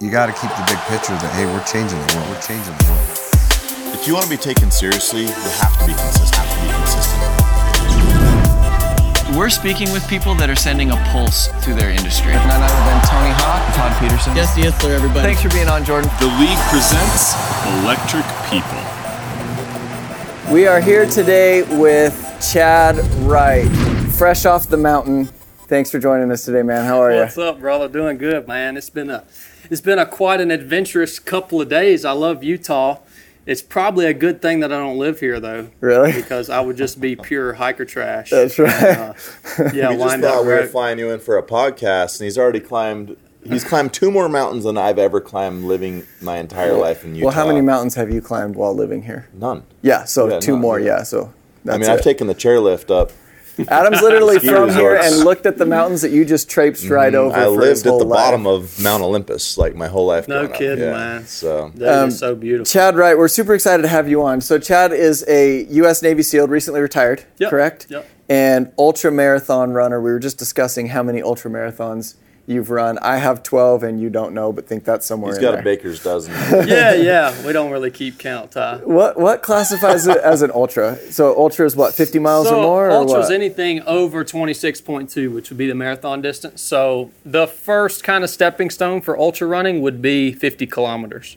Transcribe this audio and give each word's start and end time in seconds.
you 0.00 0.10
got 0.10 0.26
to 0.26 0.32
keep 0.32 0.48
the 0.56 0.64
big 0.64 0.80
picture 0.88 1.12
that 1.12 1.28
hey, 1.36 1.44
we're 1.44 1.60
changing 1.68 2.00
the 2.00 2.08
world. 2.16 2.32
We're 2.32 2.40
changing 2.40 2.72
the 2.72 2.88
world. 2.88 3.04
If 3.92 4.08
you 4.08 4.16
want 4.16 4.24
to 4.24 4.32
be 4.32 4.40
taken 4.40 4.72
seriously, 4.72 5.28
you 5.28 5.50
have 5.60 5.76
to 5.76 5.84
be 5.84 5.92
consistent. 5.92 6.40
Have 6.40 6.48
to 6.48 6.64
be 6.64 6.72
consistent. 6.72 7.20
We're 9.36 9.52
speaking 9.52 9.92
with 9.92 10.00
people 10.08 10.34
that 10.40 10.48
are 10.48 10.56
sending 10.56 10.90
a 10.90 10.96
pulse 11.12 11.52
through 11.60 11.76
their 11.76 11.92
industry. 11.92 12.32
None 12.32 12.48
other 12.48 12.80
than 12.88 12.98
Tony 13.12 13.28
Hawk, 13.44 13.60
Todd 13.76 13.92
Peterson. 14.00 14.32
Jesse 14.32 14.64
Itzler, 14.64 14.96
everybody. 14.96 15.20
Thanks 15.20 15.44
for 15.44 15.52
being 15.52 15.68
on, 15.68 15.84
Jordan. 15.84 16.08
The 16.16 16.32
league 16.40 16.56
presents 16.72 17.36
Electric 17.84 18.24
People. 18.48 18.80
We 20.48 20.64
are 20.64 20.80
here 20.80 21.04
today 21.04 21.68
with 21.76 22.16
Chad 22.40 22.96
Wright, 23.28 23.68
fresh 24.16 24.46
off 24.46 24.66
the 24.66 24.80
mountain. 24.80 25.28
Thanks 25.68 25.90
for 25.90 25.98
joining 26.00 26.32
us 26.32 26.44
today, 26.44 26.62
man. 26.62 26.86
How 26.86 27.02
are 27.02 27.12
you? 27.12 27.20
What's 27.20 27.36
up, 27.36 27.60
brother? 27.60 27.86
Doing 27.86 28.16
good, 28.16 28.48
man. 28.48 28.78
It's 28.78 28.90
been 28.90 29.10
a 29.10 29.24
it's 29.70 29.80
been 29.80 29.98
a 29.98 30.06
quite 30.06 30.40
an 30.40 30.50
adventurous 30.50 31.18
couple 31.18 31.60
of 31.60 31.68
days. 31.68 32.04
I 32.04 32.12
love 32.12 32.42
Utah. 32.44 32.98
It's 33.46 33.62
probably 33.62 34.06
a 34.06 34.12
good 34.14 34.42
thing 34.42 34.60
that 34.60 34.70
I 34.72 34.76
don't 34.76 34.98
live 34.98 35.20
here 35.20 35.40
though, 35.40 35.68
Really? 35.80 36.12
because 36.12 36.50
I 36.50 36.60
would 36.60 36.76
just 36.76 37.00
be 37.00 37.16
pure 37.16 37.54
hiker 37.54 37.84
trash. 37.84 38.30
That's 38.30 38.58
right. 38.58 38.72
Uh, 38.82 39.14
yeah, 39.74 39.90
We 39.90 39.96
just 39.96 40.20
thought 40.20 40.42
we 40.44 40.52
were 40.52 40.66
flying 40.66 40.98
you 40.98 41.10
in 41.10 41.20
for 41.20 41.38
a 41.38 41.42
podcast, 41.42 42.20
and 42.20 42.24
he's 42.26 42.36
already 42.38 42.60
climbed. 42.60 43.16
He's 43.42 43.64
climbed 43.64 43.94
two 43.94 44.10
more 44.10 44.28
mountains 44.28 44.64
than 44.64 44.76
I've 44.76 44.98
ever 44.98 45.18
climbed 45.20 45.64
living 45.64 46.06
my 46.20 46.36
entire 46.36 46.74
life 46.74 47.04
in 47.04 47.14
Utah. 47.14 47.28
Well, 47.28 47.34
how 47.34 47.46
many 47.46 47.62
mountains 47.62 47.94
have 47.94 48.10
you 48.10 48.20
climbed 48.20 48.54
while 48.54 48.74
living 48.74 49.02
here? 49.04 49.28
None. 49.32 49.62
Yeah, 49.80 50.04
so 50.04 50.28
Yeah, 50.28 50.40
two 50.40 50.52
none, 50.52 50.60
more. 50.60 50.78
yeah. 50.78 50.98
Yeah, 50.98 51.02
so 51.04 51.32
that's 51.64 51.74
I 51.74 51.78
mean, 51.78 51.88
it. 51.90 51.92
I've 51.94 52.02
taken 52.02 52.26
the 52.26 52.34
chairlift 52.34 52.90
up. 52.94 53.12
Adam's 53.68 54.00
literally 54.02 54.38
ski 54.38 54.48
from 54.48 54.68
here 54.70 54.92
resorts. 54.92 55.16
and 55.16 55.24
looked 55.24 55.46
at 55.46 55.58
the 55.58 55.66
mountains 55.66 56.02
that 56.02 56.10
you 56.10 56.24
just 56.24 56.48
traipsed 56.50 56.88
right 56.88 57.14
over. 57.14 57.34
I 57.34 57.44
for 57.44 57.60
his 57.62 57.84
lived 57.84 57.86
at 57.86 57.90
whole 57.90 57.98
the 58.00 58.04
life. 58.06 58.16
bottom 58.18 58.46
of 58.46 58.80
Mount 58.82 59.02
Olympus 59.02 59.58
like 59.58 59.74
my 59.74 59.86
whole 59.88 60.06
life. 60.06 60.28
No 60.28 60.48
kidding, 60.48 60.84
Yeah. 60.84 60.92
man. 60.92 61.26
So 61.26 61.70
That 61.74 61.88
is 61.88 62.02
Um, 62.04 62.10
so 62.12 62.34
beautiful. 62.34 62.64
Chad 62.66 62.96
Wright, 62.96 63.16
we're 63.18 63.28
super 63.28 63.54
excited 63.54 63.82
to 63.82 63.88
have 63.88 64.08
you 64.08 64.22
on. 64.22 64.40
So 64.40 64.58
Chad 64.58 64.92
is 64.92 65.24
a 65.28 65.64
U.S. 65.70 66.02
Navy 66.02 66.22
SEAL, 66.22 66.48
recently 66.48 66.80
retired, 66.80 67.24
Yep, 67.38 67.50
correct? 67.50 67.86
yep. 67.90 68.06
And 68.28 68.70
ultra 68.78 69.10
marathon 69.10 69.72
runner. 69.72 70.00
We 70.00 70.12
were 70.12 70.20
just 70.20 70.38
discussing 70.38 70.86
how 70.88 71.02
many 71.02 71.20
ultra 71.20 71.50
marathons 71.50 72.14
you've 72.46 72.70
run. 72.70 72.98
I 72.98 73.16
have 73.16 73.42
12, 73.42 73.82
and 73.82 74.00
you 74.00 74.10
don't 74.10 74.34
know, 74.34 74.52
but 74.52 74.66
think 74.66 74.84
that's 74.84 75.06
somewhere 75.06 75.30
he's 75.32 75.38
in 75.38 75.42
got 75.42 75.50
there. 75.52 75.60
a 75.60 75.64
baker's 75.64 76.02
dozen. 76.02 76.32
yeah, 76.68 76.94
yeah. 76.94 77.46
We 77.46 77.52
don't 77.52 77.70
really 77.70 77.90
keep 77.90 78.18
count, 78.18 78.52
Ty. 78.52 78.78
What 78.78 79.18
what 79.18 79.42
classifies 79.42 80.06
it 80.06 80.16
as 80.18 80.42
an 80.42 80.50
ultra? 80.52 80.96
So 81.12 81.36
ultra 81.36 81.66
is 81.66 81.76
what, 81.76 81.94
50 81.94 82.18
miles 82.18 82.48
so 82.48 82.58
or 82.58 82.62
more? 82.62 82.86
or 82.88 82.90
ultra 82.90 83.20
is 83.20 83.30
anything 83.30 83.82
over 83.82 84.24
26.2 84.24 85.32
which 85.32 85.50
would 85.50 85.58
be 85.58 85.66
the 85.66 85.74
marathon 85.74 86.20
distance 86.22 86.60
so 86.62 87.10
the 87.24 87.46
first 87.46 88.02
kind 88.04 88.24
of 88.24 88.30
stepping 88.30 88.70
stone 88.70 89.00
for 89.00 89.18
ultra 89.18 89.46
running 89.46 89.80
would 89.82 90.00
be 90.02 90.32
50 90.32 90.66
kilometers 90.66 91.36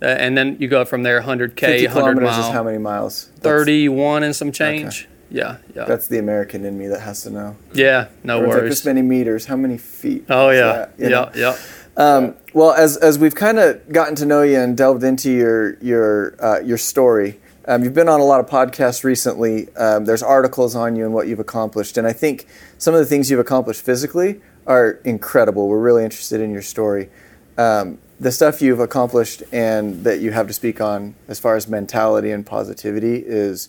uh, 0.00 0.06
and 0.06 0.36
then 0.36 0.56
you 0.60 0.68
go 0.68 0.84
from 0.84 1.02
there 1.02 1.22
100k 1.22 1.60
50 1.60 1.86
100 1.86 1.88
kilometers 1.88 2.30
mile 2.30 2.40
is 2.40 2.52
how 2.52 2.62
many 2.62 2.78
miles? 2.78 3.26
That's- 3.26 3.42
31 3.42 4.22
and 4.22 4.36
some 4.36 4.52
change 4.52 5.08
yeah 5.30 5.58
yeah 5.74 5.84
That's 5.84 6.08
the 6.08 6.18
American 6.18 6.64
in 6.64 6.78
me 6.78 6.86
that 6.88 7.00
has 7.00 7.22
to 7.22 7.30
know. 7.30 7.56
yeah 7.72 8.08
no 8.24 8.38
Or 8.38 8.44
it's 8.44 8.48
like 8.48 8.58
worries 8.62 8.70
this 8.70 8.84
many 8.84 9.02
meters. 9.02 9.46
How 9.46 9.56
many 9.56 9.78
feet? 9.78 10.24
oh 10.30 10.50
yeah 10.50 10.72
that, 10.72 10.92
you 10.98 11.08
know? 11.10 11.30
yeah 11.34 11.40
yeah 11.52 11.56
Um, 11.96 12.34
well, 12.54 12.72
as, 12.72 12.96
as 12.96 13.18
we've 13.18 13.34
kind 13.34 13.58
of 13.58 13.80
gotten 13.92 14.14
to 14.16 14.24
know 14.24 14.42
you 14.42 14.58
and 14.60 14.76
delved 14.76 15.02
into 15.02 15.30
your 15.30 15.76
your 15.80 16.36
uh, 16.42 16.60
your 16.60 16.78
story, 16.78 17.40
um, 17.66 17.82
you've 17.82 17.94
been 17.94 18.08
on 18.08 18.20
a 18.20 18.24
lot 18.24 18.38
of 18.40 18.46
podcasts 18.46 19.02
recently. 19.04 19.68
Um, 19.74 20.04
there's 20.04 20.22
articles 20.22 20.76
on 20.76 20.94
you 20.96 21.04
and 21.04 21.12
what 21.12 21.26
you've 21.26 21.40
accomplished, 21.40 21.98
and 21.98 22.06
I 22.06 22.12
think 22.12 22.46
some 22.78 22.94
of 22.94 23.00
the 23.00 23.06
things 23.06 23.30
you've 23.30 23.40
accomplished 23.40 23.82
physically 23.84 24.40
are 24.66 25.00
incredible. 25.04 25.66
We're 25.68 25.80
really 25.80 26.04
interested 26.04 26.40
in 26.40 26.50
your 26.52 26.62
story. 26.62 27.10
Um, 27.56 27.98
the 28.20 28.30
stuff 28.32 28.62
you've 28.62 28.80
accomplished 28.80 29.42
and 29.52 30.04
that 30.04 30.20
you 30.20 30.30
have 30.32 30.46
to 30.46 30.52
speak 30.52 30.80
on 30.80 31.14
as 31.28 31.38
far 31.40 31.56
as 31.56 31.66
mentality 31.68 32.30
and 32.30 32.44
positivity 32.46 33.16
is 33.26 33.68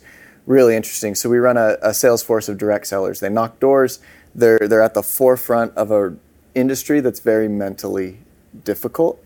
really 0.49 0.75
interesting. 0.75 1.13
So 1.15 1.29
we 1.29 1.37
run 1.37 1.55
a, 1.57 1.77
a 1.81 1.93
sales 1.93 2.23
force 2.23 2.49
of 2.49 2.57
direct 2.57 2.87
sellers. 2.87 3.19
They 3.21 3.29
knock 3.29 3.59
doors. 3.61 3.99
They're 4.35 4.59
they're 4.59 4.81
at 4.81 4.95
the 4.95 5.03
forefront 5.03 5.73
of 5.77 5.91
a 5.91 6.15
industry 6.55 6.99
that's 6.99 7.19
very 7.21 7.47
mentally 7.47 8.17
difficult, 8.65 9.23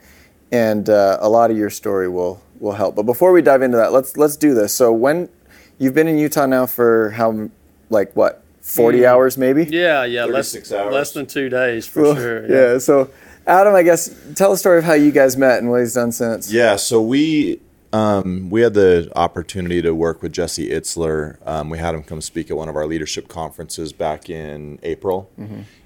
and 0.51 0.89
uh, 0.89 1.17
a 1.19 1.29
lot 1.29 1.49
of 1.49 1.57
your 1.57 1.69
story 1.69 2.07
will 2.07 2.41
will 2.59 2.73
help. 2.73 2.95
But 2.95 3.03
before 3.03 3.31
we 3.31 3.41
dive 3.41 3.61
into 3.61 3.77
that, 3.77 3.91
let's 3.91 4.15
let's 4.17 4.37
do 4.37 4.53
this. 4.53 4.73
So 4.73 4.91
when 4.91 5.29
you've 5.79 5.93
been 5.95 6.07
in 6.07 6.17
Utah 6.17 6.45
now 6.45 6.65
for 6.65 7.11
how 7.11 7.49
like 7.89 8.13
what 8.15 8.43
forty 8.61 9.05
hours 9.05 9.37
maybe? 9.37 9.65
yeah 9.65 10.05
yeah 10.05 10.25
less, 10.25 10.53
36 10.53 10.71
hours. 10.71 10.93
less 10.93 11.11
than 11.11 11.25
two 11.25 11.49
days 11.49 11.85
for 11.87 12.01
Well, 12.03 12.15
sure 12.15 12.47
yeah. 12.73 12.77
So 12.79 13.09
Adam, 13.45 13.75
I 13.75 13.83
guess 13.83 14.09
tell 14.35 14.51
the 14.51 14.57
story 14.57 14.77
of 14.79 14.85
how 14.85 14.93
you 14.93 15.11
guys 15.11 15.35
met 15.35 15.59
and 15.59 15.69
what 15.69 15.81
he's 15.81 15.93
done 15.95 16.11
since. 16.13 16.51
Yeah, 16.51 16.77
so 16.77 17.01
we 17.01 17.59
um, 17.93 18.49
we 18.49 18.61
had 18.61 18.73
the 18.73 19.09
opportunity 19.15 19.81
to 19.81 19.93
work 19.93 20.21
with 20.21 20.33
Jesse 20.33 20.69
Itzler. 20.69 21.37
Um, 21.47 21.69
we 21.69 21.77
had 21.77 21.95
him 21.95 22.03
come 22.03 22.19
speak 22.21 22.49
at 22.51 22.57
one 22.57 22.67
of 22.67 22.75
our 22.75 22.85
leadership 22.87 23.27
conferences 23.27 23.93
back 23.93 24.29
in 24.29 24.79
April, 24.83 25.29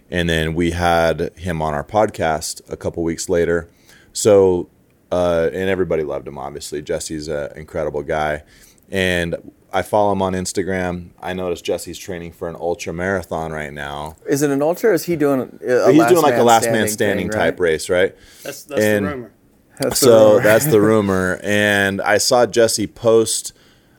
and 0.10 0.30
then 0.30 0.56
we 0.56 0.72
had 0.72 1.32
him 1.38 1.62
on 1.62 1.74
our 1.74 1.84
podcast 1.84 2.62
a 2.72 2.78
couple 2.78 3.04
weeks 3.04 3.28
later. 3.30 3.70
So, 4.14 4.70
uh, 5.12 5.50
and 5.54 5.70
everybody 5.70 6.04
loved 6.04 6.28
him. 6.28 6.38
Obviously, 6.38 6.82
Jesse's 6.82 7.28
an 7.28 7.52
incredible 7.56 8.02
guy, 8.04 8.44
and 8.90 9.36
I 9.74 9.82
follow 9.82 10.14
him 10.14 10.22
on 10.22 10.32
Instagram. 10.34 11.10
I 11.22 11.34
noticed 11.34 11.66
Jesse's 11.66 12.00
training 12.00 12.32
for 12.32 12.48
an 12.48 12.56
ultra 12.56 12.94
marathon 12.94 13.52
right 13.52 13.72
now. 13.74 14.16
Is 14.28 14.42
it 14.42 14.50
an 14.50 14.62
ultra? 14.62 14.92
or 14.92 14.94
Is 14.94 15.04
he 15.04 15.18
doing? 15.18 15.60
A 15.68 15.92
He's 15.92 16.00
last 16.00 16.10
doing 16.10 16.24
like 16.24 16.34
a 16.36 16.38
man 16.38 16.46
last 16.46 16.64
man 16.64 16.74
standing 16.74 16.90
standing 16.94 17.30
thing, 17.32 17.38
type 17.40 17.54
right? 17.60 17.72
race, 17.72 17.90
right? 17.90 18.16
that's 18.44 18.64
that's 18.64 18.82
And- 18.82 19.06
the 19.06 19.10
rumor 19.12 19.32
That's 19.80 20.00
so 20.00 20.32
rumor. 20.32 20.44
that's 20.44 20.66
the 20.66 20.82
rumor. 20.90 21.40
And 21.44 22.02
I 22.02 22.18
saw 22.18 22.46
Jesse 22.46 22.88
post 22.88 23.54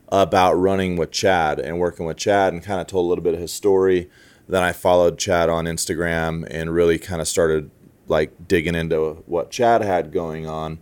about 0.09 0.53
running 0.53 0.97
with 0.97 1.11
Chad 1.11 1.59
and 1.59 1.79
working 1.79 2.05
with 2.05 2.17
Chad 2.17 2.53
and 2.53 2.63
kind 2.63 2.81
of 2.81 2.87
told 2.87 3.05
a 3.05 3.09
little 3.09 3.23
bit 3.23 3.33
of 3.33 3.39
his 3.39 3.51
story. 3.51 4.09
Then 4.47 4.63
I 4.63 4.71
followed 4.71 5.19
Chad 5.19 5.49
on 5.49 5.65
Instagram 5.65 6.47
and 6.49 6.73
really 6.73 6.97
kind 6.97 7.21
of 7.21 7.27
started 7.27 7.69
like 8.07 8.47
digging 8.47 8.75
into 8.75 9.23
what 9.27 9.51
Chad 9.51 9.81
had 9.81 10.11
going 10.11 10.47
on. 10.47 10.81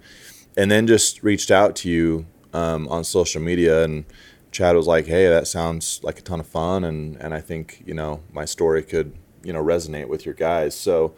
And 0.55 0.71
then 0.71 0.87
just 0.87 1.21
reached 1.21 1.51
out 1.51 1.75
to 1.77 1.89
you 1.89 2.25
um, 2.53 2.87
on 2.87 3.03
social 3.03 3.41
media 3.41 3.83
and 3.83 4.05
Chad 4.51 4.75
was 4.75 4.87
like, 4.87 5.05
"Hey, 5.05 5.27
that 5.27 5.47
sounds 5.47 5.99
like 6.03 6.19
a 6.19 6.21
ton 6.21 6.39
of 6.39 6.47
fun, 6.47 6.83
and 6.83 7.15
and 7.17 7.33
I 7.33 7.41
think 7.41 7.83
you 7.85 7.93
know 7.93 8.21
my 8.33 8.45
story 8.45 8.81
could 8.81 9.13
you 9.43 9.53
know 9.53 9.63
resonate 9.63 10.07
with 10.07 10.25
your 10.25 10.33
guys." 10.33 10.73
So 10.75 11.13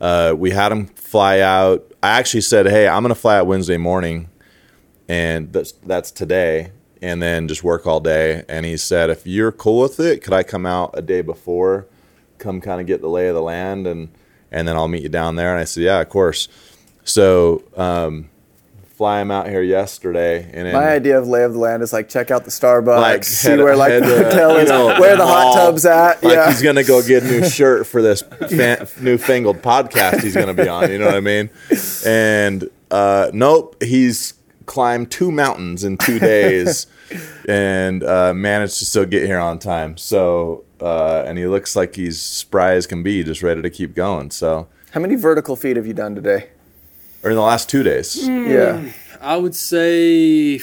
uh, 0.00 0.34
we 0.36 0.50
had 0.50 0.72
him 0.72 0.86
fly 0.86 1.40
out. 1.40 1.84
I 2.02 2.18
actually 2.18 2.42
said, 2.42 2.66
"Hey, 2.66 2.86
I'm 2.88 3.02
gonna 3.02 3.14
fly 3.14 3.38
out 3.38 3.46
Wednesday 3.46 3.76
morning, 3.76 4.28
and 5.08 5.52
that's 5.52 5.72
that's 5.72 6.10
today, 6.10 6.70
and 7.02 7.22
then 7.22 7.48
just 7.48 7.64
work 7.64 7.86
all 7.86 8.00
day." 8.00 8.44
And 8.48 8.64
he 8.64 8.76
said, 8.76 9.10
"If 9.10 9.26
you're 9.26 9.52
cool 9.52 9.82
with 9.82 9.98
it, 10.00 10.22
could 10.22 10.32
I 10.32 10.42
come 10.42 10.66
out 10.66 10.90
a 10.94 11.02
day 11.02 11.22
before, 11.22 11.86
come 12.38 12.60
kind 12.60 12.80
of 12.80 12.86
get 12.86 13.00
the 13.00 13.08
lay 13.08 13.28
of 13.28 13.34
the 13.34 13.42
land, 13.42 13.86
and 13.86 14.08
and 14.50 14.66
then 14.68 14.76
I'll 14.76 14.88
meet 14.88 15.02
you 15.02 15.08
down 15.08 15.36
there?" 15.36 15.50
And 15.50 15.60
I 15.60 15.64
said, 15.64 15.82
"Yeah, 15.82 16.00
of 16.00 16.08
course." 16.08 16.48
So 17.04 17.64
um, 17.76 18.28
fly 18.98 19.20
him 19.20 19.30
out 19.30 19.48
here 19.48 19.62
yesterday, 19.62 20.50
and 20.52 20.70
My 20.72 20.88
idea 20.88 21.16
of 21.20 21.28
lay 21.28 21.44
of 21.44 21.52
the 21.52 21.58
land 21.60 21.84
is 21.84 21.92
like 21.92 22.08
check 22.08 22.32
out 22.32 22.44
the 22.44 22.50
Starbucks, 22.50 23.00
Like, 23.00 23.22
see 23.24 23.50
head- 23.50 23.60
where 23.60 23.76
like 23.76 23.92
head 23.92 24.02
the 24.02 24.24
hotel 24.24 24.56
is, 24.56 24.68
know, 24.68 24.86
where 25.00 25.16
the 25.16 25.24
hot 25.24 25.54
tub's 25.54 25.86
at. 25.86 26.20
Like 26.22 26.34
yeah, 26.34 26.50
he's 26.50 26.60
gonna 26.60 26.82
go 26.82 27.00
get 27.00 27.22
a 27.22 27.26
new 27.26 27.48
shirt 27.48 27.86
for 27.86 28.02
this 28.02 28.22
fan, 28.22 28.88
newfangled 29.00 29.62
podcast 29.62 30.20
he's 30.22 30.34
gonna 30.34 30.52
be 30.52 30.68
on. 30.68 30.90
You 30.90 30.98
know 30.98 31.06
what 31.06 31.14
I 31.14 31.20
mean? 31.20 31.48
And 32.04 32.68
uh, 32.90 33.30
nope, 33.32 33.80
he's 33.82 34.34
climbed 34.66 35.10
two 35.12 35.30
mountains 35.30 35.84
in 35.84 35.96
two 35.96 36.18
days 36.18 36.86
and 37.48 38.02
uh, 38.02 38.34
managed 38.34 38.80
to 38.80 38.84
still 38.84 39.06
get 39.06 39.24
here 39.24 39.38
on 39.38 39.60
time. 39.60 39.96
So 39.96 40.64
uh, 40.80 41.22
and 41.24 41.38
he 41.38 41.46
looks 41.46 41.76
like 41.76 41.94
he's 41.94 42.20
spry 42.20 42.72
as 42.72 42.86
can 42.88 43.04
be, 43.04 43.22
just 43.22 43.42
ready 43.44 43.62
to 43.62 43.70
keep 43.70 43.94
going. 43.94 44.32
So 44.32 44.66
How 44.90 45.00
many 45.00 45.14
vertical 45.14 45.54
feet 45.54 45.76
have 45.76 45.86
you 45.86 45.94
done 45.94 46.14
today? 46.16 46.48
Or 47.22 47.30
in 47.30 47.36
the 47.36 47.42
last 47.42 47.68
two 47.68 47.82
days, 47.82 48.26
Yeah, 48.26 48.90
i 49.20 49.36
would 49.36 49.54
say 49.54 50.60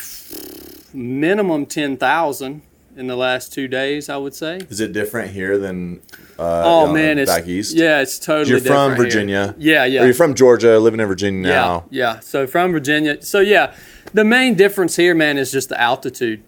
minimum 0.93 1.65
10000 1.65 2.61
in 2.95 3.07
the 3.07 3.15
last 3.17 3.51
two 3.51 3.67
days 3.67 4.07
i 4.07 4.15
would 4.15 4.33
say 4.33 4.61
is 4.69 4.79
it 4.79 4.93
different 4.93 5.31
here 5.31 5.57
than? 5.57 6.01
Uh, 6.37 6.63
Oh 6.65 6.81
you 6.81 6.87
know, 6.87 6.93
man, 6.93 7.17
it's 7.17 7.31
back 7.31 7.47
east. 7.47 7.75
Yeah, 7.75 8.01
it's 8.01 8.19
totally. 8.19 8.49
You're 8.49 8.59
from 8.59 8.91
different 8.91 8.97
here. 8.97 9.05
Virginia. 9.05 9.55
Yeah, 9.57 9.85
yeah. 9.85 10.01
Or 10.01 10.05
you're 10.05 10.13
from 10.13 10.33
Georgia, 10.35 10.77
living 10.79 10.99
in 10.99 11.07
Virginia 11.07 11.47
yeah, 11.47 11.55
now. 11.55 11.85
yeah. 11.89 12.19
So 12.19 12.45
from 12.45 12.73
Virginia. 12.73 13.21
So 13.21 13.39
yeah, 13.39 13.73
the 14.13 14.25
main 14.25 14.55
difference 14.55 14.97
here, 14.97 15.15
man, 15.15 15.37
is 15.37 15.49
just 15.49 15.69
the 15.69 15.79
altitude, 15.79 16.43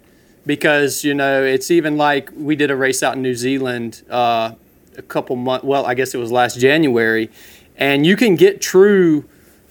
because 0.45 1.05
you 1.05 1.13
know 1.13 1.41
it's 1.41 1.71
even 1.71 1.95
like 1.95 2.31
we 2.35 2.57
did 2.57 2.69
a 2.69 2.75
race 2.75 3.01
out 3.01 3.15
in 3.15 3.21
New 3.21 3.35
Zealand 3.35 4.03
uh, 4.09 4.55
a 4.97 5.01
couple 5.03 5.37
months. 5.37 5.63
Well, 5.63 5.85
I 5.85 5.93
guess 5.93 6.13
it 6.13 6.17
was 6.17 6.33
last 6.33 6.59
January, 6.59 7.29
and 7.77 8.05
you 8.05 8.17
can 8.17 8.35
get 8.35 8.59
true 8.59 9.23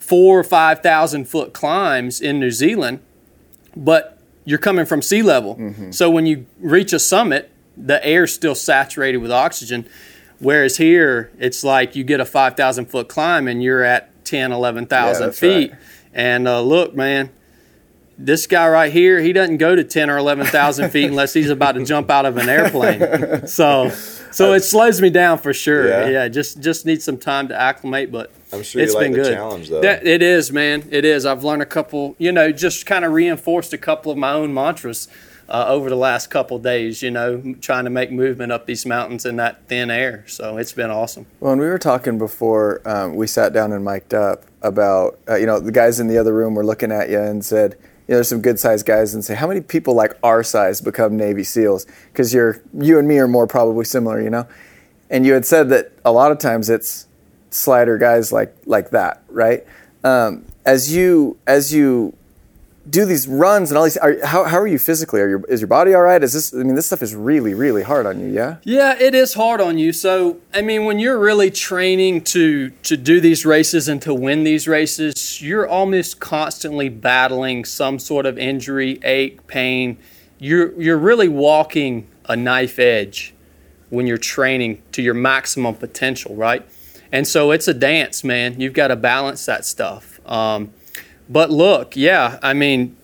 four 0.07 0.39
or 0.39 0.45
five 0.45 0.81
thousand 0.83 1.27
foot 1.29 1.53
climbs 1.53 2.21
in 2.21 2.39
New 2.41 2.51
Zealand, 2.51 3.01
but 3.77 4.19
you're 4.45 4.59
coming 4.59 4.87
from 4.87 5.03
sea 5.03 5.23
level. 5.23 5.75
So 5.91 6.09
when 6.11 6.27
you 6.27 6.47
reach 6.61 6.93
a 6.93 6.99
summit, 6.99 7.51
the 7.77 8.05
air's 8.07 8.33
still 8.33 8.55
saturated 8.55 9.19
with 9.19 9.33
oxygen. 9.33 9.89
Whereas 10.39 10.77
here, 10.77 11.31
it's 11.39 11.65
like 11.65 11.97
you 11.97 12.05
get 12.05 12.21
a 12.21 12.25
5,000 12.25 12.87
foot 12.87 13.09
climb 13.09 13.49
and 13.49 13.63
you're 13.63 13.83
at 13.83 14.25
10, 14.25 14.53
11,000 14.53 15.23
Yeah, 15.27 15.31
feet. 15.33 15.71
right. 15.73 15.81
And 16.13 16.47
uh, 16.47 16.61
look, 16.61 16.95
man, 16.95 17.31
this 18.19 18.47
guy 18.47 18.69
right 18.69 18.93
here, 18.93 19.21
he 19.21 19.33
doesn't 19.33 19.57
go 19.57 19.75
to 19.75 19.83
10 19.83 20.09
or 20.11 20.17
11,000 20.19 20.91
feet 20.91 21.07
unless 21.07 21.33
he's 21.35 21.51
about 21.51 21.73
to 21.73 21.85
jump 21.85 22.11
out 22.11 22.25
of 22.27 22.37
an 22.37 22.49
airplane. 22.49 23.47
So, 23.47 23.91
so 24.33 24.53
it 24.53 24.61
slows 24.65 25.01
me 25.01 25.11
down 25.11 25.39
for 25.39 25.53
sure. 25.55 25.89
Yeah. 25.89 26.09
Yeah, 26.09 26.29
just 26.29 26.61
just 26.61 26.87
need 26.87 27.03
some 27.03 27.19
time 27.19 27.49
to 27.49 27.61
acclimate, 27.61 28.11
but 28.13 28.31
I'm 28.53 28.63
sure 28.63 28.81
you 28.81 28.85
it's 28.87 28.95
like 28.95 29.05
been 29.05 29.13
the 29.13 29.19
good. 29.19 29.35
challenge, 29.35 29.69
though. 29.69 29.81
That- 29.81 30.07
it 30.07 30.23
is, 30.23 30.53
man. 30.53 30.85
It 30.91 31.05
is. 31.05 31.27
I've 31.27 31.45
learned 31.45 31.63
a 31.63 31.67
couple, 31.67 32.15
you 32.19 32.33
know, 32.33 32.53
just 32.53 32.87
kind 32.87 33.05
of 33.05 33.13
reinforced 33.13 33.73
a 33.73 33.79
couple 33.79 34.13
of 34.13 34.19
my 34.19 34.33
own 34.33 34.53
mantras 34.55 35.09
uh, 35.49 35.67
over 35.69 35.89
the 35.91 35.97
last 35.97 36.29
couple 36.31 36.59
days. 36.59 37.03
You 37.03 37.11
know, 37.11 37.55
trying 37.61 37.85
to 37.85 37.91
make 37.91 38.11
movement 38.13 38.53
up 38.53 38.67
these 38.67 38.85
mountains 38.87 39.25
in 39.27 39.37
that 39.37 39.67
thin 39.69 39.91
air. 39.91 40.25
So 40.27 40.57
it's 40.59 40.73
been 40.73 40.91
awesome. 40.91 41.27
Well, 41.41 41.53
and 41.53 41.61
we 41.61 41.67
were 41.69 41.79
talking 41.79 42.19
before 42.19 42.81
um, 42.85 43.17
we 43.17 43.27
sat 43.27 43.53
down 43.53 43.73
and 43.73 43.85
mic'd 43.85 44.15
up 44.15 44.45
about, 44.63 45.19
uh, 45.29 45.37
you 45.37 45.47
know, 45.47 45.61
the 45.61 45.73
guys 45.73 46.01
in 46.01 46.09
the 46.09 46.19
other 46.19 46.35
room 46.35 46.55
were 46.55 46.65
looking 46.65 46.91
at 46.91 47.09
you 47.11 47.21
and 47.21 47.45
said, 47.45 47.77
you 48.07 48.13
know, 48.13 48.19
there's 48.19 48.29
some 48.29 48.41
good 48.41 48.61
sized 48.61 48.87
guys 48.87 49.15
and 49.15 49.25
say, 49.25 49.35
how 49.35 49.49
many 49.49 49.61
people 49.61 49.95
like 49.95 50.13
our 50.23 50.43
size 50.43 50.81
become 50.81 51.17
Navy 51.17 51.43
SEALs? 51.43 51.87
Because 52.13 52.33
you're, 52.33 52.63
you 52.73 52.99
and 52.99 53.09
me 53.09 53.19
are 53.19 53.27
more 53.27 53.47
probably 53.47 53.85
similar, 53.85 54.21
you 54.23 54.31
know? 54.31 54.47
And 55.11 55.27
you 55.27 55.33
had 55.33 55.45
said 55.45 55.69
that 55.71 55.93
a 56.05 56.13
lot 56.13 56.31
of 56.31 56.39
times 56.39 56.71
it's 56.71 57.07
slider 57.51 57.99
guys 57.99 58.31
like, 58.31 58.55
like 58.65 58.91
that, 58.91 59.23
right? 59.29 59.67
Um, 60.05 60.45
as 60.65 60.95
you, 60.95 61.37
as 61.47 61.75
you 61.75 62.17
do 62.89 63.05
these 63.05 63.27
runs 63.27 63.71
and 63.71 63.79
all 63.79 63.85
these, 63.85 63.97
are, 63.97 64.25
how, 64.25 64.45
how 64.45 64.59
are 64.59 64.67
you 64.67 64.79
physically? 64.79 65.21
Are 65.21 65.29
your, 65.29 65.45
is 65.47 65.61
your 65.61 65.69
body 65.69 65.95
all 65.95 66.03
right? 66.03 66.23
Is 66.23 66.33
this, 66.33 66.55
I 66.55 66.59
mean, 66.59 66.75
this 66.75 66.87
stuff 66.87 67.03
is 67.03 67.15
really, 67.15 67.55
really 67.55 67.83
hard 67.83 68.07
on 68.07 68.21
you, 68.21 68.29
yeah? 68.29 68.57
Yeah, 68.63 68.97
it 68.99 69.15
is 69.15 69.35
hard 69.35 69.61
on 69.61 69.79
you. 69.79 69.93
So, 69.93 70.39
I 70.55 70.63
mean, 70.63 70.85
when 70.85 70.99
you're 70.99 71.19
really 71.19 71.51
training 71.51 72.23
to 72.25 72.71
to 72.71 72.97
do 72.97 73.21
these 73.21 73.45
races 73.45 73.89
and 73.89 74.01
to 74.03 74.15
win 74.15 74.45
these 74.45 74.69
races, 74.69 75.43
you're 75.43 75.67
almost 75.69 76.21
constantly 76.21 76.89
battling 76.89 77.65
some 77.65 77.99
sort 77.99 78.27
of 78.27 78.39
injury, 78.39 79.01
ache, 79.03 79.47
pain. 79.47 79.99
You're 80.39 80.81
you're 80.81 80.99
really 80.99 81.29
walking 81.29 82.07
a 82.27 82.37
knife 82.37 82.79
edge 82.79 83.35
when 83.91 84.07
you're 84.07 84.19
training 84.19 84.83
to 84.93 85.03
your 85.03 85.15
maximum 85.15 85.75
potential, 85.75 86.35
right? 86.35 86.67
And 87.13 87.27
so 87.27 87.51
it's 87.51 87.69
a 87.69 87.75
dance, 87.75 88.25
man. 88.25 88.61
You've 88.61 88.75
got 88.75 88.89
to 88.89 88.97
balance 88.97 89.47
that 89.47 89.65
stuff. 89.65 90.21
Um, 90.29 90.73
but 91.29 91.51
look, 91.51 91.97
yeah, 91.97 92.39
I 92.43 92.53
mean, 92.53 92.97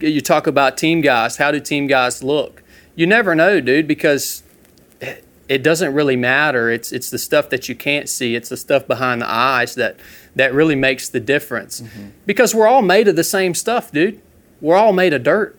you 0.00 0.20
talk 0.20 0.46
about 0.46 0.76
team 0.76 1.00
guys. 1.00 1.36
How 1.36 1.50
do 1.50 1.60
team 1.60 1.86
guys 1.86 2.22
look? 2.22 2.62
You 2.94 3.06
never 3.06 3.34
know, 3.34 3.60
dude, 3.60 3.88
because 3.88 4.42
it 5.48 5.62
doesn't 5.62 5.92
really 5.92 6.16
matter. 6.16 6.70
It's 6.70 6.92
it's 6.92 7.10
the 7.10 7.18
stuff 7.18 7.50
that 7.50 7.68
you 7.68 7.74
can't 7.74 8.08
see. 8.08 8.34
It's 8.34 8.48
the 8.48 8.56
stuff 8.56 8.86
behind 8.86 9.22
the 9.22 9.30
eyes 9.30 9.74
that 9.74 9.96
that 10.34 10.54
really 10.54 10.74
makes 10.74 11.08
the 11.08 11.20
difference. 11.20 11.80
Mm-hmm. 11.82 12.08
Because 12.26 12.54
we're 12.54 12.66
all 12.66 12.82
made 12.82 13.06
of 13.08 13.16
the 13.16 13.24
same 13.24 13.54
stuff, 13.54 13.92
dude. 13.92 14.20
We're 14.60 14.76
all 14.76 14.92
made 14.92 15.12
of 15.12 15.22
dirt. 15.22 15.58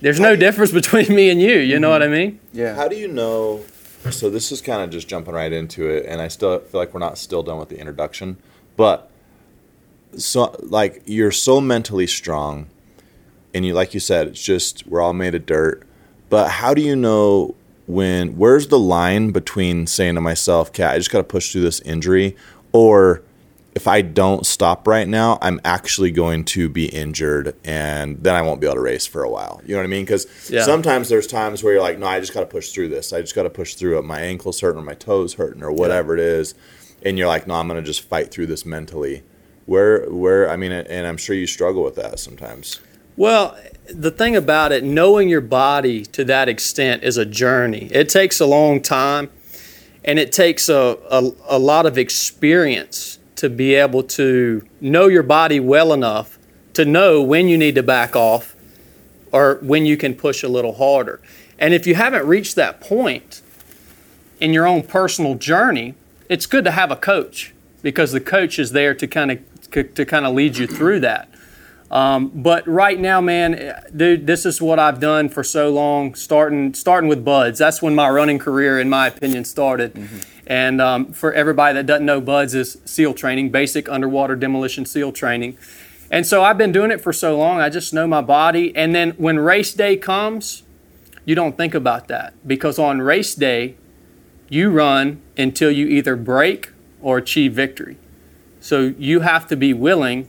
There's 0.00 0.20
no 0.20 0.36
difference 0.36 0.72
between 0.80 1.14
me 1.14 1.30
and 1.30 1.40
you. 1.40 1.58
You 1.58 1.78
know 1.78 1.90
what 1.90 2.02
I 2.02 2.06
mm-hmm. 2.06 2.14
mean? 2.14 2.40
Yeah. 2.52 2.74
How 2.74 2.88
do 2.88 2.96
you 2.96 3.08
know? 3.08 3.64
So 4.10 4.30
this 4.30 4.50
is 4.50 4.60
kind 4.60 4.82
of 4.82 4.90
just 4.90 5.06
jumping 5.06 5.34
right 5.34 5.52
into 5.52 5.88
it, 5.88 6.06
and 6.06 6.20
I 6.20 6.28
still 6.28 6.58
feel 6.58 6.80
like 6.80 6.92
we're 6.92 7.00
not 7.00 7.18
still 7.18 7.42
done 7.44 7.58
with 7.58 7.68
the 7.68 7.78
introduction, 7.78 8.36
but 8.76 9.11
so 10.16 10.54
like 10.62 11.02
you're 11.06 11.32
so 11.32 11.60
mentally 11.60 12.06
strong, 12.06 12.66
and 13.54 13.64
you 13.64 13.74
like 13.74 13.94
you 13.94 14.00
said, 14.00 14.28
it's 14.28 14.42
just 14.42 14.86
we're 14.86 15.00
all 15.00 15.12
made 15.12 15.34
of 15.34 15.46
dirt. 15.46 15.82
But 16.30 16.48
how 16.50 16.74
do 16.74 16.82
you 16.82 16.96
know 16.96 17.54
when? 17.86 18.36
Where's 18.38 18.68
the 18.68 18.78
line 18.78 19.30
between 19.30 19.86
saying 19.86 20.14
to 20.16 20.20
myself, 20.20 20.72
"Cat, 20.72 20.94
I 20.94 20.98
just 20.98 21.10
got 21.10 21.18
to 21.18 21.24
push 21.24 21.52
through 21.52 21.62
this 21.62 21.80
injury," 21.80 22.36
or 22.72 23.22
if 23.74 23.88
I 23.88 24.02
don't 24.02 24.44
stop 24.44 24.86
right 24.86 25.08
now, 25.08 25.38
I'm 25.40 25.58
actually 25.64 26.10
going 26.10 26.44
to 26.44 26.68
be 26.68 26.86
injured 26.88 27.54
and 27.64 28.22
then 28.22 28.34
I 28.34 28.42
won't 28.42 28.60
be 28.60 28.66
able 28.66 28.74
to 28.74 28.82
race 28.82 29.06
for 29.06 29.22
a 29.22 29.30
while. 29.30 29.62
You 29.64 29.72
know 29.74 29.78
what 29.80 29.84
I 29.84 29.88
mean? 29.88 30.04
Because 30.04 30.26
Yeah. 30.50 30.62
sometimes 30.64 31.08
there's 31.08 31.26
times 31.26 31.64
where 31.64 31.72
you're 31.72 31.82
like, 31.82 31.98
no, 31.98 32.04
I 32.06 32.20
just 32.20 32.34
got 32.34 32.40
to 32.40 32.46
push 32.46 32.68
through 32.70 32.88
this. 32.90 33.14
I 33.14 33.22
just 33.22 33.34
got 33.34 33.44
to 33.44 33.48
push 33.50 33.74
through 33.74 33.96
it. 33.98 34.02
My 34.04 34.20
ankle's 34.20 34.60
hurting 34.60 34.78
or 34.82 34.84
my 34.84 34.92
toes 34.92 35.32
hurting 35.34 35.62
or 35.62 35.72
whatever 35.72 36.12
it 36.12 36.20
is. 36.20 36.54
And 37.02 37.16
you're 37.16 37.28
like, 37.28 37.46
no, 37.46 37.54
I'm 37.54 37.66
going 37.66 37.80
to 37.80 37.86
just 37.86 38.02
fight 38.02 38.30
through 38.30 38.48
this 38.48 38.66
mentally. 38.66 39.22
Where, 39.66 40.10
where, 40.10 40.50
I 40.50 40.56
mean, 40.56 40.72
and 40.72 41.06
I'm 41.06 41.16
sure 41.16 41.36
you 41.36 41.46
struggle 41.46 41.82
with 41.84 41.94
that 41.96 42.18
sometimes. 42.18 42.80
Well, 43.16 43.56
the 43.88 44.10
thing 44.10 44.36
about 44.36 44.72
it, 44.72 44.82
knowing 44.82 45.28
your 45.28 45.40
body 45.40 46.04
to 46.06 46.24
that 46.24 46.48
extent 46.48 47.04
is 47.04 47.16
a 47.16 47.24
journey. 47.24 47.88
It 47.92 48.08
takes 48.08 48.40
a 48.40 48.46
long 48.46 48.80
time, 48.80 49.30
and 50.04 50.18
it 50.18 50.32
takes 50.32 50.68
a, 50.68 50.98
a, 51.10 51.30
a 51.48 51.58
lot 51.58 51.86
of 51.86 51.98
experience 51.98 53.18
to 53.36 53.48
be 53.50 53.74
able 53.74 54.02
to 54.04 54.66
know 54.80 55.08
your 55.08 55.22
body 55.22 55.60
well 55.60 55.92
enough 55.92 56.38
to 56.74 56.84
know 56.84 57.22
when 57.22 57.48
you 57.48 57.58
need 57.58 57.74
to 57.74 57.82
back 57.82 58.16
off 58.16 58.56
or 59.30 59.58
when 59.62 59.86
you 59.86 59.96
can 59.96 60.14
push 60.14 60.42
a 60.42 60.48
little 60.48 60.74
harder. 60.74 61.20
And 61.58 61.74
if 61.74 61.86
you 61.86 61.94
haven't 61.94 62.26
reached 62.26 62.56
that 62.56 62.80
point 62.80 63.42
in 64.40 64.52
your 64.52 64.66
own 64.66 64.82
personal 64.82 65.34
journey, 65.34 65.94
it's 66.28 66.46
good 66.46 66.64
to 66.64 66.70
have 66.70 66.90
a 66.90 66.96
coach 66.96 67.54
because 67.82 68.12
the 68.12 68.20
coach 68.20 68.58
is 68.58 68.72
there 68.72 68.94
to 68.94 69.06
kind 69.06 69.30
of 69.30 69.38
to 69.72 70.04
kind 70.04 70.26
of 70.26 70.34
lead 70.34 70.56
you 70.56 70.66
through 70.66 71.00
that. 71.00 71.28
Um, 71.90 72.30
but 72.34 72.66
right 72.66 72.98
now, 72.98 73.20
man, 73.20 73.82
dude, 73.94 74.26
this 74.26 74.46
is 74.46 74.62
what 74.62 74.78
I've 74.78 74.98
done 74.98 75.28
for 75.28 75.44
so 75.44 75.70
long. 75.70 76.14
Starting 76.14 76.72
starting 76.72 77.08
with 77.08 77.22
buds. 77.22 77.58
That's 77.58 77.82
when 77.82 77.94
my 77.94 78.08
running 78.08 78.38
career, 78.38 78.80
in 78.80 78.88
my 78.88 79.08
opinion, 79.08 79.44
started. 79.44 80.08
And 80.46 80.80
um, 80.80 81.12
for 81.12 81.32
everybody 81.34 81.74
that 81.74 81.86
doesn't 81.86 82.06
know, 82.06 82.20
buds 82.20 82.54
is 82.54 82.78
SEAL 82.86 83.14
training, 83.14 83.50
basic 83.50 83.88
underwater 83.90 84.34
demolition 84.36 84.86
SEAL 84.86 85.12
training. 85.12 85.58
And 86.10 86.26
so 86.26 86.42
I've 86.42 86.58
been 86.58 86.72
doing 86.72 86.90
it 86.90 87.00
for 87.00 87.12
so 87.12 87.38
long. 87.38 87.60
I 87.60 87.68
just 87.68 87.92
know 87.92 88.06
my 88.06 88.22
body. 88.22 88.74
And 88.74 88.94
then 88.94 89.12
when 89.12 89.38
race 89.38 89.72
day 89.72 89.96
comes, 89.96 90.62
you 91.24 91.34
don't 91.34 91.56
think 91.56 91.74
about 91.74 92.08
that 92.08 92.34
because 92.46 92.78
on 92.78 93.00
race 93.00 93.34
day, 93.34 93.76
you 94.48 94.70
run 94.70 95.22
until 95.38 95.70
you 95.70 95.86
either 95.86 96.16
break 96.16 96.70
or 97.00 97.18
achieve 97.18 97.54
victory. 97.54 97.96
So 98.62 98.94
you 98.96 99.20
have 99.20 99.48
to 99.48 99.56
be 99.56 99.74
willing 99.74 100.28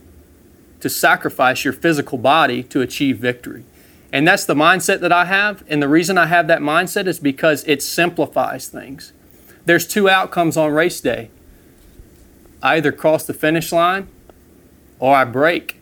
to 0.80 0.90
sacrifice 0.90 1.64
your 1.64 1.72
physical 1.72 2.18
body 2.18 2.64
to 2.64 2.80
achieve 2.80 3.18
victory. 3.18 3.64
And 4.12 4.26
that's 4.26 4.44
the 4.44 4.56
mindset 4.56 4.98
that 5.00 5.12
I 5.12 5.26
have. 5.26 5.62
And 5.68 5.80
the 5.80 5.88
reason 5.88 6.18
I 6.18 6.26
have 6.26 6.48
that 6.48 6.60
mindset 6.60 7.06
is 7.06 7.20
because 7.20 7.62
it 7.64 7.80
simplifies 7.80 8.66
things. 8.66 9.12
There's 9.66 9.86
two 9.86 10.08
outcomes 10.08 10.56
on 10.56 10.72
race 10.72 11.00
day 11.00 11.30
I 12.60 12.76
either 12.76 12.90
cross 12.90 13.24
the 13.24 13.34
finish 13.34 13.70
line 13.70 14.08
or 14.98 15.14
I 15.14 15.24
break 15.24 15.80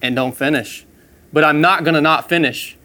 and 0.00 0.14
don't 0.14 0.36
finish. 0.36 0.86
But 1.32 1.42
I'm 1.42 1.60
not 1.60 1.82
going 1.82 1.94
to 1.94 2.00
not 2.00 2.28
finish 2.28 2.76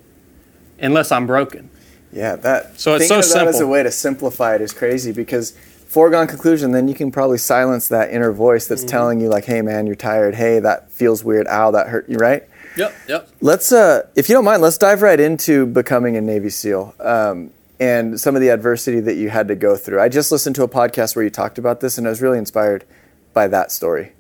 unless 0.80 1.12
I'm 1.12 1.28
broken. 1.28 1.70
Yeah, 2.14 2.36
that. 2.38 2.80
So 2.80 2.96
it's 2.96 3.08
thinking 3.08 3.24
so 3.24 3.40
of 3.40 3.46
that 3.46 3.48
as 3.48 3.60
a 3.62 3.68
way 3.68 3.84
to 3.84 3.92
simplify 3.92 4.56
it 4.56 4.62
is 4.62 4.74
crazy 4.74 5.12
because 5.12 5.52
foregone 5.88 6.28
conclusion. 6.28 6.72
Then 6.72 6.88
you 6.88 6.94
can 6.94 7.12
probably 7.12 7.38
silence 7.38 7.88
that 7.90 8.12
inner 8.12 8.32
voice 8.32 8.66
Mm-hmm. 8.66 8.74
that's 8.74 8.84
telling 8.84 9.22
you 9.22 9.30
like, 9.30 9.46
"Hey, 9.46 9.62
man, 9.62 9.86
you're 9.88 9.96
tired. 9.96 10.36
Hey, 10.36 10.60
that 10.60 10.92
feels 10.92 11.24
weird. 11.24 11.48
Ow, 11.48 11.72
that 11.72 11.88
hurt 11.88 12.10
you." 12.10 12.18
Right? 12.18 12.44
Yep, 12.78 12.94
yep. 13.10 13.30
Let's, 13.42 13.74
uh, 13.74 14.08
if 14.16 14.30
you 14.30 14.36
don't 14.36 14.46
mind, 14.46 14.62
let's 14.62 14.78
dive 14.78 15.02
right 15.02 15.20
into 15.20 15.66
becoming 15.66 16.16
a 16.16 16.22
Navy 16.22 16.50
SEAL 16.50 16.96
um, 17.02 17.52
and 17.82 18.18
some 18.18 18.34
of 18.34 18.42
the 18.42 18.48
adversity 18.48 19.02
that 19.02 19.16
you 19.16 19.30
had 19.30 19.50
to 19.50 19.56
go 19.56 19.76
through. 19.76 20.00
I 20.00 20.08
just 20.08 20.32
listened 20.32 20.56
to 20.56 20.64
a 20.64 20.70
podcast 20.70 21.14
where 21.18 21.24
you 21.24 21.30
talked 21.30 21.58
about 21.58 21.82
this, 21.82 21.98
and 21.98 22.08
I 22.08 22.10
was 22.10 22.22
really 22.22 22.38
inspired 22.38 22.86
by 23.34 23.50
that 23.50 23.74
story. 23.74 24.14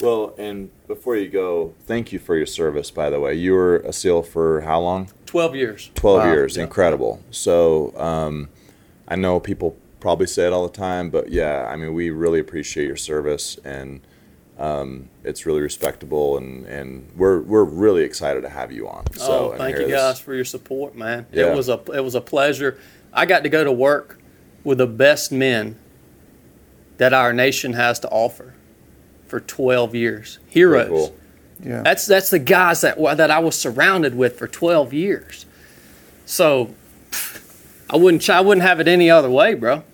Well, 0.00 0.34
and 0.38 0.70
before 0.86 1.16
you 1.16 1.28
go, 1.28 1.74
thank 1.86 2.12
you 2.12 2.18
for 2.18 2.34
your 2.34 2.46
service, 2.46 2.90
by 2.90 3.10
the 3.10 3.20
way. 3.20 3.34
You 3.34 3.52
were 3.52 3.76
a 3.80 3.92
SEAL 3.92 4.22
for 4.22 4.62
how 4.62 4.80
long? 4.80 5.10
12 5.30 5.54
years. 5.54 5.90
12 5.94 6.18
Wow. 6.18 6.32
years. 6.32 6.56
Incredible. 6.56 7.22
So 7.30 7.96
um, 7.96 8.48
I 9.06 9.14
know 9.14 9.38
people 9.38 9.76
probably 10.00 10.26
say 10.26 10.46
it 10.46 10.52
all 10.52 10.66
the 10.66 10.76
time, 10.76 11.08
but 11.08 11.30
yeah, 11.30 11.68
I 11.70 11.76
mean, 11.76 11.94
we 11.94 12.10
really 12.10 12.40
appreciate 12.40 12.86
your 12.88 12.96
service 12.96 13.56
and 13.64 14.00
um, 14.58 15.08
it's 15.22 15.46
really 15.46 15.60
respectable 15.60 16.36
and, 16.36 16.66
and 16.66 17.08
we're, 17.16 17.40
we're 17.42 17.62
really 17.64 18.02
excited 18.02 18.40
to 18.42 18.48
have 18.48 18.72
you 18.72 18.88
on. 18.88 19.04
So, 19.14 19.52
oh, 19.52 19.56
thank 19.56 19.76
hear 19.76 19.86
you 19.86 19.92
this. 19.92 20.00
guys 20.02 20.18
for 20.18 20.34
your 20.34 20.44
support, 20.44 20.96
man. 20.96 21.26
Yeah. 21.32 21.52
It 21.52 21.54
was 21.56 21.68
a 21.68 21.80
it 21.94 22.00
was 22.02 22.14
a 22.16 22.20
pleasure. 22.20 22.76
I 23.12 23.24
got 23.24 23.44
to 23.44 23.48
go 23.48 23.62
to 23.62 23.72
work 23.72 24.18
with 24.64 24.78
the 24.78 24.86
best 24.88 25.30
men 25.30 25.78
that 26.98 27.12
our 27.14 27.32
nation 27.32 27.72
has 27.74 28.00
to 28.00 28.08
offer 28.10 28.54
for 29.28 29.38
12 29.40 29.94
years. 29.94 30.38
Heroes. 30.48 30.88
Very 30.88 30.98
cool. 30.98 31.16
Yeah. 31.62 31.82
That's 31.82 32.06
that's 32.06 32.30
the 32.30 32.38
guys 32.38 32.80
that 32.80 32.98
that 33.16 33.30
I 33.30 33.38
was 33.38 33.56
surrounded 33.56 34.14
with 34.14 34.38
for 34.38 34.46
12 34.46 34.92
years. 34.92 35.46
So 36.26 36.74
I 37.90 37.96
wouldn't 37.96 38.28
I 38.30 38.40
wouldn't 38.40 38.66
have 38.66 38.80
it 38.80 38.88
any 38.88 39.10
other 39.10 39.30
way, 39.30 39.54
bro. 39.54 39.84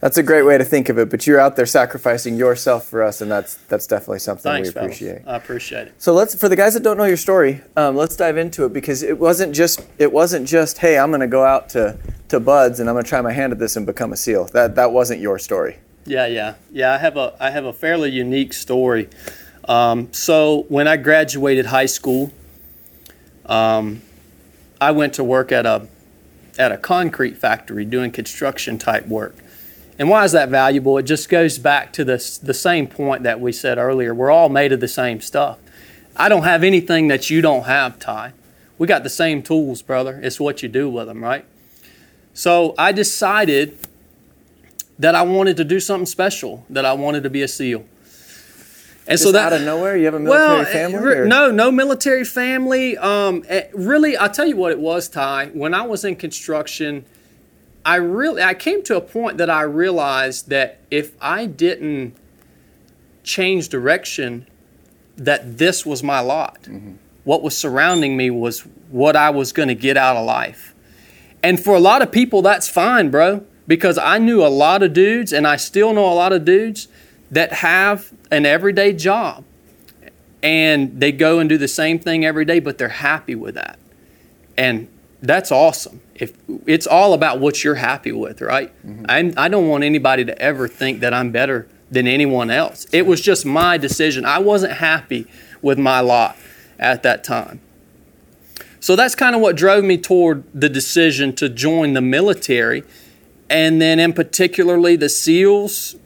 That's 0.00 0.18
a 0.18 0.22
great 0.24 0.42
way 0.42 0.58
to 0.58 0.64
think 0.64 0.88
of 0.88 0.98
it. 0.98 1.10
But 1.10 1.28
you're 1.28 1.38
out 1.38 1.54
there 1.54 1.64
sacrificing 1.64 2.36
yourself 2.36 2.86
for 2.86 3.04
us, 3.04 3.20
and 3.20 3.30
that's 3.30 3.54
that's 3.68 3.86
definitely 3.86 4.18
something 4.18 4.50
Thanks, 4.50 4.70
we 4.70 4.72
fellas. 4.72 4.96
appreciate. 4.96 5.22
I 5.24 5.36
appreciate 5.36 5.86
it. 5.88 5.94
So 5.98 6.12
let's 6.12 6.34
for 6.34 6.48
the 6.48 6.56
guys 6.56 6.74
that 6.74 6.82
don't 6.82 6.96
know 6.96 7.04
your 7.04 7.16
story, 7.16 7.60
um, 7.76 7.94
let's 7.94 8.16
dive 8.16 8.36
into 8.36 8.64
it 8.64 8.72
because 8.72 9.04
it 9.04 9.18
wasn't 9.20 9.54
just 9.54 9.86
it 9.98 10.12
wasn't 10.12 10.48
just 10.48 10.78
hey 10.78 10.98
I'm 10.98 11.10
going 11.10 11.20
to 11.20 11.28
go 11.28 11.44
out 11.44 11.68
to 11.70 11.96
to 12.28 12.40
Buds 12.40 12.80
and 12.80 12.88
I'm 12.88 12.96
going 12.96 13.04
to 13.04 13.08
try 13.08 13.20
my 13.20 13.32
hand 13.32 13.52
at 13.52 13.60
this 13.60 13.76
and 13.76 13.86
become 13.86 14.12
a 14.12 14.16
SEAL. 14.16 14.46
That 14.46 14.74
that 14.74 14.92
wasn't 14.92 15.20
your 15.20 15.38
story. 15.38 15.78
Yeah, 16.04 16.26
yeah, 16.26 16.54
yeah. 16.72 16.94
I 16.94 16.98
have 16.98 17.16
a 17.16 17.36
I 17.38 17.50
have 17.50 17.64
a 17.64 17.72
fairly 17.72 18.10
unique 18.10 18.52
story. 18.54 19.08
Um, 19.68 20.12
so 20.12 20.64
when 20.68 20.88
I 20.88 20.96
graduated 20.96 21.66
high 21.66 21.86
school, 21.86 22.32
um, 23.46 24.02
I 24.80 24.90
went 24.90 25.14
to 25.14 25.24
work 25.24 25.52
at 25.52 25.66
a 25.66 25.88
at 26.58 26.70
a 26.70 26.76
concrete 26.76 27.36
factory 27.36 27.84
doing 27.84 28.10
construction 28.10 28.78
type 28.78 29.06
work. 29.06 29.34
And 29.98 30.08
why 30.08 30.24
is 30.24 30.32
that 30.32 30.48
valuable? 30.48 30.98
It 30.98 31.04
just 31.04 31.28
goes 31.28 31.58
back 31.58 31.92
to 31.94 32.04
the 32.04 32.38
the 32.42 32.54
same 32.54 32.86
point 32.86 33.22
that 33.22 33.40
we 33.40 33.52
said 33.52 33.78
earlier. 33.78 34.14
We're 34.14 34.30
all 34.30 34.48
made 34.48 34.72
of 34.72 34.80
the 34.80 34.88
same 34.88 35.20
stuff. 35.20 35.58
I 36.16 36.28
don't 36.28 36.42
have 36.42 36.62
anything 36.62 37.08
that 37.08 37.30
you 37.30 37.40
don't 37.40 37.64
have, 37.64 37.98
Ty. 37.98 38.32
We 38.78 38.86
got 38.86 39.02
the 39.02 39.10
same 39.10 39.42
tools, 39.42 39.80
brother. 39.80 40.18
It's 40.22 40.40
what 40.40 40.62
you 40.62 40.68
do 40.68 40.90
with 40.90 41.06
them, 41.06 41.22
right? 41.22 41.44
So 42.34 42.74
I 42.76 42.92
decided 42.92 43.78
that 44.98 45.14
I 45.14 45.22
wanted 45.22 45.56
to 45.58 45.64
do 45.64 45.80
something 45.80 46.06
special, 46.06 46.66
that 46.68 46.84
I 46.84 46.92
wanted 46.92 47.22
to 47.22 47.30
be 47.30 47.42
a 47.42 47.48
SEAL. 47.48 47.84
And 49.06 49.18
Just 49.18 49.34
out 49.34 49.52
of 49.52 49.62
nowhere, 49.62 49.96
you 49.96 50.04
have 50.04 50.14
a 50.14 50.20
military 50.20 50.58
well, 50.58 50.64
family? 50.64 51.12
or- 51.12 51.26
no, 51.26 51.50
no 51.50 51.72
military 51.72 52.24
family. 52.24 52.96
Um, 52.96 53.44
eh, 53.48 53.64
really, 53.74 54.16
I'll 54.16 54.30
tell 54.30 54.46
you 54.46 54.56
what 54.56 54.70
it 54.70 54.78
was, 54.78 55.08
Ty. 55.08 55.46
When 55.54 55.74
I 55.74 55.82
was 55.82 56.04
in 56.04 56.14
construction, 56.14 57.04
I 57.84 57.96
really 57.96 58.42
I 58.42 58.54
came 58.54 58.82
to 58.84 58.96
a 58.96 59.00
point 59.00 59.38
that 59.38 59.50
I 59.50 59.62
realized 59.62 60.50
that 60.50 60.78
if 60.90 61.16
I 61.20 61.46
didn't 61.46 62.14
change 63.24 63.68
direction, 63.68 64.46
that 65.16 65.58
this 65.58 65.84
was 65.84 66.02
my 66.02 66.20
lot. 66.20 66.68
What 67.24 67.42
was 67.42 67.56
surrounding 67.56 68.16
me 68.16 68.30
was 68.30 68.60
what 68.90 69.16
I 69.16 69.30
was 69.30 69.52
going 69.52 69.68
to 69.68 69.74
get 69.74 69.96
out 69.96 70.16
of 70.16 70.24
life. 70.24 70.74
And 71.42 71.58
for 71.58 71.74
a 71.74 71.80
lot 71.80 72.02
of 72.02 72.12
people, 72.12 72.40
that's 72.40 72.68
fine, 72.68 73.10
bro, 73.10 73.44
because 73.66 73.98
I 73.98 74.18
knew 74.18 74.44
a 74.44 74.48
lot 74.48 74.82
of 74.82 74.92
dudes, 74.92 75.32
and 75.32 75.46
I 75.46 75.56
still 75.56 75.92
know 75.92 76.06
a 76.06 76.14
lot 76.14 76.32
of 76.32 76.44
dudes 76.44 76.86
that 77.32 77.52
have 77.54 78.12
an 78.30 78.46
everyday 78.46 78.92
job 78.92 79.44
and 80.42 81.00
they 81.00 81.10
go 81.10 81.38
and 81.38 81.48
do 81.48 81.58
the 81.58 81.68
same 81.68 81.98
thing 81.98 82.24
every 82.24 82.44
day, 82.44 82.60
but 82.60 82.78
they're 82.78 82.88
happy 82.88 83.34
with 83.34 83.54
that. 83.54 83.78
And 84.56 84.88
that's 85.22 85.50
awesome. 85.50 86.02
If 86.14 86.34
it's 86.66 86.86
all 86.86 87.14
about 87.14 87.40
what 87.40 87.64
you're 87.64 87.76
happy 87.76 88.12
with, 88.12 88.40
right? 88.40 88.70
Mm-hmm. 88.86 89.06
I, 89.08 89.44
I 89.44 89.48
don't 89.48 89.68
want 89.68 89.82
anybody 89.82 90.24
to 90.26 90.38
ever 90.40 90.68
think 90.68 91.00
that 91.00 91.14
I'm 91.14 91.32
better 91.32 91.66
than 91.90 92.06
anyone 92.06 92.50
else. 92.50 92.86
It 92.92 93.06
was 93.06 93.20
just 93.20 93.46
my 93.46 93.78
decision. 93.78 94.24
I 94.24 94.38
wasn't 94.38 94.74
happy 94.74 95.26
with 95.62 95.78
my 95.78 96.00
lot 96.00 96.36
at 96.78 97.02
that 97.04 97.24
time. 97.24 97.60
So 98.80 98.96
that's 98.96 99.14
kind 99.14 99.36
of 99.36 99.40
what 99.40 99.56
drove 99.56 99.84
me 99.84 99.96
toward 99.96 100.44
the 100.52 100.68
decision 100.68 101.34
to 101.36 101.48
join 101.48 101.94
the 101.94 102.00
military. 102.00 102.82
And 103.48 103.80
then, 103.80 104.00
in 104.00 104.12
particularly, 104.12 104.96
the 104.96 105.08
SEALs. 105.08 105.96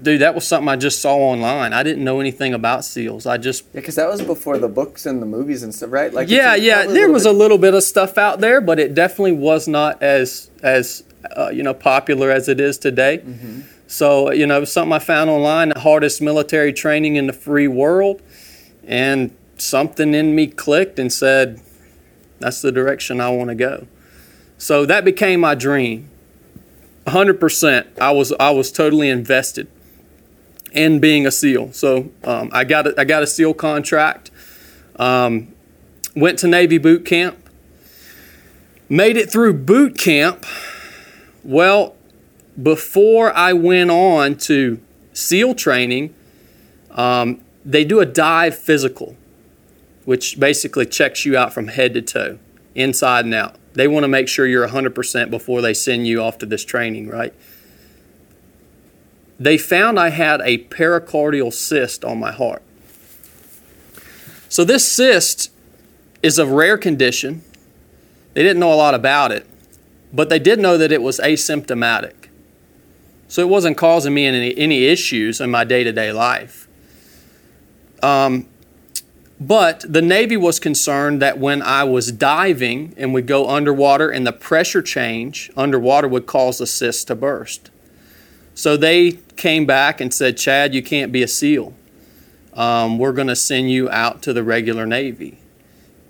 Dude, 0.00 0.20
that 0.20 0.34
was 0.34 0.46
something 0.46 0.68
I 0.68 0.76
just 0.76 1.00
saw 1.00 1.16
online. 1.16 1.72
I 1.72 1.82
didn't 1.82 2.04
know 2.04 2.20
anything 2.20 2.54
about 2.54 2.84
SEALs. 2.84 3.26
I 3.26 3.36
just 3.36 3.64
Yeah, 3.64 3.80
because 3.80 3.96
that 3.96 4.08
was 4.08 4.22
before 4.22 4.56
the 4.56 4.68
books 4.68 5.06
and 5.06 5.20
the 5.20 5.26
movies 5.26 5.64
and 5.64 5.74
stuff, 5.74 5.90
right? 5.90 6.12
Like, 6.12 6.28
yeah, 6.28 6.54
yeah. 6.54 6.86
There 6.86 7.10
was 7.10 7.26
a 7.26 7.32
little 7.32 7.58
bit 7.58 7.74
of 7.74 7.82
stuff 7.82 8.16
out 8.16 8.38
there, 8.38 8.60
but 8.60 8.78
it 8.78 8.94
definitely 8.94 9.32
was 9.32 9.66
not 9.66 10.00
as 10.00 10.50
as 10.62 11.02
uh, 11.36 11.48
you 11.48 11.64
know 11.64 11.74
popular 11.74 12.30
as 12.30 12.48
it 12.48 12.60
is 12.60 12.78
today. 12.78 13.18
Mm-hmm. 13.18 13.62
So 13.88 14.30
you 14.30 14.46
know, 14.46 14.64
something 14.64 14.92
I 14.92 15.00
found 15.00 15.30
online: 15.30 15.70
the 15.70 15.80
hardest 15.80 16.22
military 16.22 16.72
training 16.72 17.16
in 17.16 17.26
the 17.26 17.32
free 17.32 17.68
world, 17.68 18.22
and 18.86 19.36
something 19.56 20.14
in 20.14 20.32
me 20.32 20.46
clicked 20.46 21.00
and 21.00 21.12
said, 21.12 21.60
"That's 22.38 22.62
the 22.62 22.70
direction 22.70 23.20
I 23.20 23.30
want 23.30 23.48
to 23.48 23.56
go." 23.56 23.88
So 24.58 24.86
that 24.86 25.04
became 25.04 25.40
my 25.40 25.56
dream. 25.56 26.10
100%. 27.06 27.86
I 27.98 28.10
was 28.10 28.32
I 28.38 28.50
was 28.50 28.70
totally 28.70 29.08
invested 29.08 29.66
in 30.72 31.00
being 31.00 31.26
a 31.26 31.30
SEAL. 31.30 31.72
So 31.72 32.10
um, 32.24 32.50
I 32.52 32.64
got 32.64 32.86
a, 32.86 33.00
I 33.00 33.04
got 33.04 33.22
a 33.22 33.26
SEAL 33.26 33.54
contract. 33.54 34.30
Um, 34.96 35.54
went 36.14 36.38
to 36.40 36.48
Navy 36.48 36.78
boot 36.78 37.04
camp. 37.04 37.48
Made 38.88 39.16
it 39.16 39.30
through 39.30 39.54
boot 39.54 39.98
camp. 39.98 40.44
Well, 41.44 41.96
before 42.60 43.32
I 43.32 43.52
went 43.52 43.90
on 43.90 44.36
to 44.38 44.80
SEAL 45.12 45.54
training, 45.54 46.14
um, 46.90 47.40
they 47.64 47.84
do 47.84 48.00
a 48.00 48.06
dive 48.06 48.58
physical, 48.58 49.16
which 50.04 50.40
basically 50.40 50.86
checks 50.86 51.24
you 51.24 51.36
out 51.36 51.52
from 51.52 51.68
head 51.68 51.94
to 51.94 52.02
toe, 52.02 52.38
inside 52.74 53.24
and 53.24 53.34
out. 53.34 53.56
They 53.74 53.86
want 53.86 54.04
to 54.04 54.08
make 54.08 54.26
sure 54.26 54.46
you're 54.46 54.66
100% 54.66 55.30
before 55.30 55.60
they 55.60 55.74
send 55.74 56.06
you 56.06 56.22
off 56.22 56.38
to 56.38 56.46
this 56.46 56.64
training, 56.64 57.08
right? 57.08 57.32
They 59.38 59.56
found 59.56 59.98
I 59.98 60.10
had 60.10 60.40
a 60.42 60.58
pericardial 60.64 61.52
cyst 61.52 62.04
on 62.04 62.18
my 62.18 62.32
heart. 62.32 62.62
So, 64.48 64.64
this 64.64 64.86
cyst 64.86 65.52
is 66.22 66.38
a 66.38 66.46
rare 66.46 66.78
condition. 66.78 67.42
They 68.34 68.42
didn't 68.42 68.60
know 68.60 68.72
a 68.72 68.74
lot 68.74 68.94
about 68.94 69.30
it, 69.30 69.46
but 70.12 70.28
they 70.28 70.38
did 70.38 70.58
know 70.58 70.78
that 70.78 70.90
it 70.90 71.02
was 71.02 71.18
asymptomatic. 71.18 72.28
So, 73.28 73.42
it 73.42 73.48
wasn't 73.48 73.76
causing 73.76 74.14
me 74.14 74.26
any, 74.26 74.56
any 74.56 74.86
issues 74.86 75.40
in 75.40 75.50
my 75.50 75.64
day 75.64 75.84
to 75.84 75.92
day 75.92 76.12
life. 76.12 76.66
Um, 78.02 78.48
but 79.40 79.84
the 79.88 80.02
Navy 80.02 80.36
was 80.36 80.58
concerned 80.58 81.22
that 81.22 81.38
when 81.38 81.62
I 81.62 81.84
was 81.84 82.10
diving 82.10 82.94
and 82.96 83.14
would 83.14 83.26
go 83.26 83.48
underwater 83.48 84.10
and 84.10 84.26
the 84.26 84.32
pressure 84.32 84.82
change 84.82 85.50
underwater 85.56 86.08
would 86.08 86.26
cause 86.26 86.58
the 86.58 86.66
cyst 86.66 87.06
to 87.06 87.14
burst. 87.14 87.70
So 88.58 88.76
they 88.76 89.12
came 89.36 89.66
back 89.66 90.00
and 90.00 90.12
said, 90.12 90.36
Chad, 90.36 90.74
you 90.74 90.82
can't 90.82 91.12
be 91.12 91.22
a 91.22 91.28
SEAL. 91.28 91.72
Um, 92.54 92.98
we're 92.98 93.12
going 93.12 93.28
to 93.28 93.36
send 93.36 93.70
you 93.70 93.88
out 93.88 94.20
to 94.22 94.32
the 94.32 94.42
regular 94.42 94.84
Navy. 94.84 95.38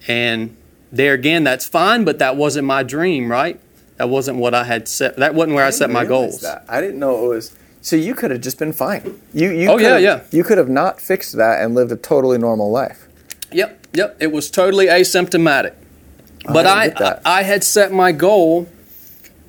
And 0.09 0.57
there 0.90 1.12
again, 1.12 1.45
that's 1.45 1.69
fine, 1.69 2.05
but 2.05 2.19
that 2.21 2.37
wasn't 2.37 2.67
my 2.67 2.83
dream, 2.83 3.31
right? 3.31 3.61
That 3.97 4.09
wasn't 4.09 4.38
what 4.38 4.55
I 4.55 4.64
had 4.64 4.88
set. 4.88 5.19
That 5.19 5.35
wasn't 5.35 5.57
where 5.57 5.67
I, 5.67 5.69
set 5.69 5.90
my 5.90 6.07
goals. 6.07 6.40
That. 6.40 6.64
I 6.71 6.81
didn't 6.81 6.99
know 6.99 7.23
it 7.23 7.28
was. 7.28 7.55
So 7.83 7.97
you 7.97 8.14
could 8.14 8.31
have 8.31 8.40
just 8.40 8.59
been 8.59 8.73
fine. 8.73 9.21
You, 9.35 9.50
you 9.50 9.69
Oh, 9.69 9.76
yeah, 9.76 9.99
yeah. 9.99 10.23
You 10.31 10.43
could 10.43 10.57
have 10.57 10.71
not 10.71 11.02
fixed 11.02 11.37
that 11.37 11.62
and 11.62 11.75
lived 11.75 11.93
a 11.93 11.97
totally 11.97 12.38
normal 12.38 12.71
life. 12.71 13.09
Yep, 13.52 13.88
yep. 13.93 14.17
It 14.21 14.33
was 14.33 14.50
totally 14.50 14.87
asymptomatic. 14.87 15.75
But 16.50 16.67
I. 16.67 16.95
I, 16.97 17.21
I 17.26 17.43
had 17.43 17.62
set 17.62 17.93
my 17.93 18.12
goal 18.12 18.71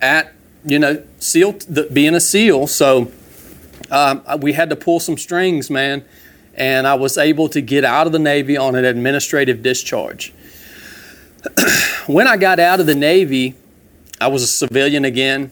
at 0.02 0.34
you 0.66 0.80
know 0.80 1.04
SEAL 1.20 1.54
the, 1.68 1.84
being 1.92 2.16
a 2.16 2.20
SEAL, 2.20 2.68
so 2.68 3.12
um, 3.92 4.24
we 4.40 4.54
had 4.54 4.70
to 4.70 4.76
pull 4.76 5.00
some 5.00 5.18
strings, 5.18 5.70
man, 5.70 6.04
and 6.56 6.88
I 6.88 6.96
was 6.96 7.18
able 7.18 7.50
to 7.50 7.62
get 7.62 7.84
out 7.84 8.08
of 8.08 8.14
the 8.14 8.20
Navy 8.20 8.58
on 8.58 8.76
an 8.76 8.86
administrative 8.86 9.62
discharge. 9.64 10.34
when 12.08 12.28
I 12.28 12.38
got 12.38 12.60
out 12.60 12.80
of 12.80 12.86
the 12.86 12.96
Navy, 12.96 13.56
I 14.20 14.28
was 14.28 14.44
a 14.44 14.48
civilian 14.48 15.06
again. 15.06 15.52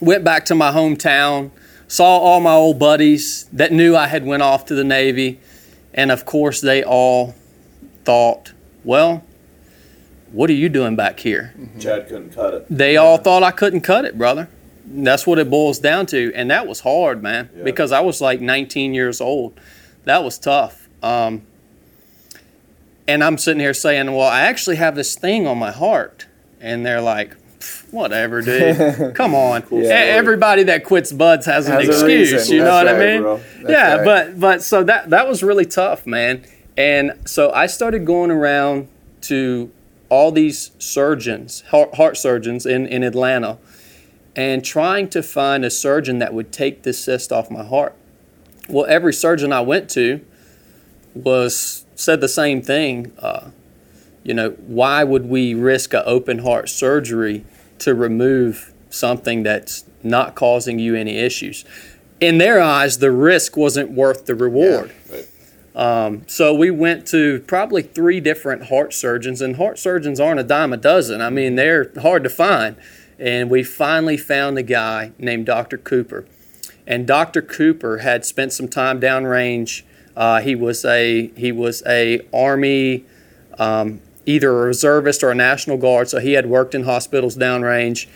Went 0.00 0.24
back 0.24 0.44
to 0.46 0.54
my 0.54 0.70
hometown, 0.70 1.50
saw 1.88 2.18
all 2.18 2.40
my 2.40 2.52
old 2.52 2.78
buddies 2.78 3.44
that 3.52 3.72
knew 3.72 3.96
I 3.96 4.06
had 4.06 4.26
went 4.26 4.42
off 4.42 4.66
to 4.66 4.74
the 4.74 4.84
Navy, 4.84 5.40
and 5.94 6.10
of 6.10 6.26
course 6.26 6.60
they 6.60 6.84
all 6.84 7.34
thought, 8.04 8.52
well, 8.84 9.24
what 10.32 10.50
are 10.50 10.54
you 10.54 10.68
doing 10.68 10.96
back 10.96 11.20
here? 11.20 11.54
Chad 11.78 12.08
couldn't 12.08 12.30
cut 12.34 12.54
it. 12.54 12.66
They 12.70 12.96
all 12.96 13.18
thought 13.18 13.42
I 13.42 13.50
couldn't 13.50 13.82
cut 13.82 14.04
it, 14.04 14.16
brother. 14.18 14.48
That's 14.84 15.26
what 15.26 15.38
it 15.38 15.50
boils 15.50 15.78
down 15.78 16.06
to. 16.06 16.32
And 16.34 16.50
that 16.50 16.66
was 16.66 16.80
hard, 16.80 17.22
man, 17.22 17.50
Yeah. 17.56 17.64
because 17.64 17.92
I 17.92 18.00
was 18.00 18.20
like 18.20 18.40
19 18.40 18.94
years 18.94 19.20
old. 19.20 19.58
That 20.04 20.22
was 20.22 20.38
tough. 20.38 20.88
Um, 21.02 21.42
and 23.08 23.22
I'm 23.22 23.38
sitting 23.38 23.60
here 23.60 23.74
saying, 23.74 24.06
well, 24.12 24.26
I 24.28 24.42
actually 24.42 24.76
have 24.76 24.94
this 24.96 25.14
thing 25.16 25.46
on 25.46 25.58
my 25.58 25.70
heart. 25.70 26.26
And 26.60 26.84
they're 26.84 27.00
like, 27.00 27.36
whatever, 27.90 28.42
dude. 28.42 29.14
Come 29.14 29.34
on. 29.34 29.62
E- 29.72 29.86
Everybody 29.86 30.64
that 30.64 30.84
quits 30.84 31.12
buds 31.12 31.46
has 31.46 31.66
an 31.68 31.74
Has 31.74 31.88
a 31.88 31.90
excuse. 31.92 32.32
reason. 32.32 32.54
You 32.54 32.60
know 32.64 32.84
That's 32.84 33.24
what 33.24 33.34
I 33.36 33.38
mean? 33.64 33.70
yeah, 33.70 33.94
right. 33.96 34.04
but 34.04 34.40
but 34.40 34.62
so 34.62 34.82
that 34.84 35.10
that 35.10 35.28
was 35.28 35.42
really 35.42 35.66
tough, 35.66 36.06
man. 36.06 36.44
And 36.76 37.12
so 37.26 37.52
I 37.52 37.66
started 37.66 38.04
going 38.04 38.30
around 38.30 38.88
to 39.22 39.70
all 40.08 40.30
these 40.32 40.70
surgeons, 40.78 41.62
heart, 41.70 42.16
surgeons 42.16 42.64
in, 42.66 42.86
in 42.86 43.02
Atlanta, 43.02 43.58
and 44.34 44.64
trying 44.64 45.08
to 45.08 45.22
find 45.22 45.64
a 45.64 45.70
surgeon 45.70 46.18
that 46.18 46.34
would 46.34 46.52
take 46.52 46.82
this 46.82 47.02
cyst 47.02 47.32
off 47.32 47.50
my 47.50 47.64
heart. 47.64 47.94
Well, 48.68 48.86
every 48.86 49.12
surgeon 49.12 49.52
I 49.52 49.60
went 49.60 49.88
to 49.90 50.20
was 51.14 51.84
said 51.94 52.20
the 52.20 52.28
same 52.28 52.62
thing. 52.62 53.12
Uh, 53.18 53.50
you 54.22 54.34
know, 54.34 54.50
why 54.50 55.04
would 55.04 55.28
we 55.28 55.54
risk 55.54 55.94
an 55.94 56.02
open 56.04 56.40
heart 56.40 56.68
surgery 56.68 57.44
to 57.78 57.94
remove 57.94 58.72
something 58.90 59.42
that's 59.42 59.84
not 60.02 60.34
causing 60.34 60.78
you 60.78 60.94
any 60.94 61.16
issues? 61.18 61.64
In 62.20 62.38
their 62.38 62.60
eyes, 62.60 62.98
the 62.98 63.10
risk 63.10 63.56
wasn't 63.56 63.92
worth 63.92 64.26
the 64.26 64.34
reward. 64.34 64.92
Um, 65.76 66.22
so 66.26 66.54
we 66.54 66.70
went 66.70 67.06
to 67.08 67.40
probably 67.46 67.82
three 67.82 68.18
different 68.18 68.68
heart 68.68 68.94
surgeons, 68.94 69.42
and 69.42 69.56
heart 69.56 69.78
surgeons 69.78 70.18
aren't 70.18 70.40
a 70.40 70.42
dime 70.42 70.72
a 70.72 70.78
dozen. 70.78 71.20
I 71.20 71.28
mean, 71.30 71.54
they're 71.56 71.92
hard 72.00 72.24
to 72.24 72.30
find. 72.30 72.76
And 73.18 73.50
we 73.50 73.62
finally 73.62 74.16
found 74.16 74.58
a 74.58 74.62
guy 74.62 75.12
named 75.18 75.46
Dr. 75.46 75.78
Cooper. 75.78 76.26
and 76.86 77.06
Dr. 77.06 77.42
Cooper 77.42 77.98
had 77.98 78.24
spent 78.24 78.52
some 78.52 78.68
time 78.68 79.00
downrange. 79.00 79.82
Uh, 80.16 80.40
he 80.40 80.54
was 80.54 80.84
a 80.84 81.28
he 81.36 81.52
was 81.52 81.82
a 81.86 82.20
Army, 82.32 83.04
um, 83.58 84.00
either 84.24 84.50
a 84.50 84.66
reservist 84.66 85.22
or 85.22 85.30
a 85.30 85.34
National 85.34 85.76
Guard, 85.76 86.08
so 86.08 86.20
he 86.20 86.32
had 86.32 86.46
worked 86.46 86.74
in 86.74 86.84
hospitals 86.84 87.36
downrange. 87.36 88.06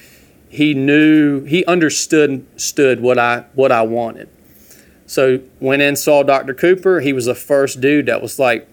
He 0.49 0.73
knew 0.75 1.45
he 1.45 1.65
understood 1.67 2.47
stood 2.57 3.01
what 3.01 3.19
I 3.19 3.45
what 3.55 3.73
I 3.73 3.83
wanted. 3.83 4.29
So 5.11 5.41
went 5.59 5.83
in 5.83 5.97
saw 5.97 6.23
Dr. 6.23 6.55
Cooper. 6.55 7.01
He 7.01 7.13
was 7.13 7.25
the 7.25 7.35
first 7.35 7.81
dude 7.81 8.07
that 8.07 8.23
was 8.23 8.39
like, 8.39 8.69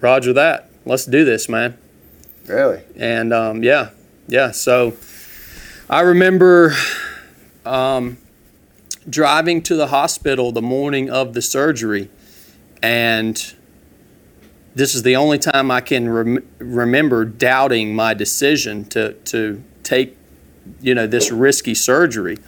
"Roger 0.00 0.32
that, 0.32 0.68
let's 0.84 1.04
do 1.04 1.24
this, 1.24 1.48
man." 1.48 1.78
Really? 2.48 2.82
And 2.96 3.32
um, 3.32 3.62
yeah, 3.62 3.90
yeah. 4.26 4.50
So 4.50 4.96
I 5.88 6.00
remember 6.00 6.74
um, 7.64 8.18
driving 9.08 9.62
to 9.62 9.76
the 9.76 9.86
hospital 9.86 10.50
the 10.50 10.60
morning 10.60 11.08
of 11.08 11.34
the 11.34 11.42
surgery, 11.42 12.10
and 12.82 13.36
this 14.74 14.92
is 14.92 15.04
the 15.04 15.14
only 15.14 15.38
time 15.38 15.70
I 15.70 15.82
can 15.82 16.08
rem- 16.08 16.48
remember 16.58 17.24
doubting 17.24 17.94
my 17.94 18.12
decision 18.12 18.86
to 18.86 19.12
to 19.12 19.62
take, 19.84 20.16
you 20.80 20.96
know, 20.96 21.06
this 21.06 21.30
risky 21.30 21.74
surgery. 21.74 22.38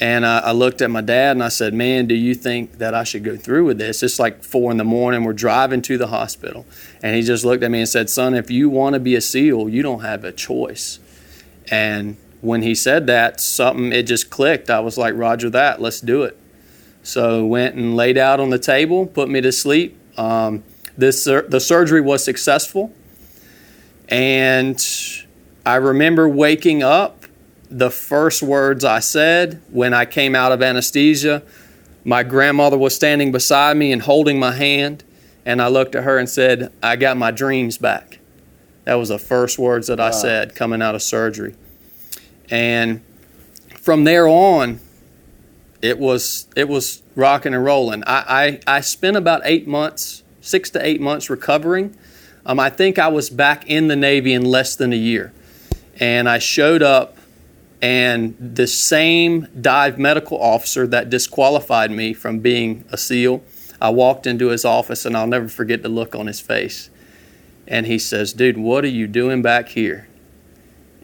And 0.00 0.26
I, 0.26 0.38
I 0.40 0.52
looked 0.52 0.82
at 0.82 0.90
my 0.90 1.02
dad 1.02 1.32
and 1.32 1.42
I 1.42 1.48
said, 1.48 1.72
"Man, 1.72 2.06
do 2.06 2.14
you 2.14 2.34
think 2.34 2.78
that 2.78 2.94
I 2.94 3.04
should 3.04 3.22
go 3.22 3.36
through 3.36 3.66
with 3.66 3.78
this?" 3.78 4.02
It's 4.02 4.18
like 4.18 4.42
four 4.42 4.72
in 4.72 4.76
the 4.76 4.84
morning. 4.84 5.22
We're 5.22 5.32
driving 5.32 5.82
to 5.82 5.96
the 5.96 6.08
hospital, 6.08 6.66
and 7.02 7.14
he 7.14 7.22
just 7.22 7.44
looked 7.44 7.62
at 7.62 7.70
me 7.70 7.78
and 7.78 7.88
said, 7.88 8.10
"Son, 8.10 8.34
if 8.34 8.50
you 8.50 8.68
want 8.68 8.94
to 8.94 9.00
be 9.00 9.14
a 9.14 9.20
SEAL, 9.20 9.68
you 9.68 9.82
don't 9.82 10.00
have 10.00 10.24
a 10.24 10.32
choice." 10.32 10.98
And 11.70 12.16
when 12.40 12.62
he 12.62 12.74
said 12.74 13.06
that, 13.06 13.40
something 13.40 13.92
it 13.92 14.02
just 14.02 14.30
clicked. 14.30 14.68
I 14.68 14.80
was 14.80 14.98
like, 14.98 15.14
"Roger 15.14 15.48
that, 15.50 15.80
let's 15.80 16.00
do 16.00 16.24
it." 16.24 16.36
So 17.04 17.46
went 17.46 17.76
and 17.76 17.94
laid 17.94 18.18
out 18.18 18.40
on 18.40 18.50
the 18.50 18.58
table, 18.58 19.06
put 19.06 19.28
me 19.28 19.40
to 19.42 19.52
sleep. 19.52 19.96
Um, 20.18 20.64
this 20.96 21.24
the 21.24 21.60
surgery 21.60 22.00
was 22.00 22.24
successful, 22.24 22.92
and 24.08 24.84
I 25.64 25.76
remember 25.76 26.28
waking 26.28 26.82
up. 26.82 27.23
The 27.76 27.90
first 27.90 28.40
words 28.40 28.84
I 28.84 29.00
said 29.00 29.60
when 29.68 29.92
I 29.92 30.04
came 30.04 30.36
out 30.36 30.52
of 30.52 30.62
anesthesia, 30.62 31.42
my 32.04 32.22
grandmother 32.22 32.78
was 32.78 32.94
standing 32.94 33.32
beside 33.32 33.76
me 33.76 33.90
and 33.90 34.00
holding 34.02 34.38
my 34.38 34.52
hand, 34.52 35.02
and 35.44 35.60
I 35.60 35.66
looked 35.66 35.96
at 35.96 36.04
her 36.04 36.16
and 36.16 36.28
said, 36.28 36.70
"I 36.80 36.94
got 36.94 37.16
my 37.16 37.32
dreams 37.32 37.76
back." 37.76 38.20
That 38.84 38.94
was 38.94 39.08
the 39.08 39.18
first 39.18 39.58
words 39.58 39.88
that 39.88 39.98
I 39.98 40.10
said 40.12 40.54
coming 40.54 40.82
out 40.82 40.94
of 40.94 41.02
surgery, 41.02 41.56
and 42.48 43.02
from 43.80 44.04
there 44.04 44.28
on, 44.28 44.78
it 45.82 45.98
was 45.98 46.46
it 46.54 46.68
was 46.68 47.02
rocking 47.16 47.54
and 47.54 47.64
rolling. 47.64 48.04
I, 48.06 48.60
I, 48.66 48.76
I 48.76 48.80
spent 48.82 49.16
about 49.16 49.42
eight 49.44 49.66
months, 49.66 50.22
six 50.40 50.70
to 50.70 50.86
eight 50.86 51.00
months 51.00 51.28
recovering. 51.28 51.96
Um, 52.46 52.60
I 52.60 52.70
think 52.70 53.00
I 53.00 53.08
was 53.08 53.30
back 53.30 53.68
in 53.68 53.88
the 53.88 53.96
Navy 53.96 54.32
in 54.32 54.44
less 54.44 54.76
than 54.76 54.92
a 54.92 54.96
year, 54.96 55.32
and 55.98 56.28
I 56.28 56.38
showed 56.38 56.82
up, 56.82 57.16
and 57.84 58.34
the 58.40 58.66
same 58.66 59.46
dive 59.60 59.98
medical 59.98 60.40
officer 60.42 60.86
that 60.86 61.10
disqualified 61.10 61.90
me 61.90 62.14
from 62.14 62.38
being 62.38 62.82
a 62.90 62.96
SEAL, 62.96 63.42
I 63.78 63.90
walked 63.90 64.26
into 64.26 64.48
his 64.48 64.64
office, 64.64 65.04
and 65.04 65.14
I'll 65.14 65.26
never 65.26 65.48
forget 65.48 65.82
the 65.82 65.90
look 65.90 66.14
on 66.14 66.26
his 66.26 66.40
face, 66.40 66.88
and 67.68 67.86
he 67.86 67.98
says, 67.98 68.32
"Dude, 68.32 68.56
what 68.56 68.84
are 68.84 68.88
you 68.88 69.06
doing 69.06 69.42
back 69.42 69.68
here?" 69.68 70.08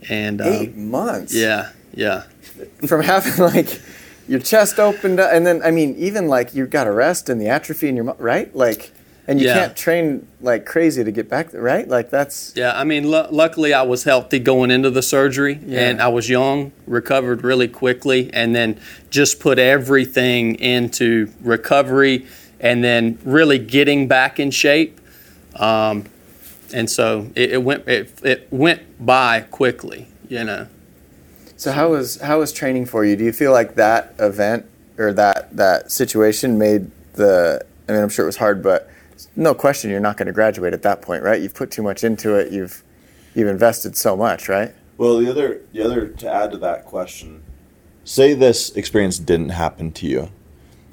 And 0.09 0.41
um, 0.41 0.49
Eight 0.49 0.75
months. 0.75 1.35
yeah, 1.35 1.73
yeah. 1.93 2.23
From 2.87 3.03
having 3.03 3.37
like 3.53 3.79
your 4.27 4.41
chest 4.41 4.79
opened 4.79 5.21
up, 5.21 5.31
and 5.35 5.47
then 5.47 5.61
I 5.63 5.71
mean, 5.71 5.95
even 5.97 6.29
like 6.29 6.55
you 6.55 6.67
got 6.67 6.87
a 6.87 6.93
rest 6.93 7.29
and 7.29 7.39
the 7.39 7.49
atrophy 7.49 7.91
in 7.91 7.97
your 7.97 8.15
right, 8.15 8.57
like, 8.57 8.91
and 9.31 9.41
you 9.41 9.47
Yeah. 9.47 9.55
can't 9.61 9.77
train 9.77 10.27
like 10.43 10.67
crazy 10.67 11.05
to 11.05 11.13
get 11.13 11.29
back 11.31 11.53
there, 11.53 11.63
right? 11.63 11.89
Like 11.89 12.11
that's 12.11 12.53
Yeah, 12.57 12.73
I 12.79 12.83
mean, 12.85 13.09
lu 13.09 13.23
luckily 13.31 13.73
I 13.73 13.83
was 13.83 14.03
healthy 14.05 14.41
going 14.41 14.71
into 14.73 14.91
the 14.91 15.03
surgery, 15.03 15.61
and 15.71 16.03
I 16.03 16.09
was 16.09 16.29
young, 16.29 16.73
recovered 16.87 17.45
really 17.45 17.69
quickly, 17.69 18.29
and 18.33 18.55
then 18.57 18.79
just 19.09 19.39
put 19.39 19.59
everything 19.61 20.57
into 20.57 21.29
recovery, 21.43 22.27
and 22.59 22.83
then 22.83 23.19
really 23.25 23.59
getting 23.59 24.09
back 24.09 24.41
in 24.41 24.51
shape. 24.51 25.01
Um, 25.55 26.07
and 26.75 26.91
so 26.91 27.31
it, 27.37 27.53
it 27.53 27.63
went 27.63 27.87
it, 27.89 28.11
it 28.25 28.49
went 28.51 28.83
by 29.05 29.43
quickly, 29.43 30.09
you 30.29 30.43
know. 30.43 30.67
So 31.57 31.71
how 31.71 31.91
was 31.91 32.21
how 32.21 32.41
was 32.41 32.53
training 32.53 32.87
for 32.87 33.05
you? 33.05 33.15
Do 33.15 33.23
you 33.25 33.33
feel 33.33 33.53
like 33.53 33.77
that 33.77 34.15
event 34.19 34.67
or 34.99 35.13
that 35.13 35.57
that 35.57 35.93
situation 35.93 36.59
made 36.59 36.91
the? 37.15 37.65
I 37.89 37.93
mean, 37.93 38.03
I'm 38.03 38.09
sure 38.09 38.25
it 38.25 38.27
was 38.27 38.37
hard, 38.37 38.63
but 38.63 38.89
no 39.37 39.55
question, 39.55 39.91
you're 39.91 40.01
not 40.01 40.17
going 40.17 40.27
to 40.27 40.33
graduate 40.33 40.73
at 40.73 40.83
that 40.83 41.03
point, 41.03 41.23
right? 41.23 41.41
You've 41.41 41.55
put 41.55 41.71
too 41.71 41.83
much 41.83 42.05
into 42.05 42.35
it. 42.35 42.53
You've 42.53 42.83
you've 43.35 43.49
invested 43.49 43.97
so 43.97 44.17
much, 44.17 44.49
right? 44.49 44.75
Well, 44.97 45.19
the 45.19 45.31
other, 45.31 45.63
the 45.73 45.83
other 45.83 46.09
to 46.09 46.31
add 46.31 46.51
to 46.51 46.59
that 46.59 46.85
question, 46.85 47.43
say 48.05 48.35
this 48.35 48.71
experience 48.71 49.19
didn't 49.19 49.51
happen 49.51 49.93
to 49.93 50.07
you. 50.07 50.31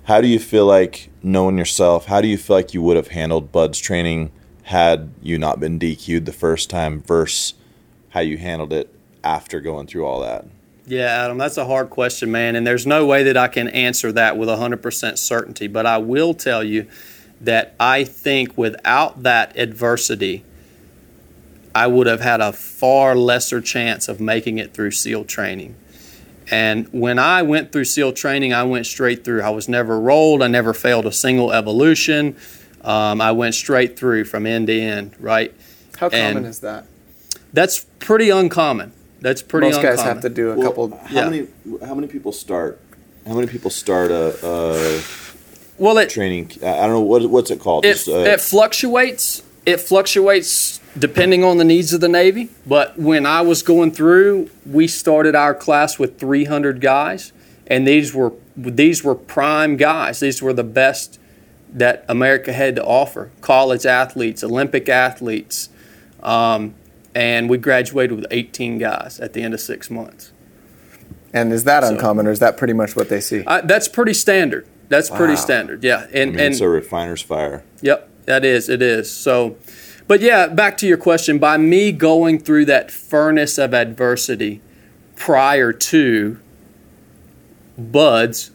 How 0.06 0.22
do 0.22 0.28
you 0.28 0.40
feel 0.40 0.66
like 0.66 1.10
knowing 1.22 1.58
yourself? 1.58 2.06
How 2.06 2.22
do 2.22 2.28
you 2.28 2.38
feel 2.38 2.56
like 2.56 2.74
you 2.74 2.82
would 2.82 2.96
have 2.96 3.10
handled 3.10 3.52
Bud's 3.52 3.80
training 3.80 4.32
had 4.64 5.12
you 5.22 5.38
not 5.38 5.60
been 5.60 5.80
DQ'd 5.80 6.26
the 6.26 6.32
first 6.32 6.70
time 6.70 7.02
versus 7.02 7.56
how 8.10 8.22
you 8.22 8.38
handled 8.38 8.72
it 8.72 8.94
after 9.24 9.60
going 9.60 9.88
through 9.88 10.06
all 10.06 10.22
that? 10.22 10.46
Yeah, 10.86 11.26
Adam, 11.26 11.38
that's 11.38 11.58
a 11.58 11.66
hard 11.66 11.90
question, 11.90 12.32
man, 12.32 12.56
and 12.56 12.66
there's 12.66 12.88
no 12.88 13.06
way 13.06 13.24
that 13.24 13.36
I 13.36 13.50
can 13.50 13.68
answer 13.68 14.14
that 14.14 14.38
with 14.38 14.48
100% 14.48 15.18
certainty. 15.18 15.68
But 15.68 15.86
I 15.86 15.98
will 15.98 16.34
tell 16.34 16.64
you 16.64 16.88
that 17.42 17.76
I 17.80 18.04
think 18.04 18.58
without 18.58 19.24
that 19.24 19.58
adversity, 19.58 20.44
I 21.76 21.88
would 21.88 22.08
have 22.08 22.22
had 22.22 22.42
a 22.42 22.52
far 22.52 23.16
lesser 23.16 23.62
chance 23.62 24.08
of 24.08 24.20
making 24.20 24.58
it 24.58 24.74
through 24.74 24.92
SEAL 24.92 25.26
training. 25.26 25.76
And 26.50 26.88
when 26.92 27.20
I 27.20 27.42
went 27.44 27.72
through 27.72 27.86
SEAL 27.86 28.14
training, 28.14 28.54
I 28.54 28.64
went 28.64 28.86
straight 28.86 29.24
through. 29.26 29.42
I 29.42 29.50
was 29.50 29.68
never 29.68 30.00
rolled. 30.00 30.42
I 30.42 30.48
never 30.48 30.74
failed 30.74 31.06
a 31.06 31.12
single 31.12 31.52
evolution. 31.52 32.36
Um, 32.82 33.20
I 33.22 33.32
went 33.34 33.54
straight 33.54 34.00
through 34.00 34.24
from 34.26 34.46
end 34.48 34.68
to 34.68 34.80
end, 34.80 35.16
right? 35.20 35.54
How 35.98 36.08
And- 36.10 36.36
common 36.36 36.50
is 36.50 36.60
that? 36.60 36.86
That's 37.54 37.86
pretty 38.00 38.30
uncommon. 38.30 38.94
That's 39.20 39.42
pretty 39.42 39.68
Most 39.68 39.78
uncommon. 39.78 39.96
guys 39.98 40.06
have 40.06 40.22
to 40.22 40.30
do 40.30 40.52
a 40.52 40.56
Well, 40.56 40.68
couple. 40.68 40.90
How 41.06 41.08
yeah. 41.16 41.30
many? 41.30 41.48
How 41.86 41.96
many 41.96 42.08
people 42.08 42.32
start? 42.32 42.80
How 43.26 43.34
many 43.34 43.48
people 43.48 43.72
start 43.72 44.12
a, 44.12 44.36
a 44.46 45.02
well, 45.78 45.98
it, 45.98 46.10
training? 46.10 46.52
I 46.64 46.88
don't 46.88 46.92
know 46.92 47.02
what 47.02 47.30
what's 47.30 47.52
it 47.52 47.60
called. 47.60 47.86
it, 47.86 47.94
Just, 47.94 48.08
uh, 48.08 48.20
it 48.20 48.42
fluctuates. 48.42 49.44
It 49.66 49.82
fluctuates 49.82 50.80
depending 50.98 51.44
on 51.44 51.58
the 51.58 51.64
needs 51.64 51.94
of 51.94 52.02
the 52.02 52.08
Navy. 52.08 52.50
But 52.66 52.98
when 52.98 53.26
I 53.26 53.42
was 53.42 53.62
going 53.62 53.92
through, 53.92 54.50
we 54.66 54.88
started 54.88 55.36
our 55.36 55.54
class 55.54 56.00
with 56.00 56.20
300 56.20 56.82
guys, 56.82 57.32
and 57.68 57.88
these 57.88 58.14
were 58.14 58.34
these 58.56 59.04
were 59.04 59.16
prime 59.16 59.78
guys. 59.78 60.20
These 60.20 60.42
were 60.42 60.54
the 60.54 60.64
best 60.64 61.20
that 61.72 62.06
America 62.08 62.54
had 62.54 62.76
to 62.78 62.84
offer: 62.84 63.32
college 63.42 63.86
athletes, 63.86 64.44
Olympic 64.44 64.90
athletes, 64.90 65.70
um, 66.24 66.74
and 67.14 67.50
we 67.50 67.58
graduated 67.58 68.16
with 68.16 68.28
18 68.32 68.78
guys 68.78 69.20
at 69.20 69.34
the 69.34 69.44
end 69.44 69.54
of 69.54 69.60
six 69.60 69.90
months. 69.90 70.32
And 71.34 71.54
is 71.54 71.66
that 71.66 71.84
uncommon, 71.84 72.26
or 72.26 72.32
is 72.32 72.40
that 72.40 72.58
pretty 72.58 72.74
much 72.74 72.96
what 72.96 73.10
they 73.10 73.20
see? 73.20 73.44
I, 73.46 73.62
that's 73.62 73.88
pretty 73.88 74.14
standard. 74.14 74.68
That's 74.90 75.10
pretty 75.10 75.36
standard. 75.36 75.84
Yeah, 75.84 76.08
I 76.14 76.18
and 76.18 76.32
mean, 76.32 76.40
and 76.40 76.54
it's 76.54 76.62
a 76.62 76.70
refiner's 76.70 77.22
fire. 77.22 77.64
Yep, 77.82 78.10
that 78.26 78.46
is. 78.46 78.70
It 78.70 78.82
is. 78.82 79.12
So, 79.12 79.58
but 80.08 80.22
yeah, 80.22 80.48
back 80.48 80.78
to 80.78 80.88
your 80.88 80.98
question. 80.98 81.40
By 81.40 81.58
me 81.58 81.92
going 81.92 82.40
through 82.40 82.66
that 82.66 82.90
furnace 82.90 83.58
of 83.58 83.74
adversity 83.74 84.62
prior 85.16 85.74
to 85.74 86.40
buds, 87.78 88.52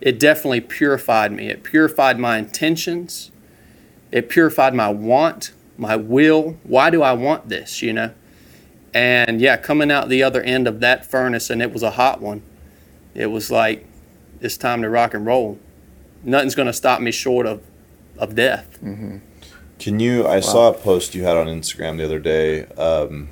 it 0.00 0.20
definitely 0.20 0.60
purified 0.60 1.32
me. 1.32 1.48
It 1.48 1.64
purified 1.64 2.18
my 2.18 2.38
intentions. 2.38 3.32
It 4.12 4.28
purified 4.28 4.74
my 4.74 4.88
want, 4.88 5.52
my 5.76 5.96
will. 5.96 6.56
Why 6.62 6.90
do 6.90 7.02
I 7.02 7.12
want 7.12 7.48
this? 7.48 7.82
You 7.82 7.92
know. 7.92 8.14
And 8.94 9.40
yeah, 9.40 9.56
coming 9.56 9.90
out 9.90 10.08
the 10.08 10.22
other 10.22 10.40
end 10.40 10.66
of 10.66 10.80
that 10.80 11.04
furnace, 11.04 11.50
and 11.50 11.60
it 11.60 11.72
was 11.72 11.82
a 11.82 11.90
hot 11.90 12.22
one. 12.22 12.42
It 13.14 13.26
was 13.26 13.50
like, 13.50 13.86
it's 14.40 14.56
time 14.56 14.82
to 14.82 14.88
rock 14.88 15.14
and 15.14 15.26
roll. 15.26 15.58
Nothing's 16.24 16.54
going 16.54 16.66
to 16.66 16.72
stop 16.72 17.00
me 17.00 17.10
short 17.10 17.46
of, 17.46 17.62
of 18.18 18.34
death. 18.34 18.78
Can 19.78 20.00
you? 20.00 20.26
I 20.26 20.40
saw 20.40 20.70
a 20.70 20.74
post 20.74 21.14
you 21.14 21.22
had 21.22 21.36
on 21.36 21.46
Instagram 21.46 21.98
the 21.98 22.04
other 22.04 22.18
day 22.18 22.66
um, 22.76 23.28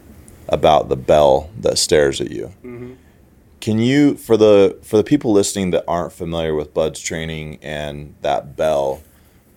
about 0.48 0.88
the 0.88 0.96
bell 0.96 1.50
that 1.60 1.78
stares 1.78 2.20
at 2.20 2.30
you. 2.30 2.52
Can 3.60 3.80
you, 3.80 4.16
for 4.16 4.36
the 4.36 4.78
for 4.82 4.96
the 4.96 5.02
people 5.02 5.32
listening 5.32 5.72
that 5.72 5.84
aren't 5.88 6.12
familiar 6.12 6.54
with 6.54 6.72
Bud's 6.72 7.00
training 7.00 7.58
and 7.62 8.14
that 8.22 8.54
bell, 8.56 9.02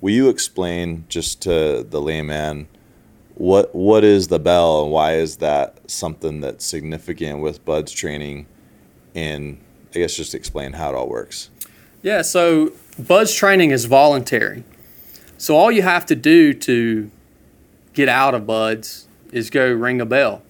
will 0.02 0.14
you 0.14 0.30
explain 0.30 1.06
just 1.10 1.44
to 1.44 1.86
the 1.88 2.02
layman 2.02 2.68
what 3.36 3.74
what 3.76 4.04
is 4.04 4.28
the 4.30 4.40
bell 4.40 4.84
and 4.84 4.92
why 4.92 5.14
is 5.14 5.38
that 5.38 5.78
something 5.90 6.42
that's 6.42 6.66
significant 6.66 7.42
with 7.42 7.64
Bud's 7.64 7.92
training? 7.92 8.48
And 9.14 9.60
I 9.96 10.00
guess 10.00 10.16
just 10.16 10.36
explain 10.36 10.74
how 10.74 10.90
it 10.90 10.96
all 10.96 11.10
works. 11.10 11.50
Yeah, 12.02 12.22
so 12.22 12.74
buds 12.98 13.34
training 13.34 13.72
is 13.72 13.86
voluntary. 13.86 14.64
So 15.38 15.56
all 15.56 15.72
you 15.72 15.82
have 15.82 16.06
to 16.08 16.16
do 16.16 16.54
to 16.54 17.10
get 17.94 18.08
out 18.10 18.34
of 18.36 18.46
buds 18.46 19.08
is 19.32 19.50
go 19.50 19.72
ring 19.72 20.00
a 20.02 20.06
bell. 20.06 20.44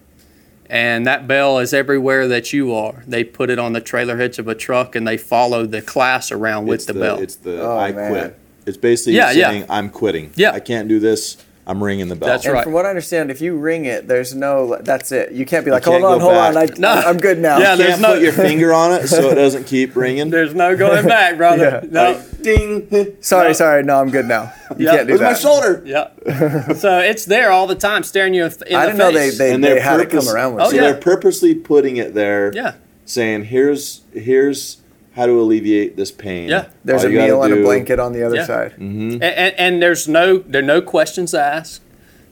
And 0.68 1.04
that 1.06 1.26
bell 1.26 1.58
is 1.58 1.74
everywhere 1.74 2.28
that 2.28 2.52
you 2.52 2.72
are. 2.74 3.02
They 3.06 3.24
put 3.24 3.50
it 3.50 3.58
on 3.58 3.72
the 3.72 3.80
trailer 3.80 4.16
hitch 4.18 4.38
of 4.38 4.46
a 4.46 4.54
truck 4.54 4.94
and 4.94 5.06
they 5.06 5.16
follow 5.16 5.66
the 5.66 5.82
class 5.82 6.30
around 6.30 6.66
with 6.66 6.76
it's 6.80 6.86
the, 6.86 6.94
bell. 6.94 7.18
It's 7.18 7.36
the 7.36 7.60
Oh, 7.60 7.76
I 7.76 7.90
man. 7.92 8.10
quit. 8.12 8.38
It's 8.66 8.76
basically 8.76 9.14
Yeah, 9.14 9.32
yeah. 9.32 9.50
saying 9.50 9.66
I'm 9.68 9.90
quitting. 9.90 10.32
Yeah. 10.36 10.52
I 10.52 10.60
can't 10.60 10.86
do 10.88 11.00
this. 11.00 11.38
I'm 11.70 11.82
ringing 11.84 12.08
the 12.08 12.16
bell. 12.16 12.28
That's 12.30 12.44
And 12.44 12.54
right. 12.54 12.64
from 12.64 12.72
what 12.72 12.84
I 12.84 12.88
understand, 12.88 13.30
if 13.30 13.40
you 13.40 13.56
ring 13.56 13.84
it, 13.84 14.08
there's 14.08 14.34
no. 14.34 14.76
That's 14.80 15.12
it. 15.12 15.30
You 15.32 15.46
can't 15.46 15.64
be 15.64 15.70
like, 15.70 15.84
can't 15.84 16.02
hold 16.02 16.14
on, 16.14 16.18
go 16.18 16.24
hold 16.24 16.36
on. 16.36 16.56
I, 16.56 16.66
no, 16.78 16.88
I'm 16.88 17.16
good 17.18 17.38
now. 17.38 17.58
Yeah, 17.58 17.76
there's 17.76 17.90
Can't 17.90 18.00
no- 18.02 18.14
put 18.14 18.22
your 18.22 18.32
finger 18.32 18.72
on 18.74 18.92
it 18.92 19.06
so 19.06 19.30
it 19.30 19.34
doesn't 19.36 19.64
keep 19.64 19.94
ringing. 19.94 20.30
There's 20.30 20.52
no 20.54 20.76
going 20.76 21.06
back, 21.06 21.36
brother. 21.36 21.80
Yeah. 21.84 21.88
No. 21.90 22.10
Like, 22.12 22.42
ding. 22.42 23.16
sorry, 23.22 23.48
No. 23.48 23.52
sorry. 23.52 23.82
No, 23.84 24.00
I'm 24.00 24.10
good 24.10 24.26
now. 24.26 24.52
You 24.76 24.86
Yeah. 24.86 24.96
can't 24.96 25.06
do 25.06 25.12
Where's 25.18 25.20
my 25.20 25.34
shoulder? 25.34 25.82
Yeah. 25.86 26.72
so 26.74 26.98
it's 26.98 27.24
there 27.24 27.52
all 27.52 27.66
the 27.68 27.74
time, 27.76 28.02
staring 28.02 28.34
you 28.34 28.44
in 28.44 28.50
the 28.50 28.76
I 28.76 28.86
didn't 28.86 28.98
know 28.98 29.12
they 29.12 29.28
face. 29.28 29.38
they, 29.38 29.54
and 29.54 29.62
they 29.62 29.74
they're 29.74 29.80
had 29.80 29.98
to 29.98 30.04
purpose- 30.04 30.26
come 30.26 30.34
around 30.34 30.54
with 30.54 30.64
Oh, 30.64 30.70
so 30.70 30.74
yeah. 30.76 30.82
they're 30.82 30.94
purposely 31.00 31.54
putting 31.54 31.98
it 31.98 32.14
there. 32.14 32.52
Yeah. 32.52 32.74
Saying 33.04 33.44
here's 33.44 34.00
here's 34.12 34.78
how 35.20 35.26
to 35.26 35.40
alleviate 35.40 35.96
this 35.96 36.10
pain. 36.10 36.48
Yeah. 36.48 36.68
There's 36.84 37.04
All 37.04 37.10
a 37.10 37.12
meal 37.12 37.42
and 37.42 37.52
a 37.52 37.62
blanket 37.62 37.98
on 38.00 38.12
the 38.12 38.22
other 38.26 38.36
Yeah. 38.36 38.46
side. 38.46 38.72
Mm-hmm. 38.72 39.12
and, 39.12 39.22
and, 39.22 39.54
and 39.58 39.82
there's 39.82 40.08
no 40.08 40.38
there 40.38 40.62
are 40.62 40.66
no 40.76 40.80
questions 40.82 41.34
asked. 41.34 41.82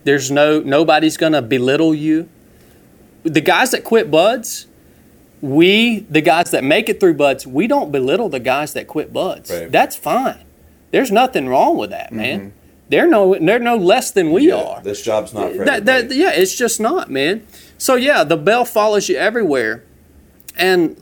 There's 0.05 0.31
no 0.31 0.61
nobody's 0.61 1.17
gonna 1.17 1.43
belittle 1.43 1.95
you. 1.95 2.29
The 3.25 3.41
guys 3.43 3.73
that 3.73 3.85
quit 3.85 4.11
buds, 4.11 4.67
we 5.41 6.01
the 6.11 6.21
guys 6.23 6.51
that 6.51 6.65
make 6.65 6.89
it 6.89 6.99
through 7.01 7.15
buds, 7.15 7.47
we 7.47 7.67
don't 7.67 7.93
belittle 7.93 8.29
the 8.29 8.41
guys 8.41 8.73
that 8.73 8.87
quit 8.89 9.13
buds. 9.13 9.51
Right. 9.51 9.71
That's 9.71 9.97
fine. 9.97 10.45
There's 10.91 11.13
nothing 11.13 11.49
wrong 11.49 11.77
with 11.77 11.91
that, 11.91 12.13
man. 12.13 12.39
Mm-hmm. 12.41 12.49
They're 12.89 13.07
no 13.07 13.35
they're 13.39 13.59
no 13.59 13.77
less 13.77 14.11
than 14.13 14.33
we 14.33 14.49
Yeah, 14.49 14.55
are. 14.63 14.81
This 14.83 15.03
job's 15.03 15.35
not 15.35 15.53
for 15.53 15.65
That, 15.67 15.85
that, 15.85 16.11
yeah, 16.11 16.31
it's 16.33 16.57
just 16.57 16.81
not, 16.81 17.11
man. 17.11 17.47
So 17.77 17.97
yeah, 17.97 18.25
the 18.25 18.39
bell 18.39 18.65
follows 18.65 19.11
you 19.11 19.17
everywhere, 19.17 19.85
and 20.57 20.97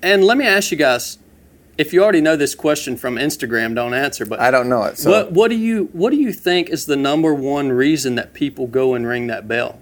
and 0.00 0.22
let 0.22 0.36
me 0.38 0.46
ask 0.46 0.70
you 0.70 0.76
guys, 0.76 1.18
if 1.76 1.92
you 1.92 2.02
already 2.02 2.20
know 2.20 2.36
this 2.36 2.54
question 2.54 2.96
from 2.96 3.16
Instagram, 3.16 3.74
don't 3.74 3.94
answer. 3.94 4.24
But 4.24 4.40
I 4.40 4.50
don't 4.50 4.68
know 4.68 4.84
it. 4.84 4.98
So 4.98 5.10
what 5.10 5.32
what 5.32 5.48
do 5.48 5.56
you 5.56 5.88
what 5.92 6.10
do 6.10 6.16
you 6.16 6.32
think 6.32 6.68
is 6.68 6.86
the 6.86 6.96
number 6.96 7.34
one 7.34 7.70
reason 7.72 8.14
that 8.14 8.32
people 8.34 8.66
go 8.66 8.94
and 8.94 9.06
ring 9.06 9.26
that 9.28 9.48
bell? 9.48 9.80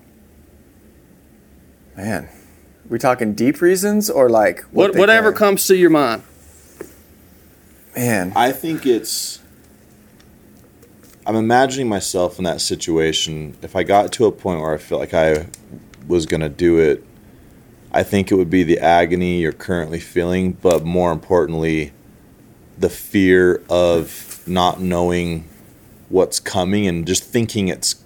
man, 1.97 2.27
we 2.89 2.99
talking 2.99 3.35
deep 3.35 3.61
reasons 3.61 4.09
or 4.09 4.29
like 4.31 4.61
what 4.71 4.91
What, 4.93 4.99
whatever 5.01 5.31
can- 5.31 5.39
comes 5.39 5.67
to 5.67 5.77
your 5.77 5.91
mind. 5.91 6.23
Man, 7.95 8.33
I 8.35 8.53
think 8.53 8.87
it's. 8.87 9.41
I'm 11.27 11.37
imagining 11.37 11.89
myself 11.89 12.39
in 12.39 12.45
that 12.45 12.61
situation. 12.63 13.57
If 13.63 13.77
I 13.77 13.83
got 13.83 14.11
to 14.13 14.25
a 14.25 14.33
point 14.33 14.61
where 14.61 14.73
I 14.75 14.79
felt 14.79 15.01
like 15.01 15.15
I 15.15 15.47
was 16.09 16.25
going 16.27 16.41
to 16.41 16.49
do 16.49 16.79
it, 16.79 17.05
I 17.93 18.03
think 18.03 18.33
it 18.33 18.37
would 18.37 18.51
be 18.51 18.63
the 18.63 18.79
agony 18.79 19.41
you're 19.41 19.53
currently 19.53 20.01
feeling, 20.01 20.53
but 20.53 20.85
more 20.85 21.13
importantly, 21.13 21.93
the 22.79 22.89
fear 22.89 23.63
of 23.69 24.43
not 24.47 24.81
knowing 24.81 25.47
what's 26.09 26.41
coming 26.41 26.87
and 26.87 27.07
just 27.07 27.23
thinking 27.23 27.69
it's 27.69 28.03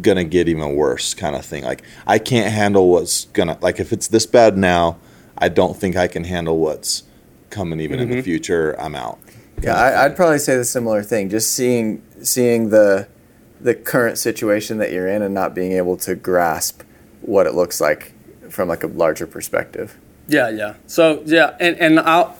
going 0.00 0.16
to 0.16 0.24
get 0.24 0.48
even 0.48 0.76
worse, 0.76 1.14
kind 1.14 1.34
of 1.34 1.44
thing. 1.44 1.64
Like, 1.64 1.82
I 2.06 2.18
can't 2.18 2.52
handle 2.52 2.88
what's 2.88 3.24
going 3.26 3.48
to, 3.48 3.58
like, 3.60 3.80
if 3.80 3.92
it's 3.92 4.06
this 4.06 4.24
bad 4.24 4.56
now, 4.56 4.98
I 5.36 5.48
don't 5.48 5.76
think 5.76 5.96
I 5.96 6.06
can 6.06 6.24
handle 6.24 6.58
what's 6.58 7.02
coming 7.50 7.80
even 7.80 7.98
in 7.98 8.08
the 8.08 8.16
mm-hmm. 8.16 8.22
future. 8.22 8.80
I'm 8.80 8.94
out. 8.94 9.18
yeah, 9.62 9.74
I, 9.74 10.04
I'd 10.04 10.16
probably 10.16 10.38
say 10.38 10.56
the 10.56 10.64
similar 10.64 11.02
thing. 11.02 11.28
Just 11.28 11.50
seeing 11.50 12.02
seeing 12.22 12.70
the 12.70 13.08
the 13.60 13.74
current 13.74 14.18
situation 14.18 14.78
that 14.78 14.92
you're 14.92 15.08
in 15.08 15.22
and 15.22 15.34
not 15.34 15.54
being 15.54 15.72
able 15.72 15.96
to 15.96 16.14
grasp 16.14 16.82
what 17.22 17.46
it 17.46 17.54
looks 17.54 17.80
like 17.80 18.13
from 18.54 18.68
like 18.68 18.84
a 18.84 18.86
larger 18.86 19.26
perspective. 19.26 19.98
Yeah, 20.28 20.48
yeah. 20.48 20.74
So 20.86 21.22
yeah, 21.26 21.56
and 21.60 21.76
and 21.78 22.00
I'll, 22.00 22.36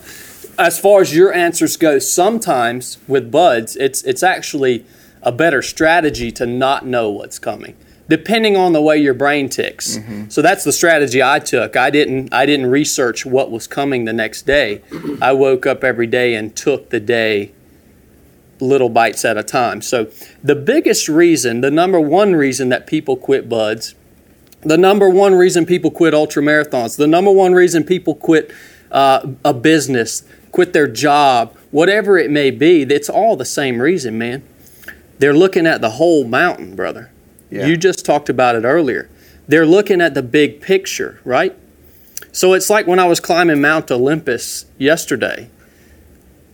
as 0.59 0.79
far 0.79 1.01
as 1.01 1.15
your 1.15 1.33
answers 1.35 1.77
go, 1.77 1.99
sometimes 1.99 2.99
with 3.07 3.31
buds, 3.31 3.77
it's 3.77 4.03
it's 4.05 4.23
actually 4.23 4.87
a 5.23 5.33
better 5.33 5.63
strategy 5.63 6.31
to 6.33 6.47
not 6.47 6.87
know 6.87 7.11
what's 7.11 7.39
coming, 7.39 7.77
depending 8.09 8.57
on 8.57 8.73
the 8.73 8.81
way 8.81 8.97
your 8.97 9.15
brain 9.15 9.49
ticks. 9.49 9.99
Mm-hmm. 9.99 10.29
So 10.29 10.41
that's 10.43 10.65
the 10.65 10.73
strategy 10.73 11.23
I 11.23 11.39
took. 11.41 11.77
I 11.77 11.91
didn't 11.91 12.33
I 12.33 12.47
didn't 12.47 12.67
research 12.67 13.27
what 13.27 13.51
was 13.51 13.67
coming 13.67 14.05
the 14.05 14.13
next 14.13 14.43
day. 14.43 14.83
I 15.21 15.33
woke 15.33 15.67
up 15.67 15.85
every 15.85 16.07
day 16.07 16.35
and 16.35 16.55
took 16.57 16.91
the 16.91 17.01
day 17.01 17.53
little 18.61 18.89
bites 18.89 19.25
at 19.25 19.37
a 19.37 19.43
time. 19.43 19.83
So 19.83 20.11
the 20.43 20.55
biggest 20.55 21.09
reason, 21.09 21.61
the 21.61 21.71
number 21.71 22.01
one 22.01 22.35
reason 22.35 22.69
that 22.71 22.87
people 22.87 23.17
quit 23.17 23.49
buds 23.49 23.95
the 24.65 24.79
number 24.79 25.09
one 25.09 25.35
reason 25.35 25.67
people 25.67 25.91
quit 25.91 26.15
ultra 26.15 26.43
marathons, 26.43 26.97
the 26.97 27.07
number 27.07 27.31
one 27.31 27.53
reason 27.53 27.85
people 27.85 28.15
quit 28.15 28.51
uh, 28.91 29.27
a 29.45 29.53
business, 29.53 30.23
quit 30.53 30.73
their 30.73 30.89
job, 30.89 31.57
whatever 31.71 32.17
it 32.19 32.31
may 32.31 32.51
be, 32.51 32.83
it's 32.83 33.09
all 33.09 33.37
the 33.37 33.45
same 33.45 33.81
reason, 33.81 34.17
man. 34.17 34.43
They're 35.19 35.35
looking 35.35 35.67
at 35.67 35.81
the 35.81 35.91
whole 35.91 36.25
mountain, 36.25 36.75
brother. 36.75 37.11
Yeah. 37.51 37.67
You 37.67 37.77
just 37.77 38.05
talked 38.05 38.29
about 38.29 38.57
it 38.57 38.65
earlier. 38.65 39.09
They're 39.47 39.67
looking 39.67 40.01
at 40.01 40.15
the 40.15 40.23
big 40.23 40.61
picture, 40.61 41.21
right? 41.25 41.57
So 42.33 42.53
it's 42.53 42.71
like 42.71 42.87
when 42.87 42.99
I 42.99 43.07
was 43.07 43.21
climbing 43.21 43.61
Mount 43.61 43.91
Olympus 43.91 44.67
yesterday. 44.79 45.51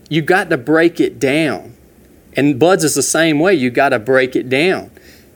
You 0.09 0.23
got 0.23 0.51
to 0.51 0.59
break 0.59 1.01
it 1.01 1.19
down. 1.19 1.77
And 2.37 2.59
buds 2.59 2.85
is 2.85 2.95
the 2.95 3.03
same 3.03 3.39
way. 3.39 3.55
You 3.55 3.71
got 3.71 3.91
to 3.91 3.99
break 3.99 4.35
it 4.37 4.49
down 4.49 4.91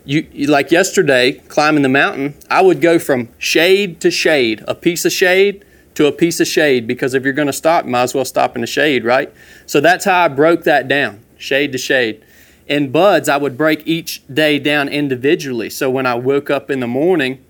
you, 0.05 0.27
you 0.33 0.47
like 0.47 0.71
yesterday 0.71 1.33
climbing 1.33 1.83
the 1.83 1.89
mountain 1.89 2.35
i 2.51 2.61
would 2.61 2.81
go 2.81 2.99
from 2.99 3.29
shade 3.39 4.01
to 4.01 4.11
shade 4.11 4.63
a 4.69 4.75
piece 4.75 5.05
of 5.05 5.13
shade 5.13 5.65
to 5.95 6.07
a 6.07 6.13
piece 6.13 6.41
of 6.41 6.47
shade 6.47 6.87
because 6.87 7.15
if 7.15 7.25
you're 7.25 7.33
going 7.33 7.47
to 7.47 7.53
stop 7.53 7.85
you 7.85 7.91
might 7.91 8.03
as 8.03 8.15
well 8.15 8.25
stop 8.25 8.55
in 8.55 8.61
the 8.61 8.67
shade 8.67 9.05
right 9.05 9.33
so 9.67 9.81
that's 9.81 10.05
how 10.05 10.25
i 10.25 10.29
broke 10.29 10.65
that 10.65 10.89
down 10.89 11.21
shade 11.37 11.73
to 11.73 11.79
shade 11.79 12.23
in 12.67 12.91
buds 12.91 13.29
i 13.29 13.37
would 13.37 13.57
break 13.57 13.87
each 13.87 14.23
day 14.33 14.59
down 14.59 14.89
individually 14.89 15.71
so 15.71 15.91
when 15.91 16.07
i 16.07 16.15
woke 16.15 16.51
up 16.51 16.71
in 16.71 16.81
the 16.81 16.87
morning 16.87 17.43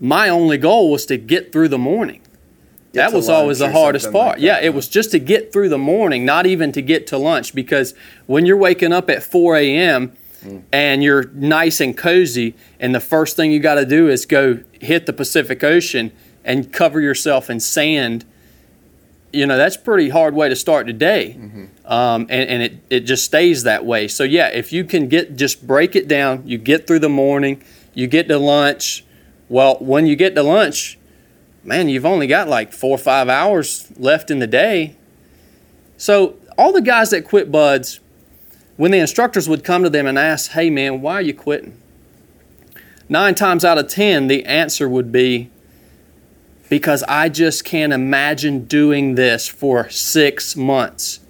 my 0.00 0.28
only 0.28 0.56
goal 0.56 0.90
was 0.90 1.04
to 1.06 1.16
get 1.16 1.52
through 1.52 1.68
the 1.68 1.78
morning 1.78 2.20
that 2.92 3.12
was 3.12 3.28
always 3.28 3.58
the 3.58 3.70
hardest 3.70 4.10
part. 4.12 4.36
like 4.36 4.40
yeah, 4.40 4.60
it 4.60 4.74
was 4.74 4.88
just 4.88 5.10
to 5.12 5.18
get 5.18 5.52
through 5.52 5.68
the 5.68 5.78
morning, 5.78 6.24
not 6.24 6.46
even 6.46 6.72
to 6.72 6.82
get 6.82 7.06
to 7.08 7.18
lunch. 7.18 7.54
Because 7.54 7.94
when 8.26 8.46
you're 8.46 8.56
waking 8.56 8.92
up 8.92 9.10
at 9.10 9.22
4 9.22 9.56
a.m. 9.56 10.16
Mm. 10.44 10.62
and 10.72 11.02
you're 11.02 11.24
nice 11.30 11.80
and 11.80 11.96
cozy, 11.96 12.54
and 12.78 12.94
the 12.94 13.00
first 13.00 13.34
thing 13.34 13.50
you 13.50 13.58
got 13.58 13.74
to 13.74 13.84
do 13.84 14.08
is 14.08 14.24
go 14.24 14.60
hit 14.80 15.06
the 15.06 15.12
Pacific 15.12 15.64
Ocean 15.64 16.12
and 16.44 16.72
cover 16.72 17.00
yourself 17.00 17.50
in 17.50 17.60
sand, 17.60 18.24
you 19.32 19.46
know, 19.46 19.56
that's 19.56 19.76
a 19.76 19.80
pretty 19.80 20.08
hard 20.08 20.34
way 20.34 20.48
to 20.48 20.56
start 20.56 20.86
the 20.86 20.92
day. 20.92 21.36
Mm-hmm. 21.38 21.92
Um, 21.92 22.22
and 22.30 22.48
and 22.48 22.62
it, 22.62 22.76
it 22.88 23.00
just 23.00 23.24
stays 23.24 23.64
that 23.64 23.84
way. 23.84 24.08
So, 24.08 24.24
yeah, 24.24 24.48
if 24.48 24.72
you 24.72 24.84
can 24.84 25.08
get 25.08 25.36
just 25.36 25.66
break 25.66 25.94
it 25.96 26.08
down, 26.08 26.46
you 26.46 26.56
get 26.56 26.86
through 26.86 27.00
the 27.00 27.08
morning, 27.08 27.62
you 27.94 28.06
get 28.06 28.28
to 28.28 28.38
lunch. 28.38 29.04
Well, 29.48 29.76
when 29.80 30.06
you 30.06 30.16
get 30.16 30.34
to 30.34 30.42
lunch, 30.42 30.98
man, 31.64 31.88
you've 31.88 32.06
only 32.06 32.26
got 32.26 32.48
like 32.48 32.72
four 32.72 32.94
or 32.94 32.98
five 32.98 33.28
hours 33.28 33.90
left 33.96 34.30
in 34.30 34.38
the 34.38 34.46
day. 34.46 34.96
So 35.96 36.36
all 36.56 36.72
the 36.72 36.82
guys 36.82 37.10
that 37.10 37.26
quit 37.26 37.50
buds, 37.50 38.00
when 38.78 38.92
the 38.92 38.98
instructors 38.98 39.46
would 39.46 39.62
come 39.62 39.82
to 39.82 39.90
them 39.90 40.06
and 40.06 40.18
ask, 40.18 40.52
"Hey, 40.52 40.70
man, 40.70 41.02
why 41.02 41.14
are 41.14 41.22
you 41.22 41.34
quitting?" 41.34 41.74
Nine 43.10 43.34
times 43.34 43.64
out 43.64 43.76
of 43.76 43.88
ten, 43.88 44.28
the 44.28 44.46
answer 44.46 44.88
would 44.88 45.12
be, 45.12 45.50
"Because 46.70 47.02
I 47.06 47.28
just 47.28 47.64
can't 47.64 47.92
imagine 47.92 48.64
doing 48.64 49.16
this 49.16 49.46
for 49.48 49.90
six 49.90 50.56
months." 50.56 51.20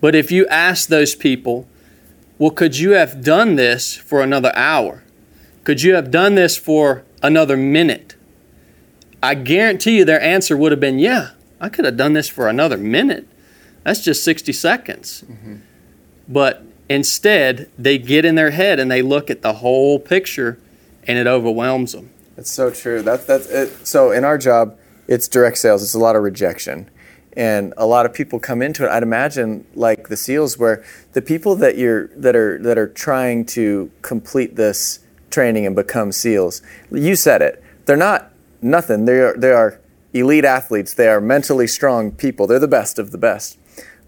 But 0.00 0.14
if 0.14 0.32
you 0.32 0.46
ask 0.46 0.88
those 0.88 1.14
people, 1.14 1.68
"Well, 2.38 2.50
could 2.50 2.78
you 2.78 2.92
have 2.92 3.22
done 3.22 3.56
this 3.56 3.94
for 3.94 4.22
another 4.22 4.52
hour? 4.54 5.02
Could 5.64 5.82
you 5.82 5.94
have 5.94 6.10
done 6.10 6.36
this 6.36 6.56
for 6.56 7.02
another 7.22 7.56
minute?" 7.56 8.14
I 9.22 9.34
guarantee 9.34 9.98
you 9.98 10.04
their 10.04 10.20
answer 10.20 10.56
would 10.56 10.72
have 10.72 10.80
been, 10.80 10.98
yeah, 10.98 11.30
I 11.60 11.68
could 11.68 11.84
have 11.84 11.96
done 11.96 12.12
this 12.12 12.28
for 12.28 12.48
another 12.48 12.76
minute. 12.76 13.28
That's 13.84 14.02
just 14.02 14.24
60 14.24 14.52
seconds. 14.52 15.24
Mm-hmm. 15.30 15.54
But 16.28 16.64
instead, 16.88 17.70
they 17.78 17.98
get 17.98 18.24
in 18.24 18.34
their 18.34 18.50
head 18.50 18.78
and 18.78 18.90
they 18.90 19.02
look 19.02 19.30
at 19.30 19.42
the 19.42 19.54
whole 19.54 19.98
picture 19.98 20.58
and 21.04 21.18
it 21.18 21.26
overwhelms 21.26 21.92
them. 21.92 22.10
That's 22.36 22.50
so 22.50 22.70
true. 22.70 23.02
That's 23.02 23.24
that's 23.26 23.46
it. 23.48 23.86
So 23.86 24.10
in 24.10 24.24
our 24.24 24.38
job, 24.38 24.78
it's 25.06 25.28
direct 25.28 25.58
sales. 25.58 25.82
It's 25.82 25.94
a 25.94 25.98
lot 25.98 26.16
of 26.16 26.22
rejection, 26.22 26.90
and 27.36 27.74
a 27.76 27.86
lot 27.86 28.06
of 28.06 28.14
people 28.14 28.40
come 28.40 28.62
into 28.62 28.84
it. 28.84 28.90
I'd 28.90 29.02
imagine 29.02 29.66
like 29.74 30.08
the 30.08 30.16
seals, 30.16 30.58
where 30.58 30.84
the 31.12 31.22
people 31.22 31.54
that 31.56 31.76
you're 31.76 32.06
that 32.08 32.34
are 32.34 32.58
that 32.58 32.78
are 32.78 32.88
trying 32.88 33.44
to 33.46 33.90
complete 34.00 34.56
this 34.56 35.00
training 35.30 35.66
and 35.66 35.76
become 35.76 36.12
seals. 36.12 36.62
You 36.90 37.16
said 37.16 37.42
it. 37.42 37.62
They're 37.84 37.96
not 37.96 38.32
nothing. 38.62 39.04
They 39.04 39.20
are 39.20 39.36
they 39.36 39.52
are 39.52 39.78
elite 40.14 40.44
athletes. 40.44 40.94
They 40.94 41.08
are 41.08 41.20
mentally 41.20 41.66
strong 41.66 42.12
people. 42.12 42.46
They're 42.46 42.58
the 42.58 42.68
best 42.68 42.98
of 42.98 43.10
the 43.10 43.18
best. 43.18 43.58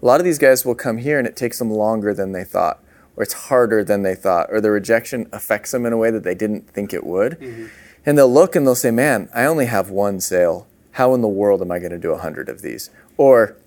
A 0.01 0.05
lot 0.05 0.19
of 0.19 0.25
these 0.25 0.37
guys 0.37 0.65
will 0.65 0.75
come 0.75 0.97
here 0.97 1.17
and 1.17 1.27
it 1.27 1.35
takes 1.35 1.59
them 1.59 1.71
longer 1.71 2.13
than 2.13 2.31
they 2.31 2.43
thought, 2.43 2.83
or 3.15 3.23
it's 3.23 3.33
harder 3.33 3.83
than 3.83 4.03
they 4.03 4.15
thought, 4.15 4.47
or 4.51 4.61
the 4.61 4.71
rejection 4.71 5.27
affects 5.31 5.71
them 5.71 5.85
in 5.85 5.93
a 5.93 5.97
way 5.97 6.11
that 6.11 6.23
they 6.23 6.35
didn't 6.35 6.69
think 6.69 6.93
it 6.93 7.05
would. 7.05 7.39
Mm-hmm. 7.39 7.67
And 8.05 8.17
they'll 8.17 8.31
look 8.31 8.55
and 8.55 8.67
they'll 8.67 8.75
say, 8.75 8.91
Man, 8.91 9.29
I 9.33 9.45
only 9.45 9.65
have 9.65 9.89
one 9.89 10.19
sale. 10.19 10.67
How 10.91 11.13
in 11.13 11.21
the 11.21 11.27
world 11.27 11.61
am 11.61 11.71
I 11.71 11.79
going 11.79 11.91
to 11.91 11.97
do 11.97 12.09
a 12.09 12.13
100 12.15 12.49
of 12.49 12.61
these? 12.61 12.89
Or 13.17 13.57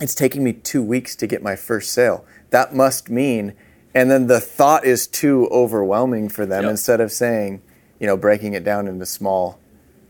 it's 0.00 0.14
taking 0.14 0.44
me 0.44 0.52
two 0.52 0.82
weeks 0.82 1.16
to 1.16 1.26
get 1.26 1.42
my 1.42 1.56
first 1.56 1.92
sale. 1.92 2.24
That 2.50 2.74
must 2.74 3.10
mean, 3.10 3.54
and 3.94 4.10
then 4.10 4.26
the 4.26 4.40
thought 4.40 4.84
is 4.84 5.06
too 5.06 5.48
overwhelming 5.50 6.28
for 6.28 6.46
them 6.46 6.64
Yep. 6.64 6.70
instead 6.70 7.00
of 7.00 7.10
saying, 7.10 7.62
you 7.98 8.06
know, 8.06 8.16
breaking 8.16 8.54
it 8.54 8.62
down 8.62 8.86
into 8.86 9.06
small, 9.06 9.58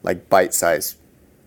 like 0.02 0.28
bite 0.28 0.52
sized 0.52 0.96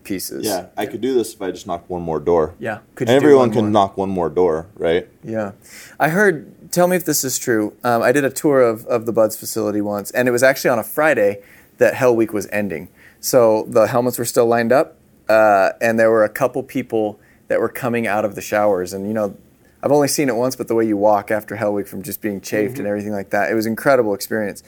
pieces. 0.04 0.44
Yeah, 0.44 0.66
I 0.76 0.86
could 0.86 1.00
do 1.00 1.14
this 1.14 1.34
if 1.34 1.42
I 1.42 1.50
just 1.50 1.66
knocked 1.66 1.88
one 1.88 2.02
more 2.02 2.20
door. 2.20 2.54
Yeah. 2.58 2.80
Could 2.94 3.08
you 3.08 3.14
do 3.14 3.16
Everyone 3.16 3.48
one 3.48 3.50
can 3.50 3.62
more? 3.64 3.70
knock 3.70 3.96
one 3.96 4.10
more 4.10 4.28
door, 4.28 4.66
right? 4.74 5.08
Yeah. 5.22 5.52
I 5.98 6.08
heard, 6.08 6.72
tell 6.72 6.88
me 6.88 6.96
if 6.96 7.04
this 7.04 7.24
is 7.24 7.38
true. 7.38 7.74
Um, 7.84 8.02
I 8.02 8.12
did 8.12 8.24
a 8.24 8.30
tour 8.30 8.60
of, 8.62 8.86
of 8.86 9.06
the 9.06 9.12
Buds 9.12 9.36
facility 9.36 9.80
once, 9.80 10.10
and 10.10 10.28
it 10.28 10.32
was 10.32 10.42
actually 10.42 10.70
on 10.70 10.78
a 10.78 10.84
Friday 10.84 11.42
that 11.78 11.94
Hell 11.94 12.14
Week 12.14 12.32
was 12.32 12.48
ending. 12.52 12.88
So 13.20 13.64
the 13.68 13.86
helmets 13.86 14.18
were 14.18 14.24
still 14.24 14.46
lined 14.46 14.72
up, 14.72 14.96
uh, 15.28 15.70
and 15.80 15.98
there 15.98 16.10
were 16.10 16.24
a 16.24 16.28
couple 16.28 16.62
people 16.62 17.20
that 17.48 17.60
were 17.60 17.68
coming 17.68 18.06
out 18.06 18.24
of 18.24 18.34
the 18.34 18.40
showers. 18.40 18.92
And, 18.92 19.06
you 19.06 19.14
know, 19.14 19.36
I've 19.82 19.92
only 19.92 20.08
seen 20.08 20.28
it 20.28 20.36
once, 20.36 20.56
but 20.56 20.68
the 20.68 20.74
way 20.74 20.86
you 20.86 20.96
walk 20.96 21.30
after 21.30 21.56
Hell 21.56 21.74
Week 21.74 21.86
from 21.86 22.02
just 22.02 22.20
being 22.20 22.40
chafed 22.40 22.78
and 22.78 22.86
everything 22.86 23.12
like 23.12 23.30
that, 23.30 23.50
it 23.50 23.54
was 23.54 23.66
an 23.66 23.72
incredible 23.72 24.14
experience. 24.14 24.62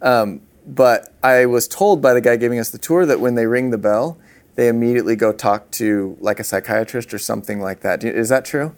Um, 0.00 0.42
but 0.66 1.12
I 1.22 1.46
was 1.46 1.66
told 1.66 2.00
by 2.00 2.14
the 2.14 2.20
guy 2.20 2.36
giving 2.36 2.58
us 2.58 2.70
the 2.70 2.78
tour 2.78 3.04
that 3.06 3.18
when 3.18 3.34
they 3.34 3.46
ring 3.46 3.70
the 3.70 3.78
bell, 3.78 4.18
they 4.56 4.68
immediately 4.68 5.16
go 5.16 5.32
talk 5.32 5.70
to 5.72 6.16
like 6.20 6.40
a 6.40 6.44
psychiatrist 6.44 7.14
or 7.14 7.18
something 7.18 7.60
like 7.60 7.80
that. 7.80 8.00
Do 8.00 8.08
you- 8.08 8.12
Is 8.12 8.28
that 8.28 8.44
true? 8.44 8.72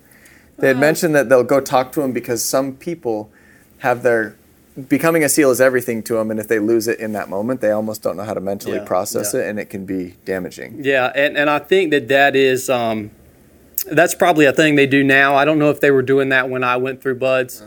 They 0.58 0.68
had 0.68 0.78
mentioned 0.78 1.14
that 1.14 1.28
they'll 1.28 1.42
go 1.44 1.60
talk 1.60 1.92
to 1.92 2.02
him 2.02 2.12
because 2.12 2.44
some 2.44 2.74
people 2.74 3.30
have 3.78 4.02
their 4.02 4.36
becoming 4.88 5.22
a 5.22 5.28
seal 5.28 5.50
is 5.50 5.60
everything 5.60 6.02
to 6.04 6.14
them, 6.14 6.30
and 6.30 6.40
if 6.40 6.48
they 6.48 6.58
lose 6.58 6.88
it 6.88 6.98
in 6.98 7.12
that 7.12 7.28
moment, 7.28 7.60
they 7.60 7.70
almost 7.70 8.00
don't 8.02 8.16
know 8.16 8.22
how 8.22 8.32
to 8.32 8.40
mentally 8.40 8.78
Yeah, 8.78 8.84
process 8.84 9.34
yeah. 9.34 9.40
it, 9.40 9.48
and 9.48 9.58
it 9.58 9.66
can 9.66 9.84
be 9.84 10.14
damaging. 10.24 10.80
Yeah, 10.82 11.12
and, 11.14 11.36
and 11.36 11.50
I 11.50 11.58
think 11.58 11.90
that 11.90 12.08
that 12.08 12.34
is 12.36 12.70
um, 12.70 13.10
that's 13.90 14.14
probably 14.14 14.46
a 14.46 14.52
thing 14.52 14.76
they 14.76 14.86
do 14.86 15.04
now. 15.04 15.34
I 15.34 15.44
don't 15.44 15.58
know 15.58 15.68
if 15.68 15.80
they 15.80 15.90
were 15.90 16.00
doing 16.02 16.30
that 16.30 16.48
when 16.48 16.64
I 16.64 16.76
went 16.78 17.02
through 17.02 17.16
Buds, 17.16 17.62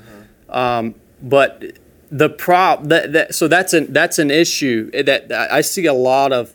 um, 0.50 0.96
but 1.22 1.64
the 2.12 2.30
prop 2.30 2.84
that, 2.86 3.14
that 3.14 3.36
so 3.36 3.48
that's 3.48 3.74
an 3.74 3.92
that's 3.94 4.18
an 4.18 4.32
issue 4.32 4.90
that 5.04 5.32
I 5.32 5.62
see 5.62 5.86
a 5.86 5.94
lot 5.94 6.32
of 6.32 6.55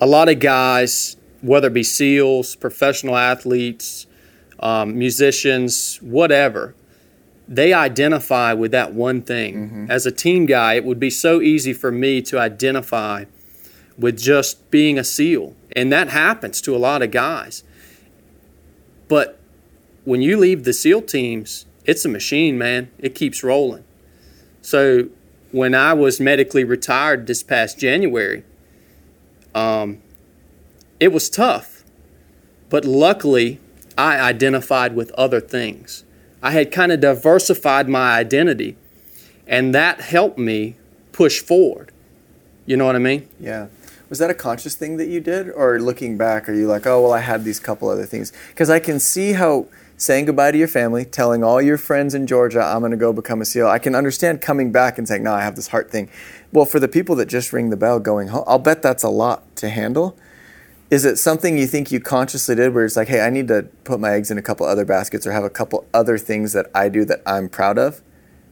a 0.00 0.06
lot 0.06 0.28
of 0.28 0.38
guys, 0.38 1.16
whether 1.40 1.68
it 1.68 1.74
be 1.74 1.82
SEALs, 1.82 2.56
professional 2.56 3.16
athletes, 3.16 4.06
um, 4.60 4.98
musicians, 4.98 5.96
whatever. 6.02 6.74
They 7.46 7.72
identify 7.72 8.52
with 8.52 8.72
that 8.72 8.92
one 8.92 9.22
thing. 9.22 9.86
As 9.90 10.04
a 10.04 10.12
team 10.12 10.44
guy, 10.46 10.74
it 10.74 10.84
would 10.84 11.00
be 11.00 11.10
so 11.10 11.40
easy 11.40 11.72
for 11.72 11.90
me 11.90 12.20
to 12.22 12.38
identify 12.38 13.24
with 13.96 14.18
just 14.18 14.70
being 14.70 14.98
a 14.98 15.04
SEAL. 15.04 15.56
And 15.74 15.90
that 15.92 16.08
happens 16.10 16.60
to 16.62 16.76
a 16.76 16.78
lot 16.78 17.02
of 17.02 17.10
guys. 17.10 17.64
But 19.08 19.38
when 20.04 20.20
you 20.20 20.36
leave 20.36 20.64
the 20.64 20.72
SEAL 20.74 21.02
teams, 21.02 21.64
it's 21.84 22.04
a 22.04 22.08
machine, 22.08 22.58
man. 22.58 22.90
It 22.98 23.14
keeps 23.14 23.42
rolling. 23.42 23.84
So 24.60 25.08
when 25.50 25.74
I 25.74 25.94
was 25.94 26.20
medically 26.20 26.64
retired 26.64 27.26
this 27.26 27.42
past 27.42 27.78
January, 27.78 28.44
um, 29.58 30.00
it 31.00 31.08
was 31.08 31.28
tough. 31.28 31.84
But 32.70 32.84
luckily, 32.84 33.60
I 33.96 34.18
identified 34.18 34.94
with 34.94 35.10
other 35.12 35.40
things. 35.40 36.04
I 36.42 36.52
had 36.52 36.70
kind 36.70 36.92
of 36.92 37.00
diversified 37.00 37.88
my 37.88 38.12
identity, 38.12 38.76
and 39.46 39.74
that 39.74 40.00
helped 40.00 40.38
me 40.38 40.76
push 41.12 41.40
forward. 41.40 41.90
You 42.66 42.76
know 42.76 42.86
what 42.86 42.94
I 42.94 43.00
mean? 43.00 43.28
Yeah. 43.40 43.68
Was 44.08 44.18
that 44.20 44.30
a 44.30 44.34
conscious 44.34 44.74
thing 44.74 44.96
that 44.98 45.08
you 45.08 45.20
did, 45.20 45.50
or 45.50 45.80
looking 45.80 46.16
back, 46.16 46.48
are 46.48 46.54
you 46.54 46.66
like, 46.66 46.86
oh 46.86 47.02
well, 47.02 47.12
I 47.12 47.20
had 47.20 47.44
these 47.44 47.60
couple 47.60 47.88
other 47.88 48.06
things? 48.06 48.32
Because 48.50 48.70
I 48.70 48.78
can 48.78 49.00
see 49.00 49.32
how 49.32 49.66
saying 49.98 50.26
goodbye 50.26 50.52
to 50.52 50.58
your 50.58 50.68
family, 50.68 51.04
telling 51.04 51.42
all 51.42 51.60
your 51.60 51.76
friends 51.76 52.14
in 52.14 52.26
Georgia, 52.26 52.62
I'm 52.62 52.80
going 52.80 52.92
to 52.92 52.96
go 52.96 53.12
become 53.12 53.40
a 53.40 53.44
SEAL. 53.44 53.66
I 53.68 53.80
can 53.80 53.96
understand 53.96 54.40
coming 54.40 54.70
back 54.70 54.96
and 54.96 55.08
saying, 55.08 55.24
no, 55.24 55.32
I 55.32 55.42
have 55.42 55.56
this 55.56 55.68
heart 55.68 55.90
thing. 55.90 56.08
Well, 56.52 56.64
for 56.64 56.80
the 56.80 56.88
people 56.88 57.14
that 57.16 57.26
just 57.26 57.52
ring 57.52 57.70
the 57.70 57.76
bell 57.76 58.00
going 58.00 58.28
home, 58.28 58.44
I'll 58.46 58.58
bet 58.58 58.82
that's 58.82 59.02
a 59.02 59.08
lot 59.08 59.54
to 59.56 59.68
handle. 59.68 60.16
Is 60.90 61.04
it 61.04 61.16
something 61.16 61.58
you 61.58 61.66
think 61.66 61.92
you 61.92 62.00
consciously 62.00 62.54
did 62.54 62.72
where 62.74 62.84
it's 62.84 62.96
like, 62.96 63.08
hey, 63.08 63.20
I 63.20 63.28
need 63.28 63.48
to 63.48 63.64
put 63.84 64.00
my 64.00 64.12
eggs 64.12 64.30
in 64.30 64.38
a 64.38 64.42
couple 64.42 64.64
other 64.64 64.86
baskets 64.86 65.26
or 65.26 65.32
have 65.32 65.44
a 65.44 65.50
couple 65.50 65.86
other 65.92 66.16
things 66.16 66.54
that 66.54 66.70
I 66.74 66.88
do 66.88 67.04
that 67.04 67.20
I'm 67.26 67.50
proud 67.50 67.76
of? 67.76 68.00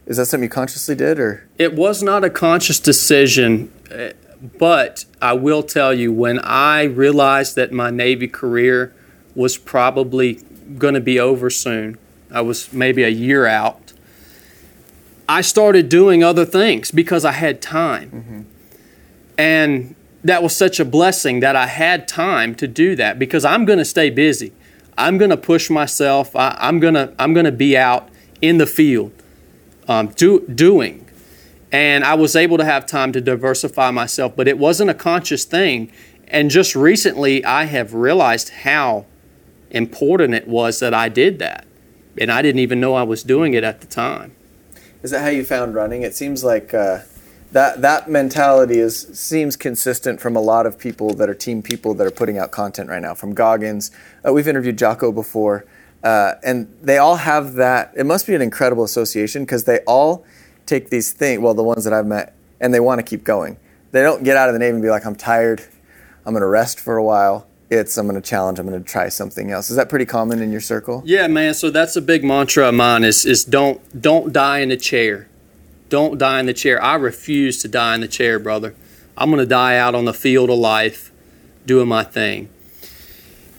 Is 0.05 0.17
that 0.17 0.27
something 0.27 0.43
you 0.43 0.49
consciously 0.49 0.93
did 0.93 1.19
or? 1.19 1.47
It 1.57 1.73
was 1.73 2.03
not 2.03 2.23
a 2.23 2.29
conscious 2.29 2.79
decision, 2.79 3.71
eh, 3.89 4.13
but 4.59 5.05
I 5.19 5.33
will 5.33 5.63
tell 5.63 5.93
you 5.93 6.13
when 6.13 6.39
I 6.39 6.83
realized 6.83 7.55
that 7.55 7.71
my 7.71 7.89
Navy 7.89 8.27
career 8.27 8.93
was 9.33 9.57
probably 9.57 10.35
going 10.77 10.93
to 10.93 11.01
be 11.01 11.19
over 11.19 11.49
soon, 11.49 11.97
I 12.31 12.41
was 12.41 12.71
maybe 12.71 13.03
a 13.03 13.09
year 13.09 13.47
out. 13.47 13.86
I 15.29 15.41
started 15.41 15.89
doing 15.89 16.23
other 16.23 16.45
things 16.45 16.91
because 16.91 17.25
I 17.25 17.33
had 17.33 17.61
time. 17.61 18.09
And 19.37 19.95
that 20.23 20.41
was 20.41 20.55
such 20.55 20.79
a 20.79 20.85
blessing 20.85 21.41
that 21.41 21.55
I 21.55 21.67
had 21.67 22.07
time 22.07 22.55
to 22.55 22.67
do 22.67 22.95
that 22.95 23.19
because 23.19 23.45
I'm 23.45 23.65
going 23.65 23.79
to 23.79 23.85
stay 23.85 24.09
busy. 24.09 24.53
I'm 24.97 25.17
going 25.17 25.29
to 25.29 25.37
push 25.37 25.69
myself. 25.69 26.35
I, 26.35 26.55
I'm 26.59 26.79
going 26.79 26.95
to 26.95 27.13
I'm 27.19 27.33
going 27.33 27.45
to 27.45 27.51
be 27.51 27.77
out 27.77 28.09
in 28.41 28.57
the 28.57 28.65
field 28.65 29.11
um, 29.87 30.07
do, 30.07 30.41
doing. 30.47 31.07
And 31.71 32.03
I 32.03 32.13
was 32.15 32.35
able 32.35 32.57
to 32.57 32.65
have 32.65 32.85
time 32.85 33.11
to 33.11 33.21
diversify 33.21 33.91
myself, 33.91 34.35
but 34.35 34.47
it 34.47 34.57
wasn't 34.57 34.89
a 34.89 34.93
conscious 34.93 35.43
thing. 35.43 35.91
And 36.27 36.49
just 36.49 36.75
recently, 36.75 37.43
I 37.43 37.65
have 37.65 37.93
realized 37.93 38.49
how 38.49 39.05
important 39.69 40.33
it 40.33 40.47
was 40.47 40.79
that 40.79 40.93
I 40.93 41.09
did 41.09 41.39
that. 41.39 41.65
And 42.17 42.31
I 42.31 42.41
didn't 42.41 42.59
even 42.59 42.79
know 42.79 42.95
I 42.95 43.03
was 43.03 43.21
doing 43.23 43.53
it 43.53 43.63
at 43.63 43.81
the 43.81 43.87
time. 43.87 44.33
Is 45.07 45.11
that 45.11 45.21
how 45.21 45.29
you 45.29 45.45
found 45.45 45.73
running? 45.73 46.01
It 46.01 46.17
seems 46.17 46.43
like 46.43 46.73
uh, 46.73 46.99
that 47.53 47.81
that 47.81 48.09
mentality 48.09 48.79
is 48.79 49.07
seems 49.17 49.55
consistent 49.55 50.19
from 50.19 50.35
a 50.35 50.41
lot 50.41 50.65
of 50.65 50.77
people 50.77 51.13
that 51.13 51.29
are 51.29 51.33
team 51.33 51.61
people 51.61 51.93
that 51.93 52.05
are 52.05 52.11
putting 52.11 52.37
out 52.37 52.51
content 52.51 52.89
right 52.89 53.01
now. 53.01 53.13
From 53.13 53.33
Goggins, 53.33 53.89
uh, 54.27 54.33
we've 54.33 54.49
interviewed 54.49 54.77
Jocko 54.77 55.13
before, 55.13 55.63
uh, 56.03 56.33
and 56.43 56.67
they 56.81 56.97
all 56.97 57.15
have 57.15 57.53
that. 57.53 57.93
It 57.95 58.05
must 58.05 58.27
be 58.27 58.35
an 58.35 58.41
incredible 58.41 58.83
association 58.83 59.43
because 59.43 59.63
they 59.63 59.79
all 59.87 60.25
take 60.65 60.89
these 60.89 61.13
things. 61.13 61.39
Well, 61.39 61.53
the 61.53 61.63
ones 61.63 61.85
that 61.85 61.93
I've 61.93 62.05
met, 62.05 62.35
and 62.59 62.73
they 62.73 62.81
want 62.81 62.99
to 62.99 63.03
keep 63.03 63.23
going. 63.23 63.55
They 63.93 64.01
don't 64.01 64.25
get 64.25 64.35
out 64.35 64.49
of 64.49 64.53
the 64.55 64.59
Navy 64.59 64.73
and 64.73 64.81
be 64.81 64.89
like, 64.89 65.05
"I'm 65.05 65.15
tired. 65.15 65.63
I'm 66.25 66.33
going 66.33 66.41
to 66.41 66.47
rest 66.47 66.81
for 66.81 66.97
a 66.97 67.03
while." 67.03 67.46
It's 67.69 67.97
I'm 67.97 68.07
going 68.07 68.21
to 68.21 68.27
challenge. 68.27 68.59
I'm 68.59 68.67
going 68.67 68.81
to 68.81 68.89
try 68.89 69.09
something 69.09 69.51
else. 69.51 69.69
Is 69.69 69.75
that 69.75 69.89
pretty 69.89 70.05
common 70.05 70.41
in 70.41 70.51
your 70.51 70.61
circle? 70.61 71.03
Yeah, 71.05 71.27
man. 71.27 71.53
So 71.53 71.69
that's 71.69 71.95
a 71.97 72.01
big 72.01 72.23
mantra 72.23 72.69
of 72.69 72.75
mine 72.75 73.03
is 73.03 73.25
is 73.25 73.43
don't 73.43 73.81
don't 74.01 74.31
die 74.31 74.59
in 74.59 74.69
the 74.69 74.77
chair. 74.77 75.27
Don't 75.89 76.17
die 76.17 76.39
in 76.39 76.45
the 76.45 76.53
chair. 76.53 76.81
I 76.81 76.95
refuse 76.95 77.61
to 77.61 77.67
die 77.67 77.95
in 77.95 78.01
the 78.01 78.07
chair, 78.07 78.39
brother. 78.39 78.73
I'm 79.17 79.29
going 79.29 79.39
to 79.39 79.45
die 79.45 79.77
out 79.77 79.95
on 79.95 80.05
the 80.05 80.13
field 80.13 80.49
of 80.49 80.57
life 80.59 81.11
doing 81.65 81.87
my 81.87 82.03
thing. 82.03 82.49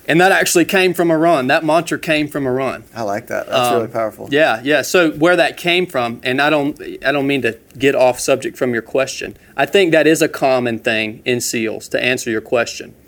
And 0.07 0.19
that 0.23 0.33
actually 0.33 0.65
came 0.65 0.95
from 0.95 1.11
a 1.11 1.19
run. 1.19 1.49
That 1.49 1.65
mantra 1.65 1.99
came 1.99 2.29
from 2.29 2.47
a 2.47 2.51
run. 2.53 2.85
I 2.95 3.03
like 3.03 3.27
that. 3.27 3.47
That's 3.47 3.69
Um, 3.69 3.75
really 3.77 3.89
powerful. 3.89 4.29
Yeah, 4.31 4.61
yeah. 4.65 4.81
So 4.81 5.11
where 5.11 5.37
that 5.37 5.59
came 5.59 5.85
from, 5.87 6.21
and 6.23 6.41
I 6.41 6.49
don't, 6.49 6.81
I 7.05 7.13
don't 7.13 7.27
mean 7.27 7.43
to 7.43 7.59
get 7.79 7.95
off 7.95 8.19
subject 8.19 8.57
from 8.57 8.73
your 8.73 8.81
question. 8.81 9.37
I 9.55 9.67
think 9.67 9.93
that 9.93 10.07
is 10.07 10.23
a 10.23 10.29
common 10.29 10.79
thing 10.79 11.21
in 11.27 11.43
SEALs 11.43 11.89
to 11.89 12.03
answer 12.03 12.31
your 12.31 12.41
question, 12.41 12.95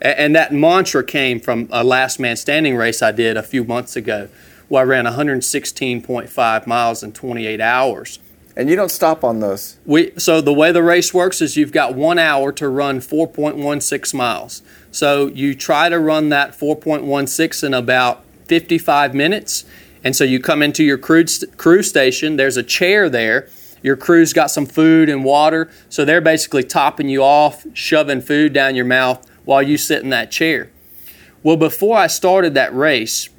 and 0.00 0.34
that 0.36 0.52
mantra 0.52 1.02
came 1.04 1.40
from 1.40 1.68
a 1.70 1.82
last 1.82 2.20
man 2.20 2.36
standing 2.36 2.76
race 2.76 3.02
I 3.02 3.12
did 3.12 3.36
a 3.36 3.42
few 3.42 3.64
months 3.64 3.96
ago, 3.96 4.28
where 4.68 4.82
I 4.82 4.84
ran 4.84 5.04
116.5 5.04 6.66
miles 6.66 7.02
in 7.02 7.12
28 7.12 7.60
hours. 7.60 8.18
And 8.56 8.68
you 8.68 8.74
don't 8.74 8.90
stop 8.90 9.22
on 9.22 9.38
those. 9.38 9.76
We, 9.86 10.12
so 10.18 10.40
the 10.40 10.52
way 10.52 10.72
the 10.72 10.82
race 10.82 11.14
works 11.14 11.40
is 11.40 11.56
you've 11.56 11.72
got 11.72 11.94
one 11.94 12.18
hour 12.18 12.50
to 12.52 12.68
run 12.68 12.98
4.16 12.98 14.14
miles. 14.14 14.62
So 14.90 15.28
you 15.28 15.54
try 15.54 15.88
to 15.88 15.98
run 15.98 16.28
that 16.30 16.58
4.16 16.58 17.62
in 17.62 17.72
about 17.72 18.24
55 18.46 19.14
minutes. 19.14 19.64
And 20.02 20.16
so 20.16 20.24
you 20.24 20.40
come 20.40 20.60
into 20.60 20.82
your 20.82 20.98
crew, 20.98 21.24
crew 21.56 21.84
station, 21.84 22.36
there's 22.36 22.56
a 22.56 22.62
chair 22.64 23.08
there. 23.08 23.48
Your 23.80 23.96
crew's 23.96 24.32
got 24.32 24.50
some 24.50 24.66
food 24.66 25.08
and 25.08 25.24
water. 25.24 25.70
So 25.88 26.04
they're 26.04 26.20
basically 26.20 26.64
topping 26.64 27.08
you 27.08 27.22
off, 27.22 27.64
shoving 27.74 28.20
food 28.20 28.52
down 28.52 28.74
your 28.74 28.84
mouth 28.84 29.27
while 29.48 29.62
you 29.62 29.78
sit 29.78 30.02
in 30.02 30.10
that 30.10 30.30
chair. 30.30 30.70
Well, 31.42 31.56
before 31.56 31.96
I 31.96 32.06
started 32.06 32.52
that 32.52 32.74
race, 32.74 33.30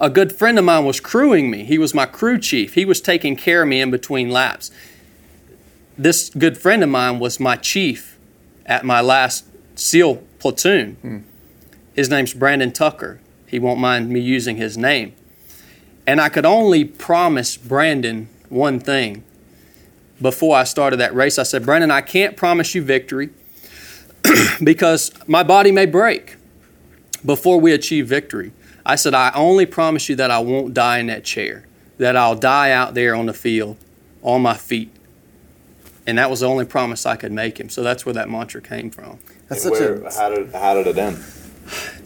a 0.00 0.08
good 0.08 0.32
friend 0.32 0.56
of 0.60 0.64
mine 0.64 0.84
was 0.84 1.00
crewing 1.00 1.50
me. 1.50 1.64
He 1.64 1.76
was 1.76 1.92
my 1.92 2.06
crew 2.06 2.38
chief. 2.38 2.74
He 2.74 2.84
was 2.84 3.00
taking 3.00 3.34
care 3.34 3.62
of 3.62 3.68
me 3.68 3.80
in 3.80 3.90
between 3.90 4.30
laps. 4.30 4.70
This 5.96 6.28
good 6.30 6.56
friend 6.56 6.84
of 6.84 6.88
mine 6.88 7.18
was 7.18 7.40
my 7.40 7.56
chief 7.56 8.16
at 8.64 8.84
my 8.84 9.00
last 9.00 9.44
SEAL 9.74 10.22
platoon. 10.38 10.94
Hmm. 11.02 11.18
His 11.94 12.08
name's 12.08 12.32
Brandon 12.32 12.70
Tucker. 12.70 13.18
He 13.44 13.58
won't 13.58 13.80
mind 13.80 14.10
me 14.10 14.20
using 14.20 14.56
his 14.56 14.78
name. 14.78 15.16
And 16.06 16.20
I 16.20 16.28
could 16.28 16.46
only 16.46 16.84
promise 16.84 17.56
Brandon 17.56 18.28
one 18.50 18.78
thing 18.78 19.24
before 20.22 20.56
I 20.56 20.62
started 20.62 20.98
that 20.98 21.12
race. 21.12 21.40
I 21.40 21.42
said, 21.42 21.66
Brandon, 21.66 21.90
I 21.90 22.02
can't 22.02 22.36
promise 22.36 22.72
you 22.76 22.82
victory 22.82 23.30
because 24.64 25.12
my 25.26 25.42
body 25.42 25.70
may 25.72 25.86
break 25.86 26.36
before 27.24 27.60
we 27.60 27.72
achieve 27.72 28.06
victory. 28.06 28.52
I 28.86 28.96
said, 28.96 29.14
I 29.14 29.30
only 29.34 29.66
promise 29.66 30.08
you 30.08 30.16
that 30.16 30.30
I 30.30 30.38
won't 30.38 30.72
die 30.74 30.98
in 30.98 31.06
that 31.08 31.24
chair, 31.24 31.66
that 31.98 32.16
I'll 32.16 32.34
die 32.36 32.70
out 32.70 32.94
there 32.94 33.14
on 33.14 33.26
the 33.26 33.34
field 33.34 33.76
on 34.22 34.42
my 34.42 34.54
feet. 34.54 34.90
And 36.06 36.16
that 36.16 36.30
was 36.30 36.40
the 36.40 36.46
only 36.48 36.64
promise 36.64 37.04
I 37.04 37.16
could 37.16 37.32
make 37.32 37.58
him. 37.60 37.68
So 37.68 37.82
that's 37.82 38.06
where 38.06 38.14
that 38.14 38.30
mantra 38.30 38.62
came 38.62 38.90
from. 38.90 39.18
That's 39.48 39.64
And 39.64 39.74
such 39.76 39.80
where- 39.80 40.02
a 40.04 40.14
how 40.14 40.30
did 40.30 40.52
how 40.54 40.74
did 40.74 40.86
it 40.86 40.96
end? 40.98 41.22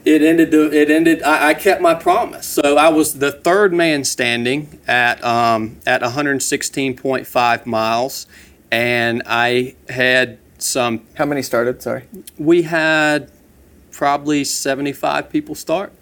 It 0.05 0.23
ended. 0.23 0.53
It 0.53 0.91
ended. 0.91 1.23
I, 1.23 1.51
I 1.51 1.55
kept 1.55 1.81
my 1.81 1.95
promise. 1.95 2.47
So 2.49 2.77
I 2.77 2.89
was 2.89 3.21
the 3.21 3.31
third 3.31 3.73
man 3.73 4.03
standing 4.03 4.81
at 4.89 5.23
um, 5.23 5.79
at 5.87 6.03
116.5 6.03 7.67
miles, 7.67 8.27
and 8.73 9.23
I 9.25 9.77
had 9.89 10.39
some. 10.63 10.95
Um, 10.95 11.07
how 11.15 11.25
many 11.27 11.43
started? 11.43 11.83
Sorry. 11.83 12.05
We 12.39 12.63
had 12.63 13.31
probably 13.91 14.45
75 14.45 15.31
people 15.31 15.55
start. 15.55 15.93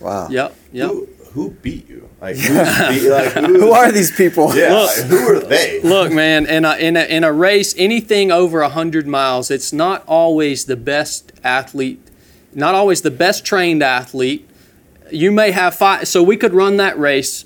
Wow. 0.00 0.28
Yep. 0.28 0.54
Yep. 0.72 0.90
Who, 0.90 1.08
who 1.32 1.50
beat 1.50 1.88
you? 1.88 2.08
Like, 2.20 2.36
who's 2.36 2.48
beat, 2.48 3.08
like 3.10 3.32
who, 3.32 3.60
Who 3.60 3.72
are 3.72 3.92
these 3.92 4.14
people? 4.14 4.54
Yeah, 4.54 4.74
Look. 4.74 4.96
like, 4.96 5.06
who 5.06 5.36
are 5.36 5.40
they? 5.40 5.80
Look, 5.82 6.12
man, 6.12 6.46
in 6.46 6.64
a, 6.64 6.76
in 6.76 6.96
a 6.96 7.04
in 7.04 7.24
a 7.24 7.32
race, 7.32 7.74
anything 7.78 8.30
over 8.30 8.60
100 8.60 9.06
miles, 9.06 9.50
it's 9.50 9.72
not 9.72 10.04
always 10.06 10.66
the 10.66 10.76
best 10.76 11.32
athlete, 11.44 12.00
not 12.54 12.74
always 12.74 13.02
the 13.02 13.10
best 13.10 13.44
trained 13.44 13.82
athlete. 13.82 14.48
You 15.10 15.32
may 15.32 15.50
have 15.50 15.74
five, 15.74 16.06
so 16.08 16.22
we 16.22 16.36
could 16.36 16.52
run 16.52 16.76
that 16.76 16.98
race 16.98 17.44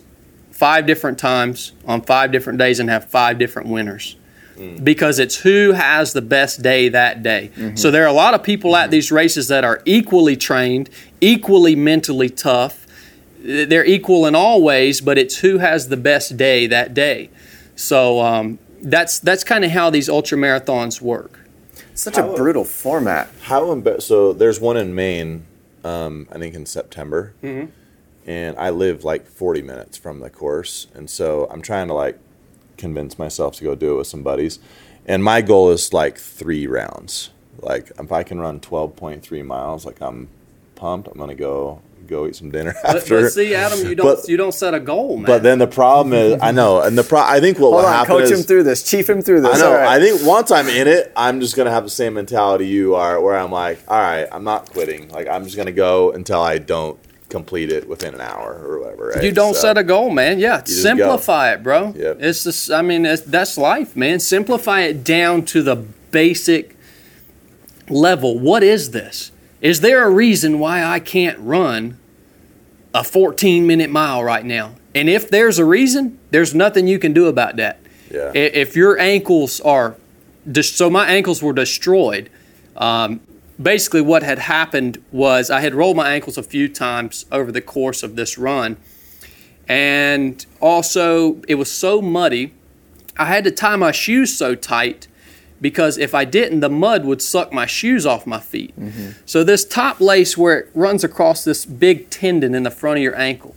five 0.50 0.86
different 0.86 1.18
times 1.18 1.72
on 1.86 2.00
five 2.00 2.32
different 2.32 2.58
days 2.58 2.78
and 2.80 2.88
have 2.88 3.08
five 3.10 3.38
different 3.38 3.68
winners. 3.68 4.16
Because 4.82 5.18
it's 5.18 5.36
who 5.38 5.72
has 5.72 6.12
the 6.12 6.22
best 6.22 6.62
day 6.62 6.88
that 6.88 7.22
day. 7.22 7.50
So 7.74 7.90
there 7.90 8.04
are 8.04 8.08
a 8.08 8.12
lot 8.12 8.34
of 8.34 8.42
people 8.42 8.76
at 8.76 8.90
these 8.90 9.10
races 9.10 9.48
that 9.48 9.64
are 9.64 9.82
equally 9.84 10.36
trained, 10.36 10.88
equally 11.20 11.74
mentally 11.74 12.30
tough. 12.30 12.86
They're 13.40 13.84
equal 13.84 14.26
in 14.26 14.34
all 14.34 14.62
ways, 14.62 15.00
but 15.00 15.18
it's 15.18 15.38
who 15.38 15.58
has 15.58 15.88
the 15.88 15.96
best 15.96 16.36
day 16.36 16.66
that 16.68 16.94
day. 16.94 17.30
So 17.76 18.20
um, 18.20 18.58
that's 18.80 19.18
that's 19.18 19.42
kind 19.44 19.64
of 19.64 19.70
how 19.72 19.90
these 19.90 20.08
ultra 20.08 20.38
marathons 20.38 21.00
work. 21.00 21.40
Such 21.94 22.16
a 22.18 22.22
brutal 22.22 22.64
format. 22.64 23.28
How 23.42 23.64
embar- 23.66 24.00
so 24.02 24.32
there's 24.32 24.60
one 24.60 24.76
in 24.76 24.94
Maine, 24.94 25.44
um, 25.84 26.26
I 26.32 26.38
think 26.38 26.54
in 26.54 26.66
September, 26.66 27.32
Mm-hmm. 27.42 27.70
and 28.30 28.56
I 28.58 28.70
live 28.70 29.04
like 29.04 29.26
40 29.26 29.62
minutes 29.62 29.96
from 29.98 30.20
the 30.20 30.30
course, 30.30 30.86
and 30.94 31.08
so 31.10 31.46
I'm 31.50 31.60
trying 31.62 31.88
to 31.88 31.94
like 31.94 32.18
convince 32.76 33.18
myself 33.18 33.56
to 33.56 33.64
go 33.64 33.74
do 33.74 33.94
it 33.94 33.98
with 33.98 34.06
some 34.06 34.22
buddies, 34.22 34.58
and 35.06 35.22
my 35.22 35.40
goal 35.40 35.70
is 35.70 35.92
like 35.92 36.18
three 36.18 36.66
rounds. 36.66 37.30
Like 37.60 37.90
if 37.98 38.12
I 38.12 38.22
can 38.22 38.40
run 38.40 38.60
12.3 38.60 39.44
miles, 39.44 39.86
like 39.86 40.00
I'm 40.00 40.28
pumped. 40.74 41.08
I'm 41.08 41.18
gonna 41.18 41.34
go 41.34 41.80
go 42.06 42.26
eat 42.26 42.36
some 42.36 42.50
dinner 42.50 42.74
But, 42.82 42.96
after. 42.96 43.22
but 43.22 43.30
see, 43.30 43.54
Adam, 43.54 43.78
you 43.88 43.94
don't 43.94 44.16
But- 44.20 44.28
you 44.28 44.36
don't 44.36 44.52
set 44.52 44.74
a 44.74 44.80
goal, 44.80 45.16
man. 45.16 45.24
But 45.24 45.42
then 45.42 45.58
the 45.58 45.66
problem 45.66 46.12
is, 46.12 46.38
I 46.42 46.50
know, 46.52 46.82
and 46.82 46.98
the 46.98 47.02
pro. 47.02 47.20
I 47.20 47.40
think 47.40 47.58
what 47.58 47.70
Hold 47.70 47.74
will 47.76 47.86
on, 47.86 47.92
happen 47.94 48.16
coach 48.16 48.24
is, 48.30 48.40
him 48.40 48.44
through 48.44 48.64
this. 48.64 48.82
Chief 48.82 49.08
him 49.08 49.22
through 49.22 49.40
this. 49.40 49.56
I 49.56 49.58
know. 49.60 49.68
All 49.72 49.78
right. 49.78 49.88
I 49.88 50.00
think 50.04 50.20
once 50.26 50.50
I'm 50.50 50.68
in 50.68 50.86
it, 50.86 51.10
I'm 51.16 51.40
just 51.40 51.56
gonna 51.56 51.70
have 51.70 51.84
the 51.84 51.90
same 51.90 52.12
mentality 52.14 52.66
you 52.66 52.94
are, 52.94 53.18
where 53.22 53.36
I'm 53.38 53.50
like, 53.50 53.78
all 53.88 53.98
right, 53.98 54.28
I'm 54.30 54.44
not 54.44 54.70
quitting. 54.70 55.08
Like 55.08 55.28
I'm 55.28 55.44
just 55.44 55.56
gonna 55.56 55.72
go 55.72 56.12
until 56.12 56.42
I 56.42 56.58
don't 56.58 56.98
complete 57.34 57.72
it 57.72 57.88
within 57.88 58.14
an 58.14 58.20
hour 58.20 58.62
or 58.64 58.78
whatever. 58.78 59.08
Right? 59.08 59.24
You 59.24 59.32
don't 59.32 59.54
So- 59.54 59.62
set 59.62 59.76
a 59.78 59.82
goal, 59.82 60.10
man. 60.10 60.38
Yeah, 60.38 60.62
simplify 60.64 61.52
it, 61.52 61.64
bro. 61.64 61.92
Yep. 61.96 62.18
It's 62.20 62.44
just, 62.44 62.70
I 62.70 62.80
mean, 62.80 63.04
it's, 63.04 63.22
that's 63.22 63.58
life, 63.58 63.96
man. 63.96 64.20
Simplify 64.20 64.82
it 64.82 65.02
down 65.02 65.44
to 65.46 65.60
the 65.60 65.74
basic 66.12 66.76
level. 67.88 68.38
What 68.38 68.62
is 68.62 68.92
this? 68.92 69.32
Is 69.60 69.80
there 69.80 70.04
a 70.06 70.10
reason 70.10 70.58
why 70.60 70.84
I 70.84 71.00
can't 71.00 71.38
run 71.40 71.98
a 72.94 73.02
14 73.02 73.66
minute 73.66 73.90
mile 73.90 74.22
right 74.22 74.44
now? 74.44 74.76
And 74.94 75.08
if 75.08 75.28
there's 75.28 75.58
a 75.58 75.64
reason, 75.64 76.18
there's 76.30 76.54
nothing 76.54 76.86
you 76.86 77.00
can 77.00 77.12
do 77.12 77.26
about 77.26 77.56
that. 77.56 77.80
Yeah. 78.12 78.30
If 78.32 78.76
your 78.76 78.96
ankles 79.00 79.60
are, 79.62 79.96
so 80.62 80.88
my 80.88 81.06
ankles 81.08 81.42
were 81.42 81.52
destroyed. 81.52 82.30
Um, 82.76 83.20
basically, 83.60 84.00
what 84.00 84.22
had 84.22 84.38
happened 84.38 85.02
was 85.12 85.50
I 85.50 85.60
had 85.60 85.74
rolled 85.74 85.96
my 85.96 86.10
ankles 86.12 86.38
a 86.38 86.42
few 86.42 86.68
times 86.68 87.26
over 87.30 87.52
the 87.52 87.60
course 87.60 88.02
of 88.02 88.16
this 88.16 88.38
run. 88.38 88.76
And 89.68 90.44
also, 90.60 91.40
it 91.48 91.54
was 91.54 91.70
so 91.70 92.02
muddy, 92.02 92.52
I 93.16 93.26
had 93.26 93.44
to 93.44 93.50
tie 93.50 93.76
my 93.76 93.92
shoes 93.92 94.36
so 94.36 94.54
tight 94.54 95.06
because 95.60 95.96
if 95.96 96.14
I 96.14 96.24
didn't, 96.24 96.60
the 96.60 96.68
mud 96.68 97.04
would 97.04 97.22
suck 97.22 97.52
my 97.52 97.64
shoes 97.64 98.04
off 98.04 98.26
my 98.26 98.40
feet. 98.40 98.78
Mm-hmm. 98.78 99.10
So, 99.24 99.42
this 99.44 99.64
top 99.64 100.00
lace, 100.00 100.36
where 100.36 100.58
it 100.58 100.70
runs 100.74 101.04
across 101.04 101.44
this 101.44 101.64
big 101.64 102.10
tendon 102.10 102.54
in 102.54 102.64
the 102.64 102.70
front 102.70 102.98
of 102.98 103.02
your 103.02 103.16
ankle, 103.16 103.54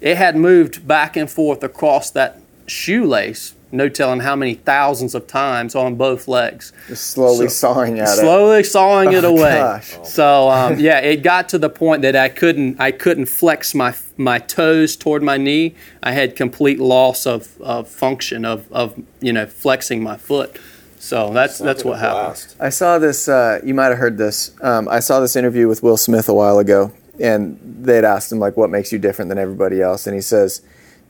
it 0.00 0.16
had 0.16 0.36
moved 0.36 0.86
back 0.86 1.16
and 1.16 1.28
forth 1.28 1.64
across 1.64 2.10
that 2.12 2.40
shoelace, 2.66 3.54
no 3.70 3.88
telling 3.88 4.20
how 4.20 4.34
many 4.34 4.54
thousands 4.54 5.14
of 5.14 5.26
times 5.26 5.74
on 5.74 5.94
both 5.96 6.26
legs 6.28 6.72
Just 6.86 7.08
slowly 7.08 7.48
sawing 7.48 7.98
at 7.98 8.08
it. 8.08 8.20
slowly 8.20 8.64
sawing 8.64 9.12
it 9.12 9.24
Oh, 9.24 9.36
away. 9.36 9.54
gosh. 9.58 9.94
So 10.04 10.50
um, 10.50 10.78
yeah, 10.78 10.98
it 11.00 11.22
got 11.22 11.48
to 11.50 11.58
the 11.58 11.68
point 11.70 12.02
that 12.02 12.16
I 12.16 12.28
couldn't 12.28 12.80
I 12.80 12.90
couldn't 12.92 13.26
flex 13.26 13.74
my 13.74 13.94
my 14.16 14.38
toes 14.38 14.96
toward 14.96 15.22
my 15.22 15.36
knee. 15.36 15.74
I 16.02 16.12
had 16.12 16.34
complete 16.34 16.80
loss 16.80 17.26
of, 17.26 17.60
of 17.60 17.88
function 17.88 18.44
of, 18.44 18.70
of 18.72 19.00
you 19.20 19.32
know 19.32 19.46
flexing 19.46 20.02
my 20.02 20.16
foot. 20.16 20.58
So 20.98 21.32
that's 21.32 21.58
that's 21.58 21.84
what 21.84 22.00
happened. 22.00 22.54
I 22.58 22.70
saw 22.70 22.98
this. 22.98 23.28
Uh, 23.28 23.60
you 23.64 23.72
might 23.74 23.86
have 23.86 23.98
heard 23.98 24.18
this. 24.18 24.50
Um, 24.60 24.88
I 24.88 24.98
saw 24.98 25.20
this 25.20 25.36
interview 25.36 25.68
with 25.68 25.82
Will 25.82 25.96
Smith 25.96 26.28
a 26.28 26.34
while 26.34 26.58
ago, 26.58 26.92
and 27.20 27.56
they'd 27.62 28.02
asked 28.04 28.32
him 28.32 28.40
like, 28.40 28.56
"What 28.56 28.68
makes 28.70 28.90
you 28.90 28.98
different 28.98 29.28
than 29.28 29.38
everybody 29.38 29.80
else?" 29.80 30.08
And 30.08 30.14
he 30.16 30.20
says, 30.20 30.60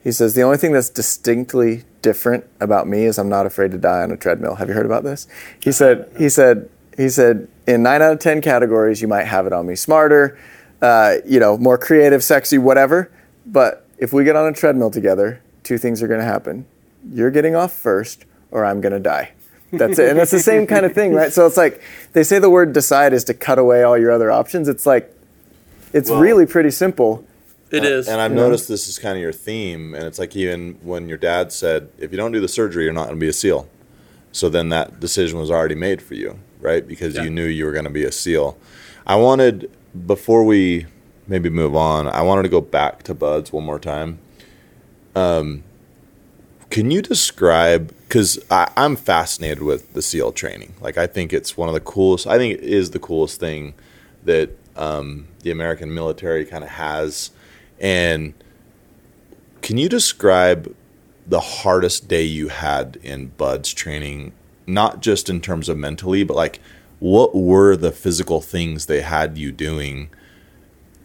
"He 0.03 0.11
says 0.11 0.35
the 0.35 0.43
only 0.43 0.57
thing 0.57 0.73
that's 0.73 0.91
distinctly 0.91 1.85
different 2.01 2.45
about 2.59 2.87
me 2.87 3.05
is 3.05 3.17
I'm 3.17 3.29
not 3.29 3.45
afraid 3.45 3.71
to 3.71 3.77
die 3.77 4.01
on 4.03 4.11
a 4.11 4.17
treadmill." 4.17 4.55
Have 4.55 4.67
you 4.67 4.73
heard 4.73 4.85
about 4.85 5.03
this? 5.03 5.27
He 5.59 5.71
said. 5.71 6.09
He 6.17 6.29
said. 6.29 6.69
He 6.97 7.09
said. 7.09 7.47
In 7.67 7.83
nine 7.83 8.01
out 8.01 8.13
of 8.13 8.19
ten 8.19 8.41
categories, 8.41 9.01
you 9.01 9.07
might 9.07 9.25
have 9.25 9.45
it 9.45 9.53
on 9.53 9.67
me. 9.67 9.75
Smarter, 9.75 10.37
uh, 10.81 11.15
you 11.25 11.39
know, 11.39 11.57
more 11.57 11.77
creative, 11.77 12.23
sexy, 12.23 12.57
whatever. 12.57 13.11
But 13.45 13.85
if 13.97 14.11
we 14.11 14.23
get 14.23 14.35
on 14.35 14.47
a 14.47 14.53
treadmill 14.53 14.89
together, 14.89 15.41
two 15.63 15.77
things 15.77 16.01
are 16.01 16.07
going 16.07 16.19
to 16.19 16.25
happen. 16.25 16.65
You're 17.11 17.31
getting 17.31 17.55
off 17.55 17.71
first, 17.73 18.25
or 18.51 18.65
I'm 18.65 18.81
going 18.81 18.93
to 18.93 18.99
die. 18.99 19.33
That's 19.71 19.99
it. 19.99 20.09
And 20.09 20.17
it's 20.19 20.31
the 20.31 20.39
same 20.39 20.65
kind 20.65 20.83
of 20.83 20.93
thing, 20.93 21.13
right? 21.13 21.31
So 21.31 21.45
it's 21.45 21.57
like 21.57 21.81
they 22.13 22.23
say 22.23 22.39
the 22.39 22.49
word 22.49 22.73
decide 22.73 23.13
is 23.13 23.23
to 23.25 23.35
cut 23.35 23.59
away 23.59 23.83
all 23.83 23.97
your 23.97 24.11
other 24.11 24.31
options. 24.31 24.67
It's 24.67 24.87
like 24.87 25.13
it's 25.93 26.09
Well- 26.09 26.19
really 26.21 26.47
pretty 26.47 26.71
simple. 26.71 27.23
It 27.71 27.83
is. 27.83 28.07
And 28.07 28.19
I've 28.19 28.31
noticed 28.31 28.67
this 28.67 28.87
is 28.87 28.97
kind 28.97 29.15
of 29.15 29.21
your 29.21 29.31
theme, 29.31 29.93
and 29.93 30.03
it's 30.05 30.17
like 30.17 30.35
even 30.35 30.79
when 30.81 31.07
your 31.07 31.17
dad 31.17 31.51
said, 31.51 31.89
"If 31.99 32.11
you 32.11 32.17
don't 32.17 32.31
do 32.31 32.39
the 32.39 32.47
surgery, 32.47 32.83
you're 32.85 32.93
not 32.93 33.05
going 33.05 33.15
to 33.15 33.19
be 33.19 33.29
a 33.29 33.33
SEAL." 33.33 33.67
So 34.31 34.49
then 34.49 34.69
that 34.69 34.99
decision 34.99 35.39
was 35.39 35.51
already 35.51 35.75
made 35.75 36.01
for 36.01 36.13
you, 36.15 36.39
right? 36.59 36.87
Because 36.87 37.15
Yeah. 37.15 37.23
you 37.23 37.29
knew 37.29 37.45
you 37.45 37.65
were 37.65 37.71
going 37.71 37.85
to 37.85 37.89
be 37.91 38.03
a 38.03 38.11
SEAL. 38.11 38.57
I 39.05 39.15
wanted 39.15 39.69
before 40.05 40.43
we 40.43 40.85
maybe 41.27 41.49
move 41.49 41.75
on, 41.75 42.07
I 42.07 42.21
wanted 42.21 42.43
to 42.43 42.49
go 42.49 42.61
back 42.61 43.03
to 43.03 43.13
Buds 43.13 43.51
one 43.51 43.63
more 43.63 43.79
time. 43.79 44.19
Um, 45.15 45.63
can 46.69 46.91
you 46.91 47.01
describe? 47.01 47.93
Because 48.07 48.39
I'm 48.49 48.95
fascinated 48.95 49.61
with 49.63 49.93
the 49.93 50.01
SEAL 50.01 50.31
training. 50.33 50.73
Like 50.81 50.97
I 50.97 51.07
think 51.07 51.33
it's 51.33 51.55
one 51.57 51.67
of 51.67 51.73
the 51.73 51.79
coolest. 51.79 52.25
I 52.27 52.37
think 52.37 52.55
it 52.59 52.63
is 52.63 52.91
the 52.91 52.99
coolest 52.99 53.39
thing 53.39 53.73
that 54.25 54.49
um, 54.75 55.27
the 55.43 55.51
American 55.51 55.93
military 55.93 56.45
kind 56.45 56.63
of 56.63 56.71
has. 56.71 57.31
And 57.79 58.33
can 59.61 59.77
you 59.77 59.89
describe 59.89 60.75
the 61.27 61.39
hardest 61.39 62.07
day 62.07 62.23
you 62.23 62.49
had 62.49 62.97
in 63.03 63.27
Bud's 63.37 63.73
training, 63.73 64.33
not 64.65 65.01
just 65.01 65.29
in 65.29 65.41
terms 65.41 65.69
of 65.69 65.77
mentally, 65.77 66.23
but 66.23 66.35
like 66.35 66.59
what 66.99 67.33
were 67.35 67.75
the 67.75 67.91
physical 67.91 68.41
things 68.41 68.85
they 68.85 69.01
had 69.01 69.37
you 69.37 69.51
doing? 69.51 70.09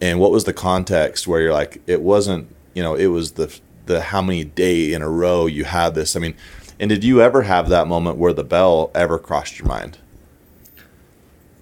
And 0.01 0.19
what 0.19 0.31
was 0.31 0.43
the 0.43 0.53
context 0.53 1.27
where 1.27 1.41
you're 1.41 1.53
like, 1.53 1.81
it 1.87 2.01
wasn't, 2.01 2.53
you 2.73 2.83
know, 2.83 2.95
it 2.95 3.07
was 3.07 3.33
the 3.33 3.57
the 3.85 4.01
how 4.01 4.21
many 4.21 4.43
day 4.43 4.93
in 4.93 5.01
a 5.01 5.09
row 5.09 5.45
you 5.45 5.63
had 5.63 5.95
this. 5.95 6.15
I 6.15 6.19
mean, 6.19 6.35
and 6.79 6.89
did 6.89 7.03
you 7.03 7.21
ever 7.21 7.43
have 7.43 7.69
that 7.69 7.87
moment 7.87 8.17
where 8.17 8.33
the 8.33 8.43
bell 8.43 8.91
ever 8.93 9.19
crossed 9.19 9.59
your 9.59 9.67
mind? 9.67 9.97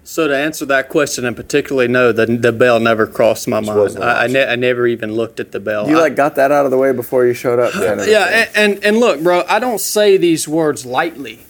So 0.06 0.28
to 0.28 0.36
answer 0.36 0.66
that 0.66 0.90
question, 0.90 1.24
and 1.24 1.34
particularly 1.34 1.88
no, 1.88 2.12
the 2.12 2.26
the 2.26 2.52
bell 2.52 2.78
never 2.78 3.06
crossed 3.06 3.48
my 3.48 3.60
mind. 3.60 3.98
I, 3.98 4.24
I, 4.24 4.26
ne- 4.26 4.46
I 4.46 4.54
never 4.54 4.86
even 4.86 5.14
looked 5.14 5.40
at 5.40 5.50
the 5.52 5.60
bell. 5.60 5.88
You 5.88 5.96
I- 5.96 6.02
like 6.02 6.16
got 6.16 6.34
that 6.36 6.52
out 6.52 6.66
of 6.66 6.70
the 6.70 6.76
way 6.76 6.92
before 6.92 7.24
you 7.26 7.32
showed 7.32 7.58
up. 7.58 7.72
Kind 7.72 8.00
of 8.00 8.06
yeah, 8.06 8.48
and, 8.54 8.74
and 8.74 8.84
and 8.84 8.96
look, 8.98 9.22
bro, 9.22 9.44
I 9.48 9.58
don't 9.58 9.80
say 9.80 10.18
these 10.18 10.46
words 10.46 10.84
lightly. 10.84 11.40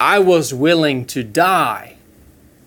I 0.00 0.18
was 0.18 0.54
willing 0.54 1.04
to 1.06 1.22
die 1.22 1.96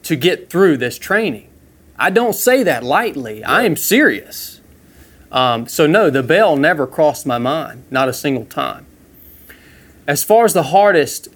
to 0.04 0.16
get 0.16 0.50
through 0.52 0.78
this 0.78 1.00
training. 1.00 1.50
I 1.98 2.10
don't 2.12 2.34
say 2.34 2.62
that 2.64 2.84
lightly. 2.84 3.44
I 3.44 3.64
am 3.64 3.76
serious. 3.76 4.60
Um, 5.32 5.68
so 5.68 5.88
no, 5.88 6.10
the 6.10 6.24
bell 6.24 6.56
never 6.56 6.86
crossed 6.86 7.26
my 7.26 7.38
mind, 7.38 7.86
not 7.90 8.08
a 8.08 8.14
single 8.14 8.46
time. 8.46 8.86
As 10.08 10.24
far 10.24 10.46
as 10.46 10.54
the 10.54 10.64
hardest 10.64 11.30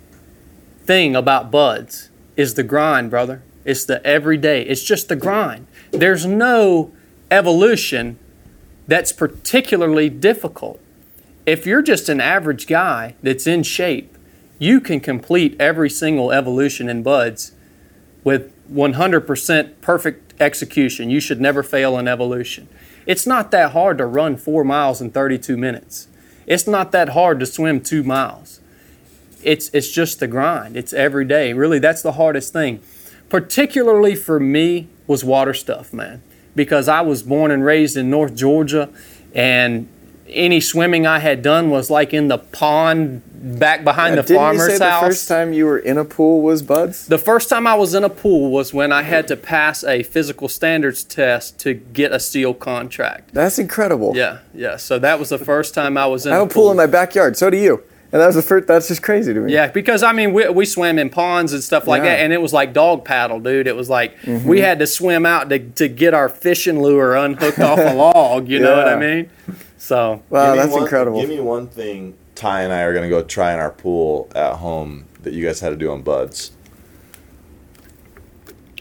thing 0.84 1.16
about 1.16 1.50
buds 1.50 2.10
is 2.36 2.56
the 2.56 2.64
grind, 2.64 3.10
brother. 3.10 3.42
It's 3.66 3.84
the 3.84 4.06
everyday. 4.06 4.62
It's 4.62 4.84
just 4.84 5.10
the 5.10 5.16
grind. 5.16 5.68
There's 5.92 6.26
no 6.26 6.94
evolution 7.32 8.20
that's 8.88 9.12
particularly 9.12 10.10
difficult. 10.10 10.80
If 11.46 11.66
you're 11.66 11.82
just 11.82 12.08
an 12.08 12.22
average 12.22 12.68
guy 12.68 13.16
that's 13.22 13.48
in 13.48 13.64
shape, 13.64 14.16
you 14.60 14.80
can 14.80 15.00
complete 15.00 15.56
every 15.60 15.90
single 15.90 16.32
evolution 16.32 16.88
in 16.88 17.04
buds 17.04 17.52
with 18.24 18.52
100% 18.72 19.82
perfect 19.82 20.34
execution. 20.40 21.10
You 21.10 21.20
should 21.20 21.42
never 21.42 21.64
fail 21.64 21.98
in 21.98 22.08
evolution. 22.08 22.68
It's 23.06 23.28
not 23.28 23.52
that 23.52 23.72
hard 23.72 23.98
to 23.98 24.06
run 24.06 24.38
four 24.38 24.64
miles 24.64 25.02
in 25.02 25.12
32 25.12 25.58
minutes. 25.58 26.08
It's 26.48 26.68
not 26.68 26.92
that 26.92 27.10
hard 27.10 27.40
to 27.40 27.46
swim 27.46 27.82
two 27.82 28.04
miles. 28.04 28.60
It's, 29.44 29.70
it's 29.70 29.92
just 29.92 30.20
the 30.20 30.28
grind. 30.28 30.76
It's 30.76 30.94
every 30.94 31.26
day. 31.26 31.54
Really, 31.54 31.80
that's 31.80 32.02
the 32.02 32.14
hardest 32.14 32.54
thing. 32.54 32.82
Particularly 33.36 34.16
for 34.16 34.40
me 34.40 34.88
was 35.08 35.26
water 35.26 35.54
stuff, 35.54 35.92
man. 35.92 36.24
Because 36.56 36.88
I 36.88 37.02
was 37.02 37.22
born 37.22 37.52
and 37.52 37.66
raised 37.66 37.98
in 37.98 38.10
North 38.10 38.34
Georgia 38.34 38.88
and 39.34 39.90
any 40.30 40.62
swimming 40.62 41.06
I 41.06 41.20
had 41.20 41.42
done 41.42 41.70
was 41.70 41.90
like 41.90 42.14
in 42.14 42.30
the 42.30 42.38
pond 42.38 43.24
back 43.60 43.84
behind 43.84 44.16
Yeah, 44.16 44.22
the 44.22 44.34
farmer's 44.36 44.72
you 44.72 44.78
say 44.78 44.90
house. 44.90 45.02
the 45.02 45.08
first 45.08 45.28
time 45.28 45.52
you 45.52 45.66
were 45.66 45.78
in 45.78 45.98
a 45.98 46.06
pool 46.06 46.42
was 46.44 46.62
buds? 46.64 47.08
The 47.08 47.18
first 47.18 47.50
time 47.50 47.68
I 47.68 47.76
was 47.76 47.94
in 47.94 48.06
a 48.06 48.10
pool 48.10 48.52
was 48.52 48.74
when 48.74 48.94
I 48.94 49.02
had 49.02 49.28
to 49.28 49.36
pass 49.36 49.84
a 49.84 50.04
physical 50.04 50.48
standards 50.48 51.04
test 51.04 51.60
to 51.60 51.74
get 51.74 52.14
a 52.14 52.22
SEAL 52.22 52.54
contract. 52.56 53.34
That's 53.34 53.60
incredible. 53.60 54.16
Yeah, 54.16 54.40
yeah. 54.54 54.78
So 54.78 54.98
that 55.00 55.20
was 55.20 55.28
the 55.28 55.38
first 55.38 55.74
time 55.74 55.98
I 55.98 56.06
was 56.06 56.26
in 56.26 56.32
I 56.32 56.38
have 56.38 56.50
a 56.50 56.54
pool 56.54 56.72
in 56.72 56.78
my 56.78 56.88
backyard. 56.88 57.36
So 57.36 57.50
do 57.50 57.58
you. 57.58 57.84
And 58.16 58.22
that 58.22 58.28
was 58.28 58.36
the 58.36 58.42
first. 58.42 58.66
That's 58.68 58.88
just 58.88 59.04
crazy 59.04 59.34
to 59.34 59.42
me. 59.42 59.52
Yeah, 59.52 59.68
because 59.68 60.02
I 60.02 60.14
mean, 60.14 60.32
we, 60.32 60.48
we 60.48 60.64
swam 60.66 60.98
in 61.00 61.10
ponds 61.10 61.52
and 61.52 61.62
stuff 61.62 61.86
like 61.86 62.00
Yeah. 62.04 62.06
Mm-hmm. 62.12 62.16
that, 62.16 62.24
and 62.24 62.32
it 62.32 62.42
was 62.42 62.54
like 62.54 62.72
dog 62.72 63.04
paddle, 63.04 63.42
dude. 63.42 63.68
It 63.68 63.76
was 63.76 63.90
like 63.90 64.16
we 64.46 64.62
had 64.62 64.80
to 64.80 64.88
swim 64.88 65.26
out 65.26 65.50
to, 65.50 65.60
to 65.60 65.90
get 65.90 66.14
our 66.14 66.30
fishing 66.30 66.82
lure 66.82 67.14
unhooked 67.18 67.60
off 67.60 67.78
a 67.78 67.94
log. 68.14 68.48
You 68.48 68.60
know 68.60 68.78
what 68.78 68.88
I 68.88 68.96
mean? 68.96 69.30
So 69.78 70.24
Wow, 70.30 70.56
that's 70.56 70.72
one- 70.72 70.84
incredible. 70.84 71.20
Give 71.20 71.30
me 71.30 71.42
one 71.42 71.68
thing 71.68 72.16
Ty 72.36 72.62
and 72.62 72.72
I 72.72 72.84
are 72.84 72.94
going 72.94 73.04
to 73.04 73.10
go 73.10 73.22
try 73.22 73.52
in 73.54 73.60
our 73.60 73.72
pool 73.72 74.32
at 74.34 74.54
home 74.60 75.08
that 75.24 75.34
you 75.34 75.46
guys 75.46 75.60
had 75.60 75.72
to 75.72 75.76
do 75.76 75.92
on 75.92 76.02
buds. 76.02 76.52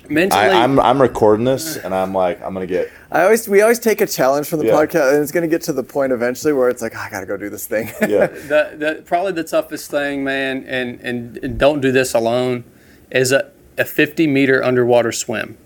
Mentally, 0.08 0.42
I, 0.42 0.62
I'm 0.62 0.78
I'm 0.80 1.00
recording 1.00 1.44
this 1.44 1.76
and 1.76 1.94
I'm 1.94 2.12
like 2.14 2.42
I'm 2.42 2.52
gonna 2.54 2.66
get 2.66 2.90
I 3.10 3.22
always 3.22 3.48
we 3.48 3.62
always 3.62 3.78
take 3.78 4.00
a 4.00 4.06
challenge 4.06 4.48
from 4.48 4.58
the 4.60 4.66
Yeah. 4.66 4.72
podcast, 4.74 5.14
and 5.14 5.22
it's 5.22 5.30
going 5.32 5.42
to 5.42 5.48
get 5.48 5.62
to 5.62 5.72
the 5.72 5.84
point 5.84 6.12
eventually 6.12 6.52
where 6.52 6.68
it's 6.68 6.82
like 6.82 6.92
"Ah, 6.96 7.06
I 7.06 7.10
got 7.10 7.20
to 7.20 7.26
go 7.26 7.36
do 7.36 7.48
this 7.48 7.66
thing. 7.66 7.86
yeah 8.00 8.26
the, 8.26 8.74
the 8.76 9.02
probably 9.06 9.32
the 9.32 9.44
toughest 9.44 9.90
thing, 9.90 10.24
man, 10.24 10.64
and, 10.66 11.00
and, 11.00 11.36
and 11.38 11.58
don't 11.58 11.80
do 11.80 11.92
this 11.92 12.12
alone, 12.12 12.64
is 13.12 13.30
a, 13.30 13.50
a 13.78 13.84
50 13.84 14.26
meter 14.26 14.64
underwater 14.64 15.12
swim. 15.12 15.56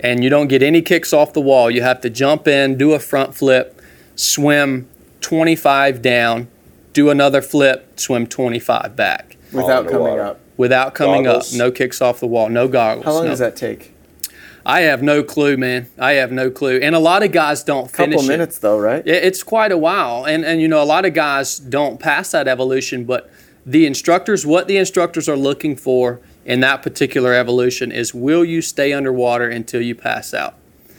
And 0.00 0.24
you 0.24 0.30
don't 0.30 0.48
get 0.48 0.62
any 0.62 0.82
kicks 0.82 1.12
off 1.12 1.32
the 1.32 1.40
wall. 1.42 1.70
You 1.70 1.82
have 1.82 2.00
to 2.00 2.10
jump 2.10 2.48
in, 2.48 2.76
do 2.78 2.92
a 2.92 2.98
front 2.98 3.34
flip, 3.36 3.80
swim 4.16 4.88
25 5.20 6.02
down, 6.02 6.48
do 6.92 7.10
another 7.10 7.40
flip, 7.42 8.00
swim 8.00 8.26
25 8.26 8.96
back 8.96 9.36
without 9.52 9.86
coming 9.88 10.18
up. 10.18 10.40
Without 10.60 10.94
coming 10.94 11.24
Goggles? 11.24 11.52
up. 11.54 11.58
No 11.58 11.70
kicks 11.70 12.00
off 12.02 12.20
the 12.20 12.26
wall, 12.26 12.48
no 12.50 12.68
goggles. 12.68 13.04
How 13.06 13.12
long 13.14 13.24
no. 13.24 13.30
does 13.30 13.38
that 13.40 13.56
take? 13.56 13.94
I 14.64 14.82
have 14.82 15.02
no 15.02 15.22
clue, 15.22 15.56
man. 15.56 15.88
I 15.98 16.12
have 16.12 16.30
no 16.30 16.50
clue. 16.50 16.76
And 16.82 16.94
a 16.94 16.98
lot 16.98 17.22
of 17.22 17.32
guys 17.32 17.64
don't 17.64 17.90
finish 17.90 18.16
Couple 18.16 18.30
it. 18.30 18.34
minutes 18.34 18.58
though, 18.58 18.78
right? 18.78 19.04
It- 19.06 19.24
It's 19.24 19.42
quite 19.42 19.72
a 19.72 19.78
while, 19.78 20.24
and 20.26 20.44
and 20.44 20.60
you 20.60 20.68
know 20.68 20.82
a 20.82 20.90
lot 20.96 21.04
of 21.06 21.14
guys 21.14 21.58
don't 21.58 21.98
pass 21.98 22.30
that 22.32 22.46
evolution, 22.46 23.04
but 23.04 23.30
the 23.64 23.86
instructors, 23.86 24.44
what 24.46 24.68
the 24.68 24.76
instructors 24.76 25.28
are 25.28 25.36
looking 25.36 25.76
for 25.76 26.20
in 26.44 26.60
that 26.60 26.82
particular 26.82 27.32
evolution 27.34 27.90
is, 27.92 28.14
will 28.14 28.44
you 28.44 28.60
stay 28.62 28.92
underwater 28.92 29.48
until 29.48 29.80
you 29.82 29.94
pass 29.94 30.32
out? 30.34 30.54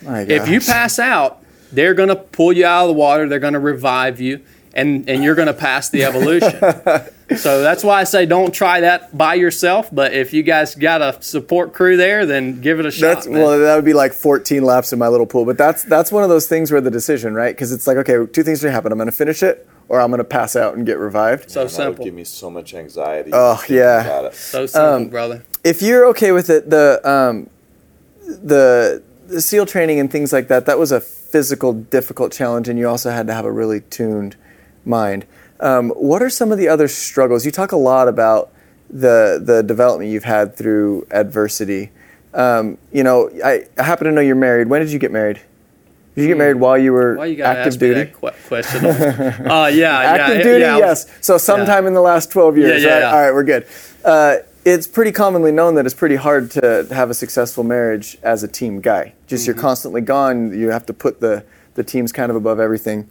If 0.07 0.47
you 0.49 0.59
pass 0.59 0.97
out, 0.99 1.43
they're 1.71 1.93
going 1.95 2.09
to 2.09 2.15
pull 2.15 2.53
you 2.53 2.65
out 2.65 2.83
of 2.83 2.87
the 2.89 2.93
water. 2.93 3.27
They're 3.29 3.39
going 3.39 3.53
to 3.53 3.59
revive 3.59 4.19
you, 4.21 4.41
and 4.73 5.09
and 5.09 5.23
you're 5.23 5.35
going 5.35 5.47
to 5.47 5.53
pass 5.53 5.89
the 5.89 6.03
evolution. 6.05 6.51
so 7.37 7.61
that's 7.61 7.83
why 7.83 7.99
I 8.01 8.03
say 8.05 8.25
don't 8.25 8.53
try 8.53 8.81
that 8.81 9.17
by 9.17 9.35
yourself. 9.35 9.89
But 9.91 10.13
if 10.13 10.33
you 10.33 10.43
guys 10.43 10.75
got 10.75 11.01
a 11.01 11.21
support 11.21 11.73
crew 11.73 11.97
there, 11.97 12.25
then 12.25 12.61
give 12.61 12.79
it 12.79 12.85
a 12.85 12.91
shot. 12.91 13.15
That's 13.15 13.27
well, 13.27 13.59
that 13.59 13.75
would 13.75 13.85
be 13.85 13.93
like 13.93 14.13
14 14.13 14.63
laps 14.63 14.93
in 14.93 14.99
my 14.99 15.07
little 15.07 15.25
pool. 15.25 15.45
But 15.45 15.57
that's 15.57 15.83
that's 15.83 16.11
one 16.11 16.23
of 16.23 16.29
those 16.29 16.47
things 16.47 16.71
where 16.71 16.81
the 16.81 16.91
decision, 16.91 17.33
right? 17.33 17.53
Because 17.55 17.71
it's 17.71 17.87
like, 17.87 17.97
okay, 17.97 18.25
two 18.31 18.43
things 18.43 18.63
are 18.63 18.67
gonna 18.67 18.73
happen. 18.73 18.91
I'm 18.91 18.97
gonna 18.97 19.11
finish 19.11 19.43
it, 19.43 19.67
or 19.89 19.99
I'm 19.99 20.09
gonna 20.11 20.23
pass 20.23 20.55
out 20.55 20.75
and 20.75 20.85
get 20.85 20.97
revived. 20.97 21.49
so 21.51 21.59
that 21.59 21.63
would 21.65 21.71
simple. 21.71 22.05
give 22.05 22.13
me 22.13 22.23
so 22.23 22.49
much 22.49 22.73
anxiety. 22.73 23.31
Oh, 23.33 23.61
yeah. 23.67 24.29
So 24.31 24.65
simple, 24.65 24.89
Um, 24.93 25.07
brother. 25.09 25.43
if 25.63 25.81
you're 25.81 26.05
okay 26.07 26.31
with 26.31 26.49
it, 26.49 26.69
the 26.69 26.99
um, 27.09 27.49
the 28.27 29.01
the 29.27 29.41
SEAL 29.41 29.65
training 29.65 29.99
and 29.99 30.11
things 30.11 30.33
like 30.33 30.47
that, 30.49 30.65
that 30.65 30.77
was 30.77 30.91
a 30.91 30.99
physical 30.99 31.71
difficult 31.73 32.31
challenge, 32.33 32.67
and 32.67 32.77
you 32.77 32.87
also 32.87 33.09
had 33.11 33.27
to 33.27 33.33
have 33.33 33.45
a 33.45 33.51
really 33.51 33.79
tuned 33.81 34.35
mind. 34.85 35.25
Um, 35.59 35.89
what 35.91 36.21
are 36.23 36.29
some 36.29 36.51
of 36.51 36.57
the 36.57 36.67
other 36.67 36.87
struggles? 36.87 37.45
You 37.45 37.51
talk 37.51 37.71
a 37.71 37.77
lot 37.77 38.07
about 38.07 38.51
the 38.89 39.41
the 39.43 39.61
development 39.63 40.11
you've 40.11 40.23
had 40.23 40.55
through 40.55 41.07
adversity. 41.11 41.91
Um, 42.33 42.77
you 42.91 43.03
know, 43.03 43.29
I, 43.43 43.65
I 43.77 43.83
happen 43.83 44.05
to 44.05 44.11
know 44.11 44.21
you're 44.21 44.35
married. 44.35 44.67
When 44.69 44.81
did 44.81 44.91
you 44.91 44.99
get 44.99 45.11
married? 45.11 45.39
Did 46.15 46.23
you 46.23 46.27
get 46.27 46.37
married 46.37 46.57
while 46.57 46.77
you 46.77 46.91
were 46.93 47.13
Hmm. 47.13 47.19
Why 47.19 47.25
you 47.27 47.35
gotta 47.37 47.59
active 47.59 47.73
ask 47.73 47.81
me 47.81 47.87
duty? 47.87 48.03
that 48.03 48.19
que- 48.19 48.47
question? 48.47 48.85
uh, 49.51 49.65
yeah, 49.67 49.97
Active 49.99 50.37
yeah, 50.37 50.43
duty, 50.43 50.59
yeah, 50.61 50.73
was- 50.77 51.05
yes. 51.07 51.17
So 51.21 51.37
sometime 51.37 51.87
in 51.87 51.93
the 51.93 52.01
last 52.01 52.31
12 52.31 52.57
years, 52.57 52.83
Yeah, 52.83 52.87
yeah, 52.89 52.93
right? 52.95 52.99
yeah. 53.01 53.11
All 53.15 53.21
right, 53.21 53.33
we're 53.33 53.43
good. 53.43 53.65
Uh, 54.03 54.35
it's 54.65 54.87
pretty 54.87 55.11
commonly 55.13 55.51
known 55.53 55.75
that 55.75 55.85
it's 55.85 55.95
pretty 55.95 56.17
hard 56.17 56.51
to 56.51 56.85
have 56.91 57.09
a 57.09 57.13
successful 57.13 57.63
marriage 57.63 58.17
as 58.23 58.43
a 58.43 58.47
team 58.47 58.81
guy. 58.81 59.13
Just 59.27 59.43
Mm-hmm. 59.43 59.51
you're 59.51 59.61
constantly 59.61 60.01
gone. 60.01 60.57
You 60.57 60.69
have 60.71 60.85
to 60.87 60.93
put 60.93 61.21
the, 61.21 61.43
the 61.75 61.83
teams 61.83 62.11
kind 62.11 62.29
of 62.29 62.35
above 62.35 62.59
everything. 62.59 63.09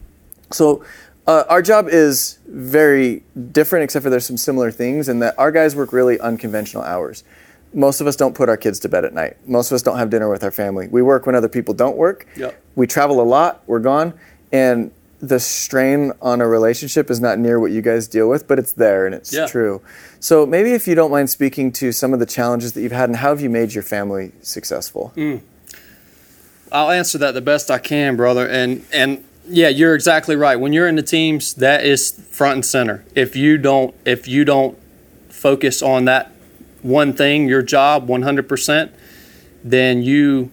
So 0.53 0.85
uh, 1.27 1.45
our 1.49 1.63
job 1.63 1.89
is 1.89 2.39
very 2.47 3.23
different, 3.53 3.85
except 3.85 4.03
for 4.03 4.11
there's 4.11 4.27
some 4.27 4.37
similar 4.37 4.71
things 4.71 5.09
in 5.09 5.19
that 5.21 5.35
our 5.39 5.53
guys 5.53 5.77
work 5.77 5.93
really 5.93 6.19
unconventional 6.21 6.83
hours. 6.83 7.25
Most 7.73 8.01
of 8.01 8.07
us 8.07 8.17
don't 8.17 8.35
put 8.35 8.49
our 8.49 8.57
kids 8.57 8.81
to 8.81 8.89
bed 8.89 9.05
at 9.05 9.15
night. 9.15 9.37
Most 9.49 9.71
of 9.71 9.77
us 9.77 9.83
don't 9.83 9.99
have 9.99 10.11
dinner 10.11 10.29
with 10.29 10.43
our 10.43 10.51
family. 10.51 10.89
We 10.89 11.03
work 11.03 11.27
when 11.27 11.35
other 11.37 11.49
people 11.49 11.73
don't 11.75 11.97
work. 11.97 12.27
Yep. 12.37 12.61
We 12.75 12.87
travel 12.89 13.21
a 13.21 13.23
lot. 13.23 13.63
We're 13.67 13.79
gone, 13.79 14.15
and 14.51 14.91
the 15.23 15.39
strain 15.39 16.13
on 16.23 16.41
a 16.41 16.49
relationship 16.49 17.11
is 17.11 17.21
not 17.21 17.39
near 17.39 17.61
what 17.61 17.71
you 17.71 17.83
guys 17.83 18.09
deal 18.09 18.29
with, 18.29 18.49
but 18.49 18.59
it's 18.59 18.73
there 18.73 19.05
and 19.05 19.15
it's 19.15 19.33
Yeah. 19.33 19.47
true. 19.47 19.83
So 20.19 20.47
maybe 20.47 20.73
if 20.73 20.89
you 20.89 20.95
don't 20.95 21.11
mind 21.11 21.29
speaking 21.29 21.71
to 21.73 21.93
some 21.93 22.15
of 22.15 22.21
the 22.21 22.27
challenges 22.27 22.73
that 22.73 22.81
you've 22.81 22.91
had 22.93 23.11
and 23.11 23.17
how 23.17 23.29
have 23.29 23.41
you 23.43 23.51
made 23.51 23.75
your 23.75 23.83
family 23.85 24.33
successful? 24.41 25.13
I'll 26.73 26.91
answer 26.91 27.19
that 27.19 27.35
the 27.35 27.41
best 27.43 27.71
I 27.71 27.79
can, 27.79 28.17
brother. 28.17 28.47
And 28.49 28.85
and 28.93 29.25
yeah, 29.51 29.69
you're 29.69 29.95
exactly 29.95 30.37
right. 30.37 30.57
When 30.57 30.73
you're 30.73 30.89
in 30.89 30.95
the 30.95 31.03
teams, 31.03 31.55
that 31.55 31.85
is 31.85 32.13
front 32.31 32.55
and 32.55 32.67
center. 32.67 33.05
If 33.15 33.35
you 33.35 33.59
don't 33.59 33.95
if 34.05 34.29
you 34.29 34.45
don't 34.45 34.79
focus 35.29 35.83
on 35.83 36.05
that 36.05 36.33
one 36.83 37.13
thing, 37.13 37.49
your 37.49 37.63
job 37.63 38.07
100%, 38.07 38.91
then 39.65 40.03
you 40.03 40.51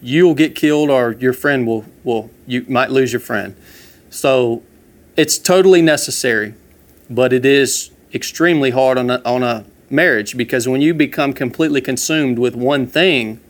you'll 0.00 0.34
get 0.34 0.54
killed 0.54 0.88
or 0.88 1.12
your 1.12 1.32
friend 1.32 1.66
will 1.66 1.84
will 2.04 2.30
you 2.46 2.64
might 2.68 2.90
lose 2.90 3.12
your 3.12 3.20
friend. 3.20 3.56
So 4.10 4.62
it's 5.16 5.36
totally 5.36 5.82
necessary, 5.82 6.54
but 7.10 7.32
it 7.32 7.44
is 7.44 7.90
extremely 8.14 8.70
hard 8.70 8.96
on 8.96 9.10
a, 9.10 9.20
on 9.24 9.42
a 9.42 9.64
marriage 9.90 10.36
because 10.36 10.68
when 10.68 10.80
you 10.80 10.94
become 10.94 11.32
completely 11.32 11.80
consumed 11.80 12.38
with 12.38 12.54
one 12.54 12.86
thing, 12.86 13.40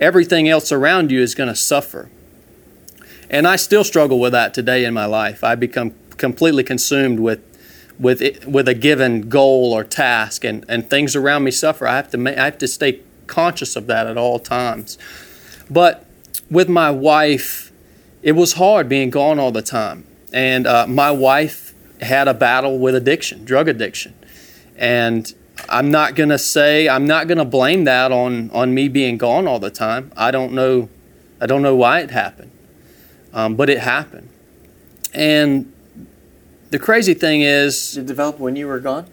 everything 0.00 0.48
else 0.48 0.70
around 0.70 1.10
you 1.10 1.20
is 1.20 1.34
going 1.34 1.48
to 1.48 1.56
suffer. 1.56 2.08
And 3.30 3.46
I 3.46 3.56
still 3.56 3.84
struggle 3.84 4.18
with 4.18 4.32
that 4.32 4.54
today 4.54 4.84
in 4.84 4.94
my 4.94 5.06
life. 5.06 5.42
I 5.42 5.54
become 5.54 5.94
completely 6.16 6.62
consumed 6.62 7.20
with 7.20 7.40
with 7.98 8.20
it, 8.20 8.44
with 8.46 8.66
a 8.66 8.74
given 8.74 9.28
goal 9.28 9.72
or 9.72 9.84
task, 9.84 10.44
and, 10.44 10.64
and 10.68 10.88
things 10.90 11.14
around 11.14 11.44
me 11.44 11.50
suffer. 11.50 11.86
I 11.86 11.96
have 11.96 12.10
to 12.10 12.18
ma- 12.18 12.30
I 12.30 12.44
have 12.44 12.58
to 12.58 12.68
stay 12.68 13.00
conscious 13.26 13.76
of 13.76 13.86
that 13.86 14.06
at 14.06 14.18
all 14.18 14.38
times. 14.38 14.98
But 15.70 16.04
with 16.50 16.68
my 16.68 16.90
wife, 16.90 17.72
it 18.22 18.32
was 18.32 18.54
hard 18.54 18.88
being 18.88 19.10
gone 19.10 19.38
all 19.38 19.52
the 19.52 19.62
time, 19.62 20.06
and 20.32 20.66
uh, 20.66 20.86
my 20.86 21.10
wife 21.10 21.74
had 22.00 22.28
a 22.28 22.34
battle 22.34 22.78
with 22.78 22.94
addiction, 22.94 23.44
drug 23.44 23.68
addiction, 23.68 24.14
and 24.76 25.32
I'm 25.68 25.90
not 25.90 26.14
gonna 26.16 26.38
say 26.38 26.88
I'm 26.88 27.06
not 27.06 27.28
gonna 27.28 27.44
blame 27.44 27.84
that 27.84 28.12
on 28.12 28.50
on 28.50 28.74
me 28.74 28.88
being 28.88 29.18
gone 29.18 29.46
all 29.46 29.58
the 29.60 29.70
time. 29.70 30.12
I 30.16 30.30
don't 30.30 30.52
know, 30.52 30.88
I 31.40 31.46
don't 31.46 31.62
know 31.62 31.76
why 31.76 32.00
it 32.00 32.10
happened, 32.10 32.50
um, 33.34 33.54
but 33.56 33.68
it 33.68 33.80
happened. 33.80 34.30
And 35.12 35.70
the 36.70 36.78
crazy 36.78 37.14
thing 37.14 37.42
is, 37.42 37.92
Did 37.92 38.04
it 38.04 38.06
developed 38.06 38.40
when 38.40 38.56
you 38.56 38.66
were 38.66 38.80
gone? 38.80 39.06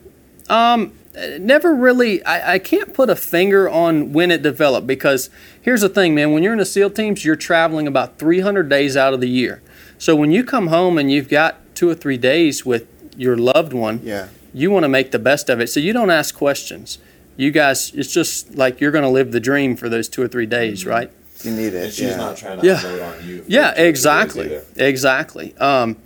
um, 0.50 0.94
never 1.40 1.76
really. 1.76 2.24
I, 2.24 2.54
I 2.54 2.60
can't 2.60 2.94
put 2.94 3.10
a 3.10 3.16
finger 3.16 3.70
on 3.70 4.14
when 4.14 4.32
it 4.32 4.42
developed 4.42 4.88
because 4.88 5.30
here's 5.62 5.82
the 5.82 5.90
thing, 5.90 6.16
man. 6.16 6.32
When 6.32 6.42
you're 6.44 6.54
in 6.54 6.60
the 6.60 6.66
SEAL 6.66 6.92
teams, 6.92 7.26
you're 7.26 7.36
traveling 7.36 7.86
about 7.88 8.18
300 8.18 8.70
days 8.70 8.96
out 8.96 9.14
of 9.14 9.20
the 9.22 9.30
year. 9.30 9.62
So 9.98 10.16
when 10.16 10.32
you 10.32 10.44
come 10.44 10.68
home 10.68 10.98
and 10.98 11.12
you've 11.12 11.30
got 11.30 11.58
two 11.76 11.90
or 11.90 11.96
three 11.96 12.18
days 12.18 12.66
with 12.66 12.88
your 13.18 13.38
loved 13.38 13.74
one, 13.74 14.00
Yeah. 14.04 14.30
you 14.54 14.72
want 14.72 14.84
to 14.84 14.90
make 14.90 15.12
the 15.12 15.20
best 15.20 15.50
of 15.50 15.60
it. 15.60 15.68
So 15.68 15.80
you 15.80 15.94
don't 15.94 16.10
ask 16.10 16.34
questions. 16.34 16.98
You 17.38 17.52
guys, 17.52 17.92
it's 17.94 18.12
just 18.14 18.56
like 18.56 18.82
you're 18.82 18.92
going 18.92 19.04
to 19.04 19.10
live 19.10 19.32
the 19.32 19.40
dream 19.40 19.76
for 19.76 19.90
those 19.90 20.08
two 20.10 20.22
or 20.22 20.28
three 20.28 20.46
days, 20.46 20.86
right? 20.86 21.12
You 21.44 21.52
need 21.52 21.74
it. 21.74 21.84
And 21.86 21.94
she's 21.94 22.10
yeah. 22.10 22.16
not 22.18 22.38
trying 22.38 22.60
to 22.60 22.66
Yeah. 22.66 22.78
unload 22.86 23.02
on 23.02 23.28
you. 23.28 23.44
Yeah, 23.48 23.62
two 23.62 23.70
or 23.72 23.74
three 23.74 23.84
days 23.84 23.90
exactly, 23.90 24.60
exactly. 24.78 25.58
Um, 25.58 25.98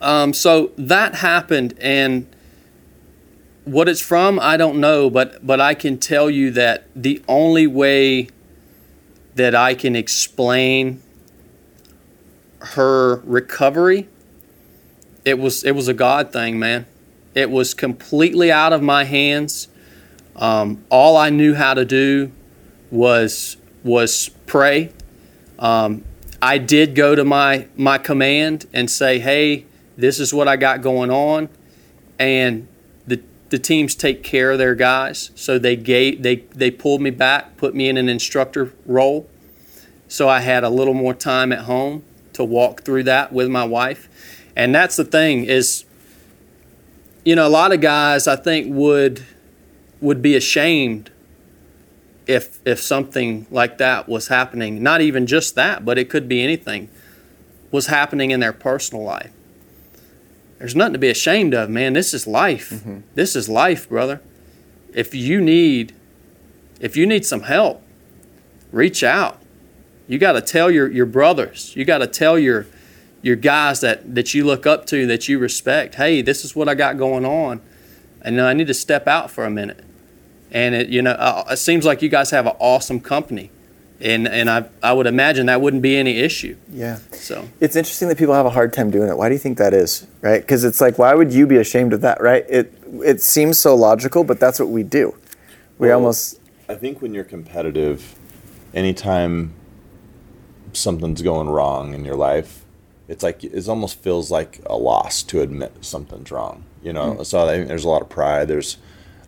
um, 0.00 0.32
so 0.32 0.72
that 0.78 1.16
happened, 1.16 1.74
and 1.80 2.26
what 3.64 3.88
it's 3.88 4.00
from, 4.00 4.38
I 4.40 4.56
don't 4.56 4.78
know, 4.80 5.10
but 5.10 5.44
but 5.46 5.60
I 5.60 5.74
can 5.74 5.98
tell 5.98 6.30
you 6.30 6.50
that 6.52 6.86
the 6.94 7.22
only 7.28 7.66
way 7.66 8.28
that 9.34 9.54
I 9.54 9.74
can 9.74 9.94
explain 9.96 11.02
her 12.60 13.16
recovery, 13.24 14.08
it 15.24 15.38
was 15.38 15.64
it 15.64 15.72
was 15.72 15.88
a 15.88 15.94
God 15.94 16.32
thing, 16.32 16.58
man. 16.58 16.86
It 17.34 17.50
was 17.50 17.74
completely 17.74 18.50
out 18.50 18.72
of 18.72 18.82
my 18.82 19.04
hands. 19.04 19.68
Um, 20.36 20.84
all 20.90 21.16
I 21.16 21.30
knew 21.30 21.54
how 21.54 21.74
to 21.74 21.84
do 21.84 22.32
was 22.90 23.56
was 23.82 24.30
pray. 24.46 24.92
Um, 25.58 26.04
I 26.40 26.58
did 26.58 26.94
go 26.94 27.14
to 27.14 27.24
my 27.24 27.66
my 27.76 27.98
command 27.98 28.66
and 28.72 28.90
say, 28.90 29.18
"Hey, 29.18 29.66
this 29.96 30.20
is 30.20 30.32
what 30.32 30.48
I 30.48 30.56
got 30.56 30.82
going 30.82 31.10
on," 31.10 31.48
and 32.18 32.68
the 33.06 33.20
the 33.50 33.58
teams 33.58 33.94
take 33.94 34.22
care 34.22 34.52
of 34.52 34.58
their 34.58 34.74
guys. 34.74 35.30
So 35.34 35.58
they 35.58 35.76
gave 35.76 36.22
they 36.22 36.36
they 36.54 36.70
pulled 36.70 37.00
me 37.00 37.10
back, 37.10 37.56
put 37.56 37.74
me 37.74 37.88
in 37.88 37.96
an 37.96 38.08
instructor 38.08 38.72
role, 38.84 39.28
so 40.08 40.28
I 40.28 40.40
had 40.40 40.64
a 40.64 40.70
little 40.70 40.94
more 40.94 41.14
time 41.14 41.52
at 41.52 41.60
home 41.60 42.04
to 42.34 42.44
walk 42.44 42.82
through 42.82 43.04
that 43.04 43.32
with 43.32 43.48
my 43.48 43.64
wife, 43.64 44.08
and 44.54 44.74
that's 44.74 44.96
the 44.96 45.04
thing 45.04 45.44
is, 45.44 45.84
you 47.24 47.34
know, 47.34 47.46
a 47.46 47.50
lot 47.50 47.72
of 47.72 47.80
guys 47.80 48.28
I 48.28 48.36
think 48.36 48.66
would 48.74 49.24
would 50.00 50.20
be 50.20 50.36
ashamed 50.36 51.10
if 52.26 52.58
if 52.66 52.80
something 52.80 53.46
like 53.50 53.78
that 53.78 54.08
was 54.08 54.28
happening 54.28 54.82
not 54.82 55.00
even 55.00 55.26
just 55.26 55.54
that 55.54 55.84
but 55.84 55.96
it 55.96 56.10
could 56.10 56.28
be 56.28 56.42
anything 56.42 56.88
was 57.70 57.86
happening 57.86 58.30
in 58.30 58.40
their 58.40 58.52
personal 58.52 59.04
life. 59.04 59.30
There's 60.58 60.74
nothing 60.74 60.94
to 60.94 60.98
be 60.98 61.10
ashamed 61.10 61.54
of 61.54 61.68
man. 61.68 61.92
This 61.92 62.14
is 62.14 62.26
life. 62.26 62.70
Mm-hmm. 62.70 63.00
This 63.14 63.36
is 63.36 63.48
life 63.48 63.88
brother. 63.88 64.20
If 64.94 65.14
you 65.14 65.40
need 65.40 65.94
if 66.80 66.96
you 66.96 67.06
need 67.06 67.24
some 67.24 67.42
help 67.42 67.82
reach 68.72 69.02
out. 69.02 69.40
You 70.08 70.18
got 70.18 70.32
to 70.32 70.40
tell 70.40 70.70
your 70.70 70.90
your 70.90 71.06
brothers. 71.06 71.74
You 71.76 71.84
got 71.84 71.98
to 71.98 72.06
tell 72.06 72.38
your 72.38 72.66
your 73.22 73.36
guys 73.36 73.80
that 73.80 74.14
that 74.14 74.34
you 74.34 74.44
look 74.44 74.66
up 74.66 74.86
to 74.86 75.06
that 75.06 75.28
you 75.28 75.38
respect. 75.38 75.96
Hey 75.96 76.22
this 76.22 76.44
is 76.44 76.56
what 76.56 76.68
i 76.68 76.74
got 76.74 76.96
going 76.96 77.24
on. 77.24 77.60
And 78.22 78.40
i 78.40 78.52
need 78.52 78.66
to 78.68 78.74
step 78.74 79.06
out 79.06 79.30
for 79.30 79.44
a 79.44 79.50
minute 79.50 79.84
and 80.50 80.74
it 80.74 80.88
you 80.88 81.02
know 81.02 81.12
uh, 81.12 81.44
it 81.50 81.56
seems 81.58 81.84
like 81.84 82.02
you 82.02 82.08
guys 82.08 82.30
have 82.30 82.46
an 82.46 82.54
awesome 82.58 83.00
company 83.00 83.50
and 84.00 84.28
and 84.28 84.48
I 84.50 84.64
I 84.82 84.92
would 84.92 85.06
imagine 85.06 85.46
that 85.46 85.60
wouldn't 85.60 85.82
be 85.82 85.96
any 85.96 86.18
issue 86.18 86.56
Yeah. 86.70 86.98
so 87.12 87.48
It's 87.60 87.76
interesting 87.76 88.08
that 88.08 88.18
people 88.18 88.34
have 88.34 88.46
a 88.46 88.50
hard 88.50 88.72
time 88.72 88.90
doing 88.90 89.08
it. 89.08 89.16
Why 89.16 89.28
do 89.28 89.34
you 89.34 89.38
think 89.38 89.56
that 89.58 89.72
is? 89.72 90.06
Right? 90.20 90.40
Because 90.40 90.64
it's 90.64 90.80
like, 90.80 90.98
why 90.98 91.14
would 91.14 91.32
you 91.32 91.46
be 91.46 91.56
ashamed 91.56 91.92
of 91.94 92.00
that? 92.02 92.20
Right? 92.20 92.44
It 92.48 92.72
it 93.02 93.22
seems 93.22 93.58
so 93.58 93.74
logical, 93.74 94.22
but 94.24 94.38
that's 94.38 94.58
what 94.60 94.68
we 94.68 94.82
do. 94.82 95.14
We 95.78 95.88
Well, 95.88 95.98
almost 95.98 96.40
I 96.68 96.74
think 96.74 97.00
when 97.00 97.14
you're 97.14 97.24
competitive, 97.24 98.14
anytime 98.74 99.52
something's 100.72 101.22
going 101.22 101.48
wrong 101.48 101.94
in 101.94 102.04
your 102.04 102.16
life, 102.16 102.64
it's 103.08 103.22
like 103.22 103.42
it 103.44 103.68
almost 103.68 104.02
feels 104.02 104.30
like 104.30 104.60
a 104.66 104.76
loss 104.76 105.22
to 105.24 105.40
admit 105.40 105.72
something's 105.80 106.30
wrong. 106.30 106.64
You 106.82 106.92
know, 106.92 107.22
so 107.22 107.48
I 107.48 107.56
think 107.56 107.68
there's 107.68 107.84
a 107.84 107.88
lot 107.88 108.02
of 108.02 108.08
pride. 108.08 108.48
There's 108.48 108.76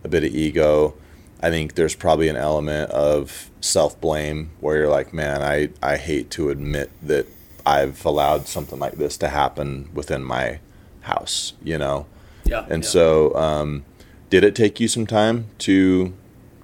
a 0.05 0.09
bit 0.09 0.25
of 0.25 0.35
ego. 0.35 0.95
I 1.41 1.51
think 1.51 1.75
there's 1.75 1.95
probably 1.95 2.29
an 2.29 2.37
element 2.37 2.91
of 2.91 3.51
self 3.61 4.01
blame 4.01 4.51
where 4.61 4.77
you're 4.77 4.89
like, 4.89 5.13
man, 5.13 5.43
I, 5.43 5.69
I 5.83 5.97
hate 5.97 6.31
to 6.33 6.51
admit 6.51 6.91
that 7.03 7.27
I've 7.65 8.05
allowed 8.05 8.49
something 8.49 8.79
like 8.79 8.95
this 8.95 9.17
to 9.19 9.29
happen 9.29 9.91
within 9.95 10.25
my 10.25 10.59
house, 11.03 11.53
you 11.63 11.79
know? 11.79 12.07
yeah 12.45 12.67
And 12.69 12.83
yeah. 12.83 12.89
so, 12.89 13.35
um, 13.37 13.85
did 14.31 14.45
it 14.45 14.55
take 14.55 14.81
you 14.81 14.89
some 14.89 15.07
time 15.07 15.47
to 15.59 16.13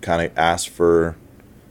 kind 0.01 0.25
of 0.27 0.37
ask 0.37 0.68
for 0.70 1.16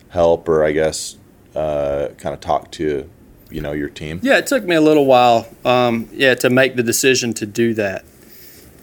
help, 0.10 0.48
or 0.48 0.64
I 0.64 0.72
guess 0.72 1.18
uh, 1.56 2.10
kind 2.18 2.34
of 2.34 2.40
talk 2.40 2.72
to, 2.72 3.10
you 3.52 3.62
know, 3.62 3.74
your 3.74 3.90
team? 3.90 4.20
yeah 4.24 4.38
it 4.38 4.48
took 4.48 4.64
me 4.64 4.76
a 4.76 4.82
little 4.82 5.06
while 5.06 5.48
um, 5.66 6.08
yeah 6.14 6.36
to 6.36 6.50
make 6.50 6.76
the 6.76 6.84
decision 6.84 7.34
to 7.34 7.46
do 7.46 7.74
that 7.74 8.06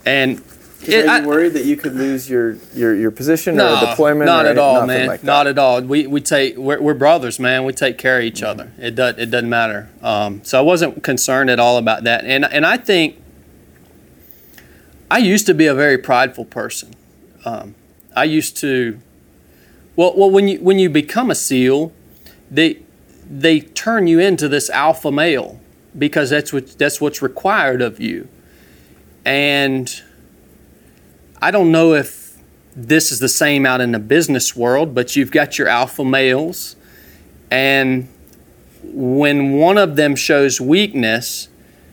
and 0.05 0.43
it, 0.83 1.07
are 1.07 1.09
I- 1.11 1.20
you 1.20 1.26
worried 1.28 1.53
that 1.55 1.64
you 1.64 1.76
could 1.76 1.95
lose 1.95 2.28
your 2.31 2.57
your, 2.74 2.95
your 2.95 3.11
position 3.11 3.57
no, 3.57 3.76
or 3.76 3.87
deployment? 3.91 4.26
not 4.26 4.47
or 4.47 4.49
at 4.51 4.59
all 4.59 4.87
man. 4.87 5.07
Like 5.07 5.22
not 5.24 5.47
at 5.47 5.59
all. 5.59 5.81
We, 5.83 6.07
we 6.07 6.20
take 6.20 6.57
we're, 6.57 6.81
we're 6.81 6.95
brothers 6.95 7.39
man. 7.39 7.64
We 7.64 7.72
take 7.72 7.99
care 7.99 8.18
of 8.18 8.24
each 8.24 8.41
Mm-hmm. 8.41 8.61
other 8.61 8.72
it 8.78 8.95
does 8.95 9.18
it 9.18 9.31
doesn't 9.31 9.49
matter. 9.51 9.89
Um, 10.03 10.43
so 10.45 10.59
I 10.59 10.62
wasn't 10.62 11.03
concerned 11.05 11.51
at 11.51 11.61
all 11.61 11.76
about 11.76 12.05
that. 12.05 12.24
And 12.24 12.45
and 12.45 12.64
I 12.64 12.76
think 12.76 13.16
I 15.11 15.18
used 15.18 15.47
to 15.47 15.55
be 15.55 15.66
a 15.66 15.74
very 15.74 15.99
prideful 15.99 16.45
person. 16.45 16.95
Um, 17.45 17.74
I 18.14 18.24
used 18.24 18.57
to 18.59 18.99
well 19.97 20.14
well 20.16 20.31
when 20.31 20.49
you 20.49 20.61
when 20.61 20.78
you 20.78 20.89
become 20.89 21.31
a 21.31 21.35
SEAL 21.35 21.93
they 22.51 22.78
they 23.31 23.61
turn 23.61 24.07
you 24.07 24.18
into 24.18 24.49
this 24.49 24.68
alpha 24.70 25.12
male 25.12 25.61
because 25.97 26.31
that's 26.31 26.53
what 26.53 26.78
that's 26.78 27.01
what's 27.01 27.20
required 27.22 27.83
of 27.83 28.01
you. 28.01 28.28
And 29.24 30.03
I 31.43 31.51
don't 31.51 31.70
know 31.72 31.95
if 31.95 32.36
this 32.76 33.11
is 33.11 33.18
the 33.18 33.28
same 33.28 33.66
out 33.66 33.80
in 33.80 33.93
the 33.93 33.99
business 33.99 34.55
world, 34.55 34.95
but 34.95 35.16
you've 35.16 35.30
got 35.30 35.59
your 35.59 35.68
alpha 35.68 36.05
males, 36.05 36.76
and 37.51 38.09
when 38.82 39.53
one 39.55 39.78
of 39.78 39.97
them 39.97 40.16
shows 40.16 40.61
weakness, 40.61 41.49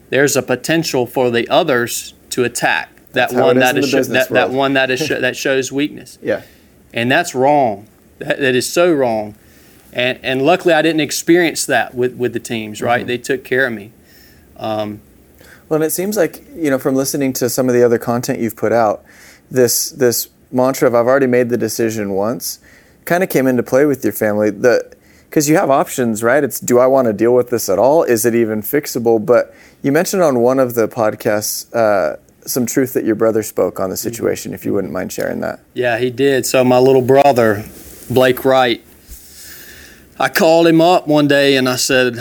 there's 0.09 0.35
a 0.35 0.41
potential 0.41 1.05
for 1.05 1.29
the 1.31 1.47
others 1.49 2.13
to 2.31 2.43
attack 2.43 2.89
that 3.13 3.33
one 3.33 3.57
is 3.57 3.63
that 3.63 3.77
is 3.77 3.85
the 3.85 3.91
sho- 3.91 3.97
business 3.97 4.27
that, 4.27 4.33
that 4.33 4.49
one 4.51 4.73
that 4.73 4.89
is 4.91 4.99
sho- 4.99 5.19
that 5.27 5.35
shows 5.35 5.71
weakness, 5.71 6.17
Yeah. 6.21 6.43
and 6.93 7.11
that's 7.11 7.33
wrong. 7.33 7.87
That, 8.19 8.39
that 8.39 8.55
is 8.55 8.71
so 8.71 8.91
wrong. 8.93 9.35
And, 9.93 10.19
and 10.21 10.41
luckily, 10.43 10.73
I 10.73 10.81
didn't 10.81 11.01
experience 11.01 11.65
that 11.67 11.95
with, 11.95 12.15
with 12.15 12.33
the 12.33 12.39
teams. 12.39 12.81
Right, 12.81 12.99
Mm-hmm. 13.01 13.07
they 13.07 13.17
took 13.17 13.43
care 13.43 13.65
of 13.67 13.73
me. 13.73 13.91
Um, 14.57 15.01
Well, 15.69 15.75
and 15.77 15.83
it 15.83 15.91
seems 15.91 16.15
like 16.17 16.43
you 16.55 16.69
know 16.69 16.77
from 16.79 16.95
listening 16.95 17.33
to 17.33 17.49
some 17.49 17.67
of 17.67 17.73
the 17.75 17.83
other 17.83 17.97
content 17.97 18.39
you've 18.39 18.55
put 18.55 18.71
out, 18.71 19.03
this 19.49 19.89
this 19.91 20.29
mantra 20.51 20.87
of 20.87 20.95
"I've 20.95 21.07
already 21.07 21.27
made 21.27 21.49
the 21.49 21.57
decision 21.57 22.11
once" 22.11 22.59
kind 23.05 23.23
of 23.23 23.29
came 23.29 23.47
into 23.47 23.63
play 23.63 23.85
with 23.85 24.03
your 24.03 24.13
family. 24.13 24.49
The 24.49 24.95
because 25.29 25.49
you 25.49 25.55
have 25.57 25.69
options, 25.69 26.23
right? 26.23 26.43
It's 26.43 26.59
do 26.59 26.79
I 26.79 26.87
want 26.87 27.07
to 27.07 27.13
deal 27.13 27.33
with 27.33 27.49
this 27.49 27.69
at 27.69 27.79
all? 27.79 28.03
Is 28.03 28.25
it 28.25 28.35
even 28.35 28.61
fixable? 28.61 29.23
But 29.25 29.53
you 29.81 29.91
mentioned 29.91 30.23
on 30.23 30.39
one 30.39 30.59
of 30.59 30.75
the 30.75 30.87
podcasts 30.87 31.73
uh, 31.73 32.17
some 32.45 32.65
truth 32.65 32.93
that 32.93 33.03
your 33.03 33.15
brother 33.15 33.43
spoke 33.43 33.79
on 33.79 33.89
the 33.89 33.97
situation. 33.97 34.53
If 34.53 34.65
you 34.65 34.73
wouldn't 34.73 34.93
mind 34.93 35.11
sharing 35.11 35.41
that. 35.41 35.59
Yeah, 35.73 35.97
he 35.97 36.09
did. 36.09 36.45
So 36.45 36.63
my 36.63 36.79
little 36.79 37.01
brother, 37.01 37.65
Blake 38.09 38.45
Wright, 38.45 38.83
I 40.19 40.29
called 40.29 40.67
him 40.67 40.81
up 40.81 41.07
one 41.07 41.27
day 41.27 41.57
and 41.57 41.67
I 41.69 41.75
said, 41.75 42.17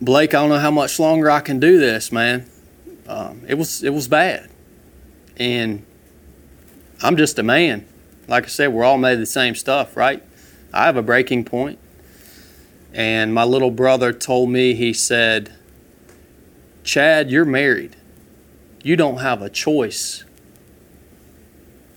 Blake, 0.00 0.34
I 0.34 0.40
don't 0.40 0.48
know 0.48 0.58
how 0.58 0.70
much 0.70 0.98
longer 0.98 1.30
I 1.30 1.40
can 1.40 1.60
do 1.60 1.78
this, 1.78 2.10
man. 2.10 2.48
Um, 3.06 3.42
it 3.48 3.54
was 3.54 3.82
it 3.82 3.90
was 3.90 4.06
bad, 4.06 4.50
and 5.38 5.84
I'm 7.02 7.16
just 7.16 7.38
a 7.38 7.42
man. 7.42 7.86
Like 8.26 8.44
I 8.44 8.48
said, 8.48 8.72
we're 8.72 8.84
all 8.84 8.98
made 8.98 9.14
of 9.14 9.20
the 9.20 9.26
same 9.26 9.54
stuff, 9.54 9.96
right? 9.96 10.22
I 10.72 10.86
have 10.86 10.96
a 10.96 11.02
breaking 11.02 11.44
point, 11.44 11.78
and 12.92 13.32
my 13.32 13.44
little 13.44 13.70
brother 13.70 14.12
told 14.12 14.50
me 14.50 14.74
he 14.74 14.92
said, 14.92 15.54
Chad, 16.84 17.30
you're 17.30 17.44
married. 17.44 17.96
You 18.82 18.96
don't 18.96 19.18
have 19.18 19.42
a 19.42 19.50
choice 19.50 20.24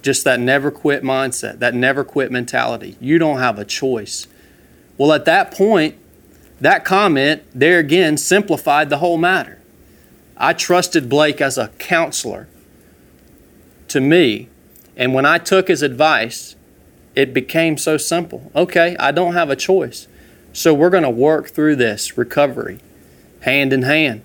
just 0.02 0.24
that 0.24 0.40
never 0.40 0.72
quit 0.72 1.04
mindset, 1.04 1.60
that 1.60 1.74
never 1.74 2.04
quit 2.04 2.32
mentality. 2.32 2.98
You 3.00 3.20
don't 3.20 3.38
have 3.38 3.60
a 3.60 3.66
choice. 3.66 4.28
Well, 4.98 5.14
at 5.14 5.26
that 5.26 5.52
point, 5.52 5.96
that 6.60 6.86
comment 6.86 7.44
there 7.54 7.80
again 7.80 8.18
simplified 8.18 8.90
the 8.90 8.98
whole 8.98 9.18
matter. 9.18 9.62
I 10.38 10.54
trusted 10.54 11.10
Blake 11.10 11.40
as 11.42 11.58
a 11.58 11.70
counselor 11.80 12.48
to 13.90 14.00
me, 14.00 14.50
and 15.02 15.16
when 15.16 15.26
I 15.26 15.40
took 15.40 15.68
his 15.68 15.82
advice, 15.82 16.56
it 17.16 17.34
became 17.34 17.76
so 17.76 17.98
simple. 17.98 18.52
Okay, 18.56 18.96
I 19.00 19.12
don't 19.12 19.34
have 19.34 19.50
a 19.50 19.56
choice. 19.56 20.08
So 20.54 20.76
we're 20.76 20.92
going 20.92 21.02
to 21.02 21.10
work 21.10 21.50
through 21.50 21.78
this 21.78 22.20
recovery 22.20 22.78
hand 23.40 23.74
in 23.74 23.82
hand. 23.82 24.22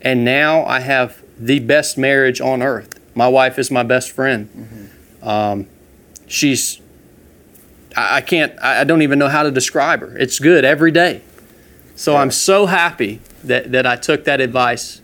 And 0.00 0.24
now 0.24 0.64
I 0.64 0.80
have 0.80 1.22
the 1.38 1.58
best 1.58 1.98
marriage 1.98 2.40
on 2.40 2.62
earth. 2.62 2.98
My 3.14 3.28
wife 3.28 3.58
is 3.58 3.70
my 3.70 3.82
best 3.82 4.10
friend. 4.10 4.90
Um, 5.22 5.66
she's, 6.26 6.80
I, 7.94 8.16
I 8.16 8.20
can't, 8.22 8.58
I 8.62 8.80
I 8.80 8.84
don't 8.84 9.02
even 9.02 9.18
know 9.18 9.28
how 9.28 9.42
to 9.42 9.50
describe 9.50 10.00
her. 10.00 10.16
It's 10.16 10.38
good 10.38 10.64
every 10.64 10.92
day. 10.92 11.20
So 11.94 12.16
I'm 12.16 12.30
so 12.30 12.64
happy 12.64 13.20
that, 13.44 13.70
that 13.72 13.84
I 13.84 13.96
took 13.96 14.24
that 14.24 14.40
advice. 14.40 15.02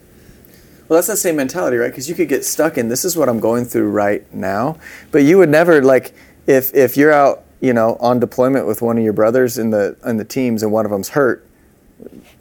Well, 0.93 0.99
that's 0.99 1.07
the 1.07 1.17
same 1.17 1.37
mentality, 1.37 1.79
right? 1.79 1.91
Because 1.91 2.07
you 2.07 2.15
could 2.15 2.29
get 2.29 2.45
stuck 2.45 2.77
in 2.77 2.91
this 2.91 3.03
is 3.03 3.17
what 3.17 3.27
I'm 3.27 3.41
going 3.41 3.65
through 3.65 3.89
right 3.89 4.31
now, 4.31 4.77
but 5.11 5.23
you 5.23 5.39
would 5.39 5.49
never 5.49 5.83
like 5.83 6.13
if 6.47 6.75
if 6.75 6.99
you're 6.99 7.11
out, 7.11 7.45
you 7.63 7.73
know, 7.73 7.97
on 7.99 8.21
deployment 8.21 8.67
with 8.67 8.83
one 8.83 8.99
of 8.99 9.03
your 9.03 9.15
brothers 9.15 9.57
in 9.57 9.71
the 9.71 9.97
in 10.05 10.19
the 10.19 10.25
teams 10.27 10.63
and 10.63 10.71
one 10.71 10.85
of 10.85 10.91
them's 10.91 11.09
hurt. 11.09 11.49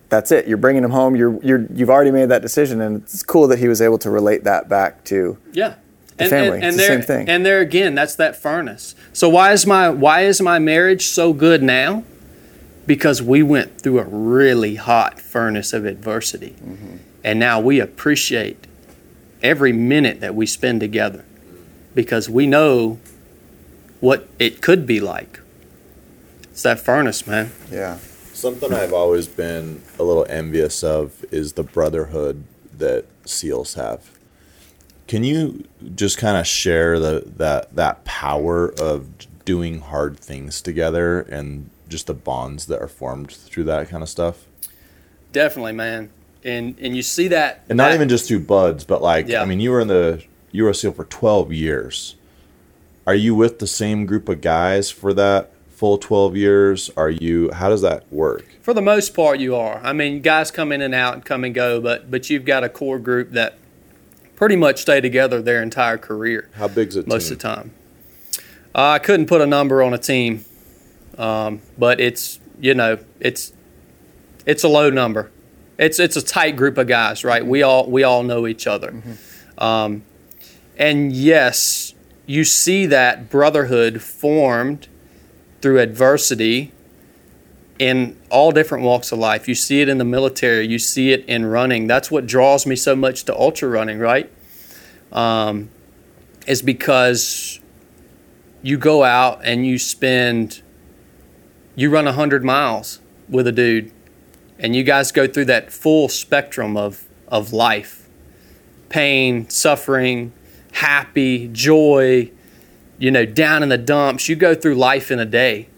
That's 0.10 0.34
it. 0.34 0.50
You're 0.50 0.58
bringing 0.58 0.84
him 0.84 0.92
home. 0.92 1.16
You're 1.16 1.42
you're 1.42 1.66
you've 1.74 1.90
already 1.90 2.12
made 2.12 2.28
that 2.28 2.42
decision, 2.42 2.82
and 2.82 3.04
it's 3.04 3.24
cool 3.24 3.48
that 3.48 3.60
he 3.60 3.70
was 3.70 3.82
able 3.82 3.98
to 4.00 4.10
relate 4.10 4.44
that 4.44 4.68
back 4.68 5.06
to. 5.06 5.38
Yeah. 5.54 5.76
The 6.18 6.26
family. 6.26 6.60
It's 6.62 6.76
the 6.76 6.82
there, 6.82 6.90
same 6.90 7.08
thing. 7.08 7.30
And 7.30 7.46
there 7.46 7.62
again, 7.62 7.96
that's 7.96 8.16
that 8.16 8.36
furnace. 8.36 8.96
So 9.14 9.30
why 9.30 9.54
is 9.54 9.66
my 9.66 9.90
why 9.90 10.26
is 10.26 10.42
my 10.42 10.60
marriage 10.60 11.06
so 11.06 11.32
good 11.32 11.64
now? 11.64 12.04
Because 12.86 13.22
we 13.22 13.44
went 13.44 13.80
through 13.80 14.00
a 14.00 14.04
really 14.04 14.76
hot 14.76 15.22
furnace 15.22 15.72
of 15.72 15.86
adversity. 15.86 16.58
Mm-hmm. 16.62 16.98
And 17.24 17.40
now 17.40 17.60
we 17.60 17.80
appreciate 17.80 18.68
every 19.44 19.74
minute 19.74 20.22
that 20.22 20.36
we 20.36 20.46
spend 20.46 20.80
together 20.80 21.26
because 21.94 22.30
we 22.30 22.48
know 22.48 23.00
what 24.00 24.28
it 24.40 24.62
could 24.62 24.86
be 24.86 25.00
like. 25.00 25.40
It's 26.44 26.64
that 26.64 26.80
furnace, 26.80 27.28
man. 27.28 27.52
Yeah. 27.72 27.98
Something 28.34 28.74
I've 28.74 28.94
always 28.94 29.28
been 29.28 29.82
a 30.00 30.04
little 30.04 30.26
envious 30.30 30.84
of 30.84 31.24
is 31.32 31.54
the 31.54 31.64
brotherhood 31.64 32.44
that 32.78 33.06
SEALs 33.26 33.76
have. 33.76 34.10
Can 35.08 35.24
you 35.24 35.66
just 35.96 36.18
kind 36.18 36.38
of 36.38 36.48
share 36.48 37.00
the 37.00 37.24
that 37.38 37.76
that 37.76 38.04
power 38.06 38.74
of 38.80 39.10
doing 39.46 39.82
hard 39.82 40.18
things 40.18 40.62
together 40.62 41.22
and 41.22 41.70
just 41.90 42.08
the 42.08 42.14
bonds 42.14 42.68
that 42.68 42.82
are 42.82 42.88
formed 42.88 43.32
through 43.32 43.66
that 43.66 43.90
kind 43.90 44.02
of 44.02 44.10
stuff? 44.10 44.46
Definitely, 45.32 45.74
man. 45.74 46.10
And 46.44 46.76
and 46.80 46.96
you 46.96 47.02
see 47.04 47.28
that 47.30 47.64
And 47.70 47.78
not 47.78 47.90
that- 47.90 47.96
even 47.96 48.10
just 48.10 48.28
through 48.28 48.40
buds, 48.42 48.84
but 48.84 49.02
like 49.02 49.28
Yeah. 49.28 49.42
I 49.42 49.46
mean, 49.46 49.60
you 49.60 49.72
were 49.72 49.80
in 49.82 49.88
the 49.88 50.22
you 50.52 50.64
were 50.64 50.70
a 50.72 50.76
SEAL 50.76 50.94
for 50.94 51.06
twelve 51.06 51.52
years. 51.54 52.16
Are 53.08 53.16
you 53.16 53.34
with 53.36 53.60
the 53.60 53.68
same 53.68 54.06
group 54.06 54.28
of 54.30 54.42
guys 54.42 54.90
for 54.92 55.14
that 55.14 55.52
full 55.70 55.98
twelve 55.98 56.36
years? 56.36 56.90
Are 56.98 57.10
you? 57.10 57.52
How 57.52 57.70
does 57.70 57.82
that 57.82 58.04
work? 58.12 58.46
For 58.62 58.74
the 58.74 58.82
most 58.82 59.14
part, 59.16 59.40
you 59.40 59.56
are. 59.56 59.80
I 59.84 59.94
mean, 59.94 60.22
guys 60.22 60.52
come 60.52 60.72
in 60.72 60.82
and 60.82 60.94
out 60.94 61.14
and 61.16 61.26
come 61.26 61.44
and 61.44 61.54
go, 61.54 61.80
but 61.82 62.10
but 62.12 62.30
you've 62.30 62.46
got 62.46 62.64
a 62.64 62.70
core 62.70 63.00
group 63.00 63.32
that 63.32 63.58
pretty 64.36 64.56
much 64.56 64.82
stay 64.82 65.00
together 65.02 65.42
their 65.42 65.62
entire 65.62 65.98
career 65.98 66.50
How 66.54 66.68
big's 66.68 66.96
it? 66.96 67.08
most 67.08 67.30
of 67.32 67.38
the 67.38 67.44
time. 67.44 67.72
Uh, 68.74 68.92
I 68.92 69.00
couldn't 69.00 69.28
put 69.28 69.42
a 69.42 69.46
number 69.46 69.84
on 69.84 69.94
a 69.94 69.98
team, 69.98 70.46
um, 71.18 71.62
but 71.78 72.00
it's 72.00 72.40
you 72.60 72.74
know 72.74 72.98
it's 73.20 73.54
it's 74.46 74.64
a 74.64 74.68
low 74.68 74.90
number. 74.90 75.30
It's 75.78 76.00
it's 76.00 76.16
a 76.16 76.22
tight 76.22 76.56
group 76.56 76.78
of 76.78 76.88
guys, 76.88 77.24
right? 77.24 77.46
We 77.46 77.64
all 77.64 77.90
we 77.90 78.04
all 78.04 78.24
know 78.24 78.46
each 78.48 78.68
other, 78.68 78.94
um, 79.58 80.04
and 80.78 81.12
yes, 81.12 81.94
you 82.26 82.44
see 82.44 82.86
that 82.88 83.30
brotherhood 83.30 84.02
formed 84.02 84.88
through 85.62 85.80
adversity 85.80 86.72
in 87.80 88.16
all 88.30 88.52
different 88.52 88.84
walks 88.84 89.12
of 89.12 89.18
life. 89.18 89.48
You 89.48 89.56
see 89.56 89.82
it 89.82 89.90
in 89.90 89.98
the 89.98 90.06
military, 90.06 90.68
you 90.68 90.78
see 90.78 91.12
it 91.12 91.26
in 91.26 91.46
running. 91.46 91.88
That's 91.88 92.12
what 92.12 92.28
draws 92.28 92.66
me 92.68 92.76
so 92.76 92.96
much 92.96 93.24
to 93.24 93.36
ultra 93.36 93.68
running, 93.70 93.98
right? 93.98 94.32
Um, 95.12 95.70
is 96.46 96.62
because 96.62 97.60
you 98.62 98.78
go 98.78 99.04
out 99.04 99.42
and 99.44 99.66
you 99.66 99.80
spend, 99.80 100.62
you 101.76 101.90
run 101.90 102.06
100 102.06 102.44
miles 102.44 103.00
with 103.28 103.48
a 103.48 103.52
dude, 103.52 103.92
and 104.62 104.76
you 104.76 104.84
guys 104.84 105.12
go 105.12 105.28
through 105.28 105.46
that 105.46 105.74
full 105.74 106.08
spectrum 106.08 106.78
of, 106.78 107.04
of 107.28 107.52
life 107.52 107.98
pain, 108.90 109.50
suffering, 109.50 110.34
happy, 110.74 111.48
joy, 111.48 112.30
you 112.98 113.10
know, 113.10 113.26
down 113.26 113.64
in 113.64 113.70
the 113.70 113.78
dumps. 113.78 114.28
You 114.28 114.36
go 114.36 114.54
through 114.54 114.76
life 114.76 115.10
in 115.12 115.18
a 115.18 115.26
day 115.26 115.70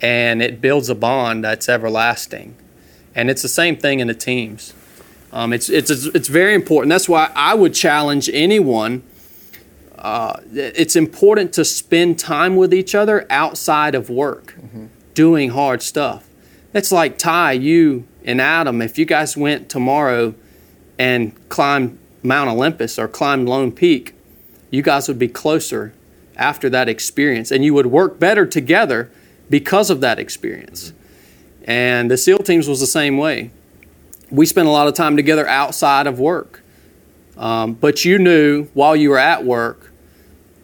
and 0.00 0.40
it 0.40 0.58
builds 0.58 0.88
a 0.88 0.94
bond 0.94 1.44
that's 1.44 1.68
everlasting. 1.68 2.56
And 3.14 3.28
it's 3.28 3.42
the 3.42 3.50
same 3.50 3.76
thing 3.76 4.00
in 4.00 4.06
the 4.06 4.14
teams. 4.14 4.72
Um, 5.30 5.52
it's, 5.52 5.68
it's, 5.68 5.90
it's 5.90 6.28
very 6.28 6.54
important. 6.54 6.88
That's 6.88 7.06
why 7.08 7.30
I 7.34 7.52
would 7.52 7.74
challenge 7.74 8.30
anyone. 8.32 9.02
Uh, 9.98 10.40
it's 10.54 10.96
important 10.96 11.52
to 11.52 11.66
spend 11.66 12.18
time 12.18 12.56
with 12.56 12.72
each 12.72 12.94
other 12.94 13.26
outside 13.28 13.94
of 13.94 14.08
work, 14.08 14.54
doing 15.12 15.50
hard 15.50 15.82
stuff. 15.82 16.27
It's 16.78 16.92
like 16.92 17.18
Ty, 17.18 17.52
you, 17.54 18.06
and 18.24 18.40
Adam. 18.40 18.80
If 18.80 18.98
you 18.98 19.04
guys 19.04 19.36
went 19.36 19.68
tomorrow 19.68 20.36
and 20.96 21.34
climbed 21.48 21.98
Mount 22.22 22.48
Olympus 22.48 23.00
or 23.00 23.08
climbed 23.08 23.48
Lone 23.48 23.72
Peak, 23.72 24.14
you 24.70 24.80
guys 24.80 25.08
would 25.08 25.18
be 25.18 25.26
closer 25.26 25.92
after 26.36 26.70
that 26.70 26.88
experience, 26.88 27.50
and 27.50 27.64
you 27.64 27.74
would 27.74 27.86
work 27.86 28.20
better 28.20 28.46
together 28.46 29.10
because 29.50 29.90
of 29.90 30.00
that 30.02 30.20
experience. 30.20 30.92
And 31.64 32.12
the 32.12 32.16
SEAL 32.16 32.44
teams 32.44 32.68
was 32.68 32.78
the 32.78 32.86
same 32.86 33.18
way. 33.18 33.50
We 34.30 34.46
spent 34.46 34.68
a 34.68 34.70
lot 34.70 34.86
of 34.86 34.94
time 34.94 35.16
together 35.16 35.48
outside 35.48 36.06
of 36.06 36.20
work. 36.20 36.62
Um, 37.36 37.74
but 37.74 38.04
you 38.04 38.20
knew 38.20 38.66
while 38.74 38.94
you 38.94 39.10
were 39.10 39.18
at 39.18 39.44
work 39.44 39.90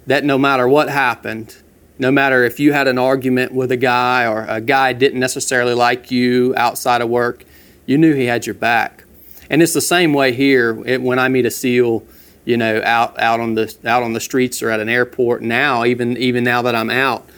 that 0.07 0.23
no 0.23 0.39
matter 0.39 0.69
what 0.69 0.89
happened, 0.89 1.57
no 1.99 2.11
matter 2.11 2.45
if 2.45 2.59
you 2.59 2.73
had 2.73 2.89
an 2.89 2.99
argument 2.99 3.53
with 3.53 3.71
a 3.71 3.77
guy 3.77 4.27
or 4.27 4.45
a 4.49 4.61
guy 4.61 4.93
didn't 4.93 5.21
necessarily 5.21 5.75
like 5.75 6.11
you 6.11 6.55
outside 6.57 7.01
of 7.01 7.09
work, 7.09 7.45
you 7.87 7.99
knew 7.99 8.15
he 8.15 8.25
had 8.25 8.47
your 8.47 8.55
back. 8.55 9.05
And 9.51 9.63
it's 9.63 9.75
the 9.75 9.81
same 9.81 10.13
way 10.13 10.33
here 10.33 10.83
it, 10.87 11.03
when 11.03 11.19
I 11.19 11.29
meet 11.29 11.47
a 11.47 11.51
SEAL, 11.51 12.05
you 12.45 12.57
know, 12.57 12.81
out 12.83 13.19
out 13.19 13.41
on 13.41 13.55
the 13.55 13.75
out 13.85 14.03
on 14.03 14.13
the 14.13 14.21
streets 14.21 14.63
or 14.63 14.71
at 14.71 14.81
an 14.81 14.89
airport. 14.89 15.43
Now, 15.43 15.85
even 15.85 16.17
even 16.17 16.45
now 16.45 16.63
that 16.63 16.75
I'm 16.75 16.91
out, 16.91 17.29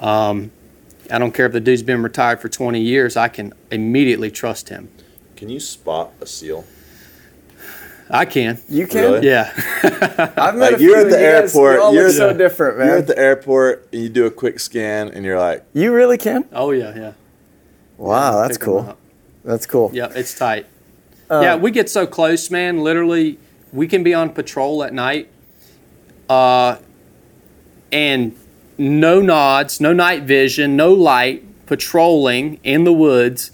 um, 0.00 0.50
I 1.10 1.18
don't 1.18 1.32
care 1.32 1.46
if 1.46 1.52
the 1.52 1.60
dude's 1.60 1.82
been 1.82 2.02
retired 2.02 2.40
for 2.40 2.48
20 2.48 2.80
years. 2.80 3.16
I 3.16 3.28
can 3.28 3.52
immediately 3.70 4.30
trust 4.30 4.68
him. 4.70 4.88
Can 5.36 5.48
you 5.48 5.60
spot 5.60 6.12
a 6.20 6.26
seal? 6.26 6.64
I 8.10 8.24
can. 8.26 8.58
You 8.68 8.86
can. 8.86 9.12
Really? 9.12 9.28
Yeah. 9.28 9.52
I've 10.36 10.54
met 10.54 10.56
Like 10.56 10.72
a 10.74 10.78
few 10.78 10.88
you're 10.90 10.98
at 10.98 11.10
the 11.10 11.18
you 11.18 11.24
airport, 11.24 11.74
You 11.76 11.82
all 11.82 11.94
you're 11.94 12.10
so 12.10 12.28
the- 12.28 12.34
different, 12.38 12.78
man. 12.78 12.86
You're 12.88 12.96
at 12.98 13.06
the 13.06 13.18
airport 13.18 13.88
and 13.92 14.02
you 14.02 14.08
do 14.08 14.26
a 14.26 14.30
quick 14.30 14.60
scan 14.60 15.08
and 15.08 15.24
you're 15.24 15.38
like, 15.38 15.64
you 15.72 15.92
really 15.92 16.18
can. 16.18 16.44
oh 16.52 16.70
yeah, 16.72 16.94
yeah. 16.96 17.12
Wow, 17.96 18.42
that's 18.42 18.58
cool. 18.58 18.96
That's 19.44 19.64
cool. 19.66 19.90
Yeah, 19.94 20.08
it's 20.14 20.36
tight. 20.36 20.66
Uh, 21.30 21.40
yeah, 21.42 21.56
we 21.56 21.70
get 21.70 21.88
so 21.88 22.06
close, 22.06 22.50
man. 22.50 22.82
Literally, 22.82 23.38
we 23.72 23.86
can 23.88 24.02
be 24.02 24.12
on 24.12 24.30
patrol 24.30 24.82
at 24.84 24.92
night, 24.92 25.28
uh, 26.28 26.76
and 27.90 28.36
no 28.78 29.20
nods, 29.20 29.80
no 29.80 29.92
night 29.92 30.22
vision, 30.24 30.76
no 30.76 30.92
light, 30.92 31.44
patrolling 31.66 32.58
in 32.64 32.84
the 32.84 32.92
woods, 32.92 33.50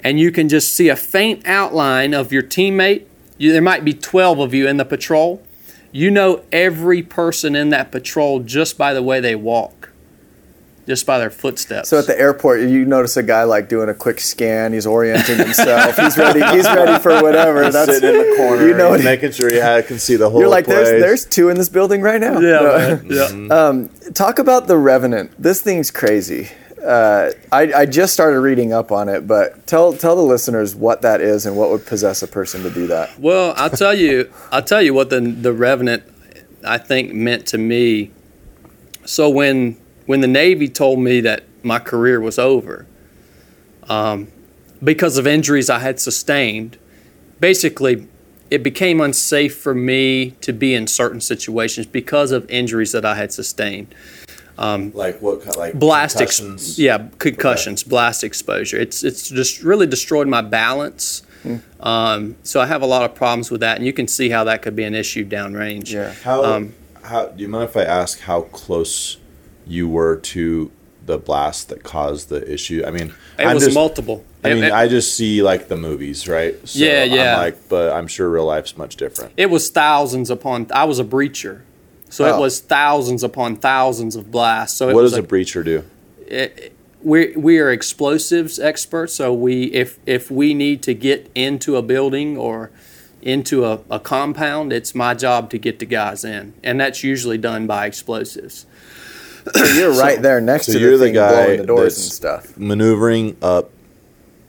and 0.00 0.18
you 0.18 0.32
can 0.32 0.48
just 0.48 0.74
see 0.74 0.88
a 0.88 0.96
faint 0.96 1.46
outline 1.46 2.14
of 2.14 2.32
your 2.32 2.42
teammate. 2.42 3.04
You, 3.42 3.52
there 3.52 3.60
might 3.60 3.84
be 3.84 3.92
12 3.92 4.38
of 4.38 4.54
you 4.54 4.68
in 4.68 4.76
the 4.76 4.84
patrol. 4.84 5.42
You 5.90 6.12
know 6.12 6.44
every 6.52 7.02
person 7.02 7.56
in 7.56 7.70
that 7.70 7.90
patrol 7.90 8.38
just 8.38 8.78
by 8.78 8.94
the 8.94 9.02
way 9.02 9.18
they 9.18 9.34
walk, 9.34 9.90
just 10.86 11.04
by 11.06 11.18
their 11.18 11.28
footsteps. 11.28 11.88
So 11.88 11.98
at 11.98 12.06
the 12.06 12.16
airport, 12.16 12.60
you 12.60 12.84
notice 12.84 13.16
a 13.16 13.22
guy 13.24 13.42
like 13.42 13.68
doing 13.68 13.88
a 13.88 13.94
quick 13.94 14.20
scan. 14.20 14.72
He's 14.72 14.86
orienting 14.86 15.38
himself. 15.38 15.96
he's 15.96 16.16
ready. 16.16 16.40
He's 16.56 16.66
ready 16.66 17.02
for 17.02 17.20
whatever. 17.20 17.68
That's 17.68 17.92
sitting 17.92 18.10
in 18.10 18.30
the 18.30 18.36
corner, 18.36 18.68
You 18.68 18.74
know, 18.76 18.92
he's 18.94 19.04
making 19.04 19.32
sure 19.32 19.52
you 19.52 19.60
ha- 19.60 19.82
can 19.82 19.98
see 19.98 20.14
the 20.14 20.30
whole 20.30 20.38
you're 20.38 20.48
like, 20.48 20.66
place. 20.66 20.76
there's 20.88 21.02
there's 21.02 21.26
two 21.26 21.48
in 21.48 21.56
this 21.58 21.68
building 21.68 22.00
right 22.00 22.20
now. 22.20 22.38
yeah, 22.38 23.00
No. 23.02 23.26
yeah. 23.48 23.66
Um, 23.66 23.88
talk 24.14 24.38
about 24.38 24.68
the 24.68 24.76
Revenant. 24.78 25.32
This 25.36 25.60
thing's 25.60 25.90
crazy. 25.90 26.48
Uh, 26.84 27.30
I, 27.52 27.72
I 27.72 27.86
just 27.86 28.12
started 28.12 28.40
reading 28.40 28.72
up 28.72 28.90
on 28.90 29.08
it, 29.08 29.26
but 29.26 29.66
tell 29.66 29.92
tell 29.92 30.16
the 30.16 30.22
listeners 30.22 30.74
what 30.74 31.02
that 31.02 31.20
is 31.20 31.46
and 31.46 31.56
what 31.56 31.70
would 31.70 31.86
possess 31.86 32.22
a 32.22 32.26
person 32.26 32.62
to 32.64 32.70
do 32.70 32.88
that. 32.88 33.18
Well, 33.20 33.54
I'll 33.56 33.70
tell 33.70 33.94
you, 33.94 34.32
I'll 34.50 34.64
tell 34.64 34.82
you 34.82 34.92
what 34.92 35.10
the 35.10 35.20
the 35.20 35.52
Revenant 35.52 36.02
I 36.64 36.78
think 36.78 37.12
meant 37.12 37.46
to 37.48 37.58
me. 37.58 38.10
So 39.04 39.28
when 39.30 39.76
when 40.06 40.20
the 40.20 40.28
Navy 40.28 40.68
told 40.68 40.98
me 40.98 41.20
that 41.20 41.44
my 41.62 41.78
career 41.78 42.20
was 42.20 42.38
over, 42.38 42.86
um, 43.88 44.28
because 44.82 45.18
of 45.18 45.26
injuries 45.26 45.70
I 45.70 45.78
had 45.78 46.00
sustained, 46.00 46.78
basically 47.38 48.08
it 48.50 48.62
became 48.62 49.00
unsafe 49.00 49.56
for 49.56 49.74
me 49.74 50.32
to 50.42 50.52
be 50.52 50.74
in 50.74 50.86
certain 50.86 51.20
situations 51.20 51.86
because 51.86 52.32
of 52.32 52.48
injuries 52.50 52.92
that 52.92 53.04
I 53.04 53.14
had 53.14 53.32
sustained. 53.32 53.94
Like 54.94 55.20
what? 55.20 55.42
kind- 55.42 55.56
Like 55.56 55.74
blast 55.74 56.20
ex- 56.20 56.38
concussions? 56.38 56.78
yeah 56.78 57.08
concussions 57.18 57.82
blast 57.82 58.22
exposure 58.24 58.78
it's 58.78 59.02
it's 59.02 59.28
just 59.28 59.62
really 59.62 59.86
destroyed 59.86 60.28
my 60.28 60.40
balance 60.42 61.22
um, 61.80 62.36
so 62.44 62.60
i 62.60 62.66
have 62.66 62.82
a 62.82 62.86
lot 62.86 63.02
of 63.02 63.14
problems 63.16 63.50
with 63.50 63.60
that 63.60 63.76
and 63.76 63.84
you 63.86 63.92
can 63.92 64.06
see 64.06 64.30
how 64.30 64.44
that 64.44 64.62
could 64.62 64.76
be 64.76 64.84
an 64.84 64.94
issue 64.94 65.24
downrange 65.28 65.90
Yeah. 65.92 66.12
How? 66.22 66.44
Um, 66.44 66.74
how? 67.02 67.26
Do 67.26 67.42
you 67.42 67.48
mind 67.48 67.64
if 67.68 67.76
I 67.76 67.82
ask 67.82 68.20
how 68.20 68.42
close 68.42 69.16
you 69.66 69.88
were 69.88 70.16
to 70.16 70.70
the 71.04 71.18
blast 71.18 71.68
that 71.70 71.82
caused 71.82 72.28
the 72.28 72.40
issue? 72.48 72.84
I 72.86 72.92
mean, 72.92 73.12
It 73.40 73.46
I'm 73.46 73.54
was 73.54 73.64
just- 73.64 73.74
multiple. 73.74 74.24
I 74.44 74.50
It- 74.50 74.54
mean, 74.54 74.64
it- 74.64 74.72
I 74.72 74.86
just 74.86 75.16
see 75.16 75.42
like 75.42 75.66
the 75.66 75.76
movies, 75.76 76.28
right? 76.28 76.54
So 76.64 76.78
Yeah, 76.78 77.02
yeah. 77.02 77.32
I'm 77.34 77.38
like, 77.42 77.68
but 77.68 77.92
I'm 77.92 78.06
sure 78.06 78.28
real 78.30 78.46
life's 78.46 78.76
much 78.78 78.94
different. 78.96 79.32
It 79.36 79.50
was 79.50 79.68
thousands 79.68 80.30
upon. 80.30 80.68
I 80.72 80.84
was 80.84 81.00
a 81.00 81.04
breacher, 81.04 81.62
so 82.12 82.24
Oh. 82.26 82.36
it 82.36 82.40
was 82.40 82.60
thousands 82.60 83.22
upon 83.22 83.56
thousands 83.56 84.16
of 84.16 84.30
blasts. 84.30 84.76
So 84.76 84.88
it 84.90 84.94
What 84.94 85.02
was 85.02 85.12
does 85.12 85.18
a 85.20 85.22
breacher 85.22 85.64
do? 85.64 85.82
we 87.02 87.34
we 87.36 87.58
are 87.58 87.70
explosives 87.70 88.58
experts. 88.58 89.14
So 89.14 89.32
we 89.32 89.64
if 89.72 89.98
if 90.06 90.30
we 90.30 90.54
need 90.54 90.82
to 90.82 90.94
get 90.94 91.30
into 91.34 91.76
a 91.76 91.82
building 91.82 92.36
or 92.36 92.70
into 93.22 93.64
a, 93.64 93.80
a 93.90 93.98
compound, 94.00 94.72
it's 94.72 94.94
my 94.94 95.14
job 95.14 95.48
to 95.50 95.58
get 95.58 95.78
the 95.78 95.86
guys 95.86 96.24
in, 96.24 96.52
and 96.62 96.80
that's 96.80 97.02
usually 97.04 97.38
done 97.38 97.66
by 97.66 97.86
explosives. 97.86 98.66
So 99.54 99.64
you're 99.74 99.92
right 100.06 100.20
there 100.20 100.40
next 100.40 100.66
so 100.66 100.72
to 100.74 100.78
you're 100.80 100.96
the 100.98 101.06
the 101.06 101.12
guy 101.12 101.44
blowing 101.44 101.60
the 101.60 101.66
doors 101.66 101.80
that's- 101.94 102.04
and 102.04 102.12
stuff. 102.12 102.58
Maneuvering 102.58 103.36
up, 103.42 103.70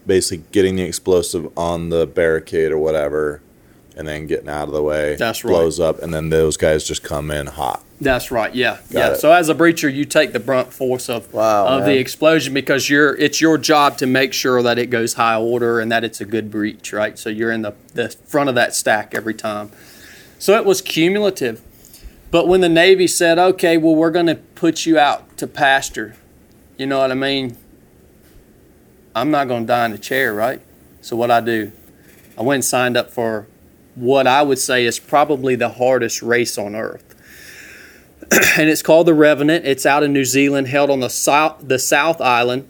basically 0.06 0.44
getting 0.52 0.76
the 0.76 0.84
explosive 0.84 1.48
on 1.58 1.90
the 1.90 2.06
barricade 2.08 2.72
or 2.72 2.78
whatever, 2.78 3.42
and 3.96 4.08
then 4.08 4.26
getting 4.28 4.50
out 4.50 4.68
of 4.68 4.74
the 4.74 4.82
way. 4.82 5.16
That's 5.16 5.44
right. 5.44 5.52
Blows 5.52 5.80
up, 5.80 6.02
and 6.02 6.14
then 6.14 6.30
those 6.30 6.58
guys 6.58 6.84
just 6.84 7.04
come 7.04 7.30
in 7.32 7.48
hot. 7.48 7.84
That's 8.02 8.32
right. 8.32 8.54
Yeah, 8.54 8.78
Got 8.92 8.92
yeah. 8.92 9.10
it. 9.14 9.18
So 9.20 9.32
as 9.32 9.50
a 9.50 9.56
breacher, 9.56 9.94
you 9.94 10.04
take 10.06 10.34
the 10.34 10.40
brunt 10.40 10.74
force 10.74 11.10
of 11.10 11.32
Wow, 11.34 11.68
of 11.68 11.80
man. 11.82 11.90
the 11.90 11.98
explosion 12.00 12.54
because 12.54 12.90
you're 12.90 13.16
it's 13.16 13.40
your 13.40 13.58
job 13.58 13.98
to 14.00 14.06
make 14.06 14.34
sure 14.34 14.62
that 14.64 14.78
it 14.78 14.90
goes 14.90 15.14
high 15.14 15.38
order 15.38 15.80
and 15.80 15.92
that 15.92 16.04
it's 16.04 16.20
a 16.20 16.26
good 16.26 16.52
breach, 16.52 16.92
right? 16.92 17.18
So 17.18 17.30
you're 17.30 17.52
in 17.52 17.62
the 17.62 17.74
the 17.94 18.10
front 18.10 18.50
of 18.50 18.56
that 18.56 18.76
stack 18.76 19.14
every 19.16 19.34
time. 19.34 19.72
So 20.40 20.56
it 20.58 20.66
was 20.66 20.82
cumulative. 20.82 21.62
But 22.32 22.48
when 22.48 22.62
the 22.62 22.70
Navy 22.70 23.08
said, 23.08 23.38
"Okay, 23.40 23.78
well, 23.78 23.96
we're 23.96 24.12
going 24.12 24.26
to 24.26 24.36
put 24.36 24.86
you 24.86 24.98
out 25.00 25.38
to 25.38 25.48
pasture," 25.48 26.16
you 26.78 26.86
know 26.88 26.98
what 27.00 27.12
I 27.12 27.16
mean? 27.16 27.56
I'm 29.16 29.30
not 29.32 29.48
going 29.48 29.64
to 29.64 29.68
die 29.68 29.86
in 29.86 29.94
a 29.94 29.98
chair, 29.98 30.34
right? 30.34 30.60
So 31.02 31.16
what 31.16 31.30
I 31.30 31.40
do, 31.42 31.72
I 32.38 32.42
went 32.42 32.56
and 32.56 32.66
signed 32.66 32.98
up 32.98 33.12
for 33.12 33.48
what 33.96 34.28
I 34.28 34.42
would 34.44 34.60
say 34.60 34.86
is 34.86 35.00
probably 35.00 35.56
the 35.56 35.70
hardest 35.70 36.22
race 36.22 36.58
on 36.58 36.76
earth 36.76 37.04
and 38.58 38.70
it's 38.70 38.82
called 38.82 39.08
the 39.08 39.14
Revenant. 39.14 39.66
It's 39.66 39.86
out 39.86 40.02
in 40.04 40.14
New 40.14 40.26
Zealand, 40.26 40.68
held 40.68 40.90
on 40.90 41.00
the 41.02 41.10
South 41.10 41.58
the 41.68 41.78
South 41.80 42.22
Island. 42.22 42.68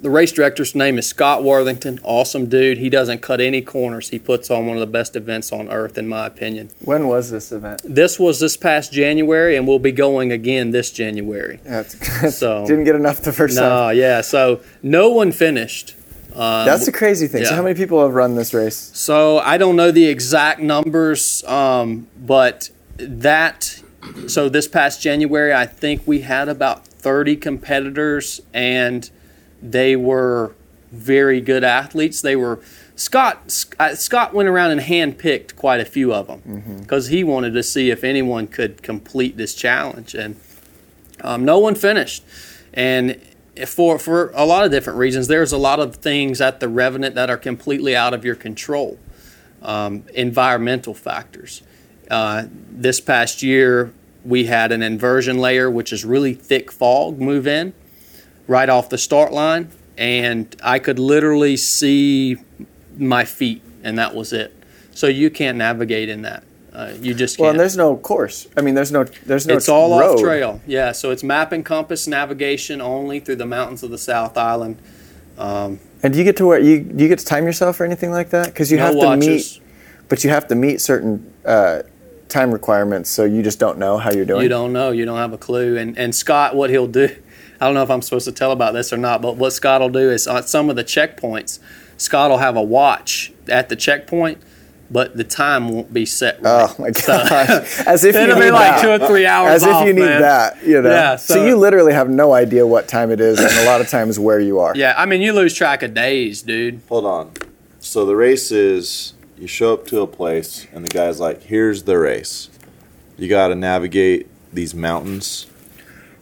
The 0.00 0.10
race 0.10 0.30
director's 0.30 0.76
name 0.76 0.96
is 0.96 1.08
Scott 1.08 1.42
Worthington. 1.42 1.98
Awesome 2.04 2.46
dude. 2.48 2.78
He 2.78 2.88
doesn't 2.88 3.20
cut 3.20 3.40
any 3.40 3.60
corners. 3.60 4.10
He 4.10 4.20
puts 4.20 4.48
on 4.48 4.64
one 4.68 4.76
of 4.76 4.80
the 4.80 4.86
best 4.86 5.16
events 5.16 5.50
on 5.52 5.68
earth, 5.68 5.98
in 5.98 6.06
my 6.06 6.24
opinion. 6.26 6.70
When 6.84 7.08
was 7.08 7.32
this 7.32 7.50
event? 7.50 7.80
This 7.84 8.16
was 8.16 8.38
this 8.38 8.56
past 8.56 8.92
January, 8.92 9.56
and 9.56 9.66
we'll 9.66 9.80
be 9.80 9.90
going 9.90 10.30
again 10.30 10.70
this 10.70 10.92
January. 10.92 11.58
That's, 11.64 12.36
So- 12.38 12.64
didn't 12.64 12.84
get 12.84 12.94
enough 12.94 13.22
the 13.22 13.32
first 13.32 13.56
No, 13.56 13.62
time. 13.68 13.96
yeah. 13.96 14.20
So 14.20 14.60
no 14.84 15.08
one 15.10 15.32
finished. 15.32 15.96
That's 16.64 16.86
the 16.86 16.92
crazy 16.92 17.26
thing. 17.26 17.44
So 17.44 17.54
how 17.54 17.62
many 17.62 17.74
people 17.74 18.02
have 18.02 18.14
run 18.14 18.34
this 18.34 18.54
race? 18.54 18.76
So 18.94 19.38
I 19.38 19.58
don't 19.58 19.76
know 19.76 19.90
the 19.90 20.06
exact 20.06 20.60
numbers, 20.60 21.42
um, 21.44 22.08
but 22.18 22.70
that. 22.96 23.82
So 24.26 24.48
this 24.48 24.68
past 24.68 25.02
January, 25.02 25.52
I 25.52 25.66
think 25.66 26.02
we 26.06 26.20
had 26.20 26.48
about 26.48 26.86
30 26.86 27.36
competitors, 27.36 28.40
and 28.54 29.10
they 29.60 29.96
were 29.96 30.54
very 30.90 31.40
good 31.40 31.64
athletes. 31.64 32.22
They 32.22 32.36
were 32.36 32.60
Scott. 32.94 33.50
Scott 33.50 34.34
went 34.34 34.48
around 34.48 34.70
and 34.70 34.80
handpicked 34.80 35.56
quite 35.56 35.80
a 35.80 35.84
few 35.84 36.14
of 36.14 36.26
them 36.28 36.78
because 36.80 37.08
he 37.08 37.22
wanted 37.24 37.52
to 37.54 37.62
see 37.62 37.90
if 37.90 38.04
anyone 38.04 38.46
could 38.46 38.82
complete 38.82 39.36
this 39.36 39.54
challenge, 39.54 40.14
and 40.14 40.36
um, 41.20 41.44
no 41.44 41.58
one 41.58 41.74
finished. 41.74 42.24
And 42.72 43.20
for 43.66 43.98
for 43.98 44.30
a 44.34 44.44
lot 44.44 44.64
of 44.64 44.70
different 44.70 44.98
reasons, 44.98 45.28
there's 45.28 45.52
a 45.52 45.58
lot 45.58 45.80
of 45.80 45.96
things 45.96 46.40
at 46.40 46.60
the 46.60 46.68
Revenant 46.68 47.14
that 47.14 47.30
are 47.30 47.36
completely 47.36 47.96
out 47.96 48.14
of 48.14 48.24
your 48.24 48.34
control. 48.34 48.98
Um, 49.60 50.04
environmental 50.14 50.94
factors. 50.94 51.62
Uh, 52.08 52.44
this 52.70 53.00
past 53.00 53.42
year, 53.42 53.92
we 54.24 54.44
had 54.44 54.70
an 54.70 54.82
inversion 54.82 55.38
layer, 55.38 55.68
which 55.68 55.92
is 55.92 56.04
really 56.04 56.32
thick 56.32 56.70
fog, 56.70 57.18
move 57.20 57.46
in 57.46 57.72
right 58.46 58.68
off 58.68 58.88
the 58.88 58.98
start 58.98 59.32
line, 59.32 59.70
and 59.96 60.54
I 60.62 60.78
could 60.78 60.98
literally 60.98 61.56
see 61.56 62.36
my 62.96 63.24
feet, 63.24 63.62
and 63.82 63.98
that 63.98 64.14
was 64.14 64.32
it. 64.32 64.54
So 64.92 65.06
you 65.06 65.30
can't 65.30 65.58
navigate 65.58 66.08
in 66.08 66.22
that. 66.22 66.42
Uh, 66.72 66.92
you 67.00 67.14
just 67.14 67.36
can't. 67.36 67.44
Well, 67.44 67.50
and 67.52 67.60
there's 67.60 67.76
no 67.76 67.96
course. 67.96 68.46
I 68.56 68.60
mean, 68.60 68.74
there's 68.74 68.92
no 68.92 69.04
there's 69.26 69.46
no 69.46 69.56
it's 69.56 69.68
all 69.68 69.98
road. 69.98 70.16
off 70.16 70.20
trail. 70.20 70.60
Yeah, 70.66 70.92
so 70.92 71.10
it's 71.10 71.22
map 71.22 71.52
and 71.52 71.64
compass 71.64 72.06
navigation 72.06 72.80
only 72.80 73.20
through 73.20 73.36
the 73.36 73.46
mountains 73.46 73.82
of 73.82 73.90
the 73.90 73.98
South 73.98 74.36
Island. 74.36 74.78
And 76.02 76.12
do 76.12 76.18
you 76.18 76.24
get 76.24 76.36
to 76.36 76.46
where 76.46 76.60
you 76.60 76.80
do 76.80 77.02
you 77.02 77.08
get 77.08 77.18
to 77.18 77.24
time 77.24 77.44
yourself 77.44 77.80
or 77.80 77.84
anything 77.84 78.10
like 78.10 78.30
that? 78.30 78.46
Because 78.46 78.70
you 78.70 78.78
no 78.78 78.84
have 78.84 78.92
to 78.92 78.98
watches. 78.98 79.60
meet, 79.60 79.68
but 80.08 80.24
you 80.24 80.30
have 80.30 80.46
to 80.48 80.54
meet 80.54 80.80
certain 80.80 81.32
uh, 81.44 81.82
time 82.28 82.52
requirements. 82.52 83.10
So 83.10 83.24
you 83.24 83.42
just 83.42 83.58
don't 83.58 83.78
know 83.78 83.98
how 83.98 84.12
you're 84.12 84.24
doing. 84.24 84.42
You 84.42 84.48
don't 84.48 84.72
know. 84.72 84.90
You 84.90 85.04
don't 85.04 85.18
have 85.18 85.32
a 85.32 85.38
clue. 85.38 85.76
And 85.76 85.98
and 85.98 86.14
Scott, 86.14 86.54
what 86.54 86.70
he'll 86.70 86.86
do, 86.86 87.16
I 87.60 87.66
don't 87.66 87.74
know 87.74 87.82
if 87.82 87.90
I'm 87.90 88.02
supposed 88.02 88.26
to 88.26 88.32
tell 88.32 88.52
about 88.52 88.74
this 88.74 88.92
or 88.92 88.96
not, 88.96 89.22
but 89.22 89.36
what 89.36 89.52
Scott 89.52 89.80
will 89.80 89.88
do 89.88 90.10
is 90.10 90.26
at 90.28 90.48
some 90.48 90.70
of 90.70 90.76
the 90.76 90.84
checkpoints, 90.84 91.58
Scott 91.96 92.30
will 92.30 92.38
have 92.38 92.56
a 92.56 92.62
watch 92.62 93.32
at 93.48 93.68
the 93.68 93.76
checkpoint, 93.76 94.40
but 94.90 95.16
the 95.16 95.24
time 95.24 95.68
won't 95.68 95.92
be 95.92 96.06
set 96.06 96.40
right. 96.42 96.68
Oh 96.70 96.74
my 96.82 96.90
gosh! 96.90 97.80
As 97.86 98.04
if 98.04 98.14
you 98.14 98.20
It'll 98.22 98.36
need 98.36 98.42
be 98.46 98.50
like 98.50 98.80
that. 98.80 98.82
two 98.98 99.04
or 99.04 99.06
three 99.08 99.26
hours 99.26 99.52
As 99.54 99.62
if 99.64 99.68
off, 99.68 99.86
you 99.86 99.92
need 99.92 100.00
man. 100.02 100.20
that, 100.22 100.62
you 100.66 100.80
know. 100.80 100.90
Yeah, 100.90 101.16
so, 101.16 101.34
so- 101.34 101.46
you 101.46 101.56
literally 101.56 101.92
have 101.92 102.08
no 102.08 102.32
idea 102.32 102.66
what 102.66 102.88
time 102.88 103.10
it 103.10 103.20
is, 103.20 103.38
and 103.38 103.50
a 103.58 103.64
lot 103.66 103.80
of 103.80 103.88
times 103.88 104.18
where 104.18 104.40
you 104.40 104.58
are. 104.60 104.72
Yeah, 104.76 104.94
I 104.96 105.06
mean 105.06 105.20
you 105.20 105.32
lose 105.32 105.54
track 105.54 105.82
of 105.82 105.94
days, 105.94 106.42
dude. 106.42 106.80
Hold 106.88 107.04
on. 107.04 107.32
So 107.80 108.04
the 108.06 108.16
race 108.16 108.50
is 108.50 109.14
you 109.38 109.46
show 109.46 109.72
up 109.74 109.86
to 109.88 110.00
a 110.00 110.06
place 110.06 110.66
and 110.72 110.84
the 110.84 110.88
guy's 110.88 111.20
like, 111.20 111.42
"Here's 111.42 111.84
the 111.84 111.98
race. 111.98 112.50
You 113.16 113.28
got 113.28 113.48
to 113.48 113.54
navigate 113.54 114.26
these 114.52 114.74
mountains." 114.74 115.46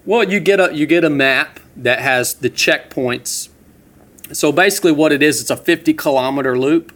Well, 0.05 0.25
you 0.29 0.39
get 0.41 0.61
a 0.61 0.75
you 0.75 0.87
get 0.87 1.03
a 1.05 1.11
map 1.11 1.61
that 1.77 2.01
has 2.01 2.35
the 2.35 2.49
checkpoints. 2.51 3.49
So 4.33 4.51
basically, 4.53 4.93
what 4.93 5.13
it 5.13 5.23
is, 5.23 5.41
it's 5.41 5.51
a 5.51 5.57
50 5.57 5.95
kilometer 5.95 6.59
loop, 6.59 6.93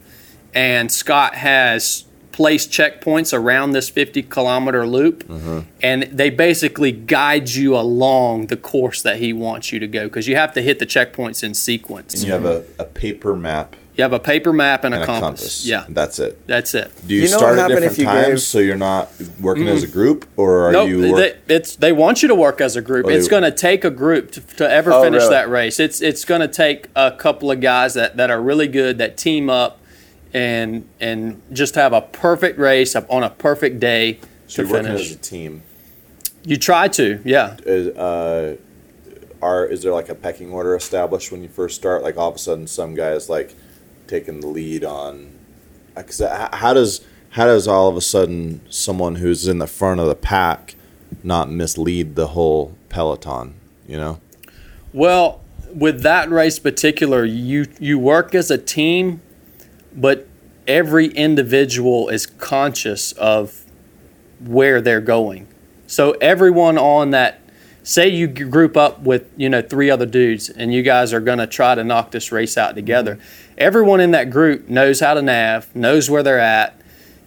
and 0.55 0.91
Scott 0.91 1.35
has 1.37 2.05
placed 2.33 2.71
checkpoints 2.71 3.37
around 3.37 3.73
this 3.73 3.91
50 3.91 4.23
kilometer 4.23 4.87
loop, 4.87 5.25
mm-hmm. 5.25 5.61
and 5.83 6.05
they 6.05 6.31
basically 6.31 6.91
guide 6.93 7.51
you 7.51 7.77
along 7.77 8.47
the 8.47 8.57
course 8.57 9.03
that 9.03 9.17
he 9.19 9.33
wants 9.33 9.73
you 9.73 9.79
to 9.79 9.87
go 9.87 10.05
because 10.05 10.27
you 10.27 10.37
have 10.37 10.53
to 10.55 10.63
hit 10.63 10.79
the 10.79 10.87
checkpoints 10.87 11.43
in 11.45 11.53
sequence. 11.55 12.15
And 12.15 12.23
you 12.25 12.33
have 12.33 12.45
a, 12.47 12.65
a 12.79 12.85
paper 12.85 13.37
map 13.37 13.77
You 13.97 14.03
have 14.03 14.15
a 14.15 14.19
paper 14.21 14.53
map 14.55 14.85
and, 14.85 14.95
and 14.95 15.03
a, 15.03 15.05
a 15.05 15.07
compass. 15.07 15.41
compass. 15.41 15.67
Yeah, 15.67 15.85
That's 15.91 16.19
it. 16.19 16.47
that's 16.47 16.73
it. 16.75 16.91
Do 17.07 17.15
you, 17.15 17.23
You 17.23 17.31
know 17.31 17.37
start 17.37 17.59
at 17.59 17.69
different 17.69 17.97
times 17.99 18.27
gave- 18.29 18.41
so 18.41 18.59
you're 18.61 18.77
not 18.77 19.13
working 19.41 19.69
as 19.69 19.83
a 19.83 19.89
group, 19.89 20.27
or 20.39 20.69
are 20.69 20.73
Nope, 20.73 20.89
you? 20.89 21.13
Work- 21.13 21.47
they, 21.47 21.55
it's 21.57 21.77
they 21.77 21.93
want 21.93 22.23
you 22.23 22.29
to 22.29 22.35
work 22.35 22.63
as 22.63 22.75
a 22.75 22.81
group. 22.81 23.05
Oh, 23.07 23.11
it's 23.11 23.27
they- 23.27 23.31
going 23.31 23.43
to 23.43 23.53
take 23.53 23.85
a 23.85 23.91
group 23.91 24.31
to, 24.33 24.41
to 24.41 24.71
ever 24.71 24.93
Oh, 24.93 25.03
finish 25.03 25.21
really? 25.23 25.35
that 25.35 25.51
race. 25.51 25.79
It's 25.79 26.01
it's 26.01 26.25
going 26.25 26.41
to 26.41 26.49
take 26.49 26.87
a 26.97 27.11
couple 27.11 27.51
of 27.51 27.61
guys 27.61 27.95
that, 27.95 28.17
that 28.17 28.31
are 28.31 28.41
really 28.41 28.69
good 28.69 28.97
that 28.99 29.19
team 29.19 29.51
up 29.51 29.77
and 30.33 30.89
and 31.01 31.43
just 31.53 31.75
have 31.75 31.93
a 31.93 32.01
perfect 32.01 32.59
race 32.59 32.95
up 32.95 33.07
on 33.11 33.23
a 33.23 33.31
perfect 33.31 33.81
day 33.81 34.19
so 34.47 34.63
to 34.63 34.69
you're 34.69 34.79
working 34.79 34.93
as 34.93 35.13
a 35.13 35.17
team. 35.17 35.63
You 36.45 36.57
try 36.57 36.89
to, 36.89 37.21
yeah. 37.25 37.57
Is, 37.65 37.89
uh, 37.97 38.57
are 39.43 39.67
is 39.67 39.83
there 39.83 39.93
like 39.93 40.09
a 40.09 40.15
pecking 40.15 40.51
order 40.51 40.75
established 40.75 41.31
when 41.33 41.43
you 41.43 41.49
first 41.49 41.77
start? 41.77 42.03
Like 42.03 42.17
all 42.17 42.29
of 42.29 42.37
a 42.37 42.39
sudden, 42.39 42.67
some 42.67 42.95
guys 42.95 43.29
like 43.29 43.55
taking 44.07 44.41
the 44.41 44.47
lead 44.47 44.85
on. 44.85 45.31
Because 45.95 46.21
how 46.53 46.75
does 46.75 47.05
how 47.31 47.47
does 47.47 47.69
all 47.69 47.89
of 47.89 47.97
a 47.97 48.01
sudden 48.01 48.61
someone 48.71 49.17
who's 49.17 49.47
in 49.47 49.59
the 49.59 49.67
front 49.67 50.01
of 50.01 50.07
the 50.07 50.15
pack 50.15 50.75
not 51.23 51.51
mislead 51.51 52.17
the 52.17 52.29
whole 52.29 52.77
peloton? 52.89 53.55
You 53.87 53.97
know. 53.97 54.21
Well, 54.93 55.41
with 55.75 56.03
that 56.03 56.31
race 56.31 56.59
particular, 56.59 57.25
you 57.25 57.67
you 57.79 57.99
work 57.99 58.35
as 58.35 58.51
a 58.51 58.59
team, 58.59 59.21
but 59.95 60.27
every 60.67 61.07
individual 61.09 62.09
is 62.09 62.27
conscious 62.27 63.13
of 63.13 63.65
where 64.41 64.81
they're 64.81 65.01
going. 65.01 65.49
So 65.87 66.13
everyone 66.13 66.79
on 66.79 67.11
that 67.11 67.41
say 67.83 68.09
you 68.09 68.27
group 68.29 68.77
up 68.77 69.01
with, 69.01 69.31
you 69.37 69.49
know, 69.49 69.63
three 69.63 69.91
other 69.91 70.07
dudes 70.07 70.49
and 70.49 70.73
you 70.73 70.83
guys 70.83 71.13
are 71.13 71.21
going 71.21 71.39
to 71.39 71.47
try 71.47 71.75
to 71.75 71.83
knock 71.83 72.11
this 72.11 72.31
race 72.31 72.57
out 72.57 72.75
together. 72.75 73.17
Mm-hmm. 73.17 73.55
Everyone 73.59 74.01
in 74.01 74.11
that 74.13 74.31
group 74.31 74.69
knows 74.69 75.01
how 75.01 75.15
to 75.15 75.23
nav, 75.23 75.75
knows 75.75 76.09
where 76.09 76.23
they're 76.23 76.39
at, 76.39 76.81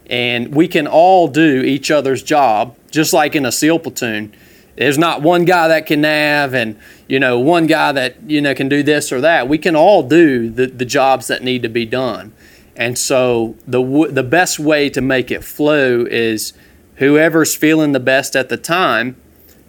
and 0.06 0.54
we 0.54 0.68
can 0.68 0.86
all 0.86 1.28
do 1.28 1.62
each 1.62 1.90
other's 1.90 2.22
job 2.22 2.76
just 2.90 3.12
like 3.12 3.34
in 3.34 3.44
a 3.44 3.52
SEAL 3.52 3.80
platoon. 3.80 4.34
There's 4.76 4.98
not 4.98 5.22
one 5.22 5.44
guy 5.44 5.68
that 5.68 5.86
can 5.86 6.00
nav 6.00 6.54
and 6.54 6.78
you 7.06 7.20
know 7.20 7.38
one 7.38 7.66
guy 7.66 7.92
that 7.92 8.28
you 8.28 8.40
know 8.40 8.54
can 8.54 8.68
do 8.68 8.82
this 8.82 9.12
or 9.12 9.20
that. 9.20 9.48
We 9.48 9.58
can 9.58 9.76
all 9.76 10.02
do 10.02 10.50
the, 10.50 10.66
the 10.66 10.84
jobs 10.84 11.28
that 11.28 11.42
need 11.42 11.62
to 11.62 11.68
be 11.68 11.86
done. 11.86 12.32
And 12.76 12.98
so 12.98 13.56
the 13.66 13.80
w- 13.82 14.10
the 14.10 14.22
best 14.22 14.58
way 14.58 14.88
to 14.90 15.00
make 15.00 15.30
it 15.30 15.44
flow 15.44 16.04
is 16.10 16.52
whoever's 16.96 17.54
feeling 17.54 17.92
the 17.92 18.00
best 18.00 18.34
at 18.36 18.48
the 18.48 18.56
time 18.56 19.16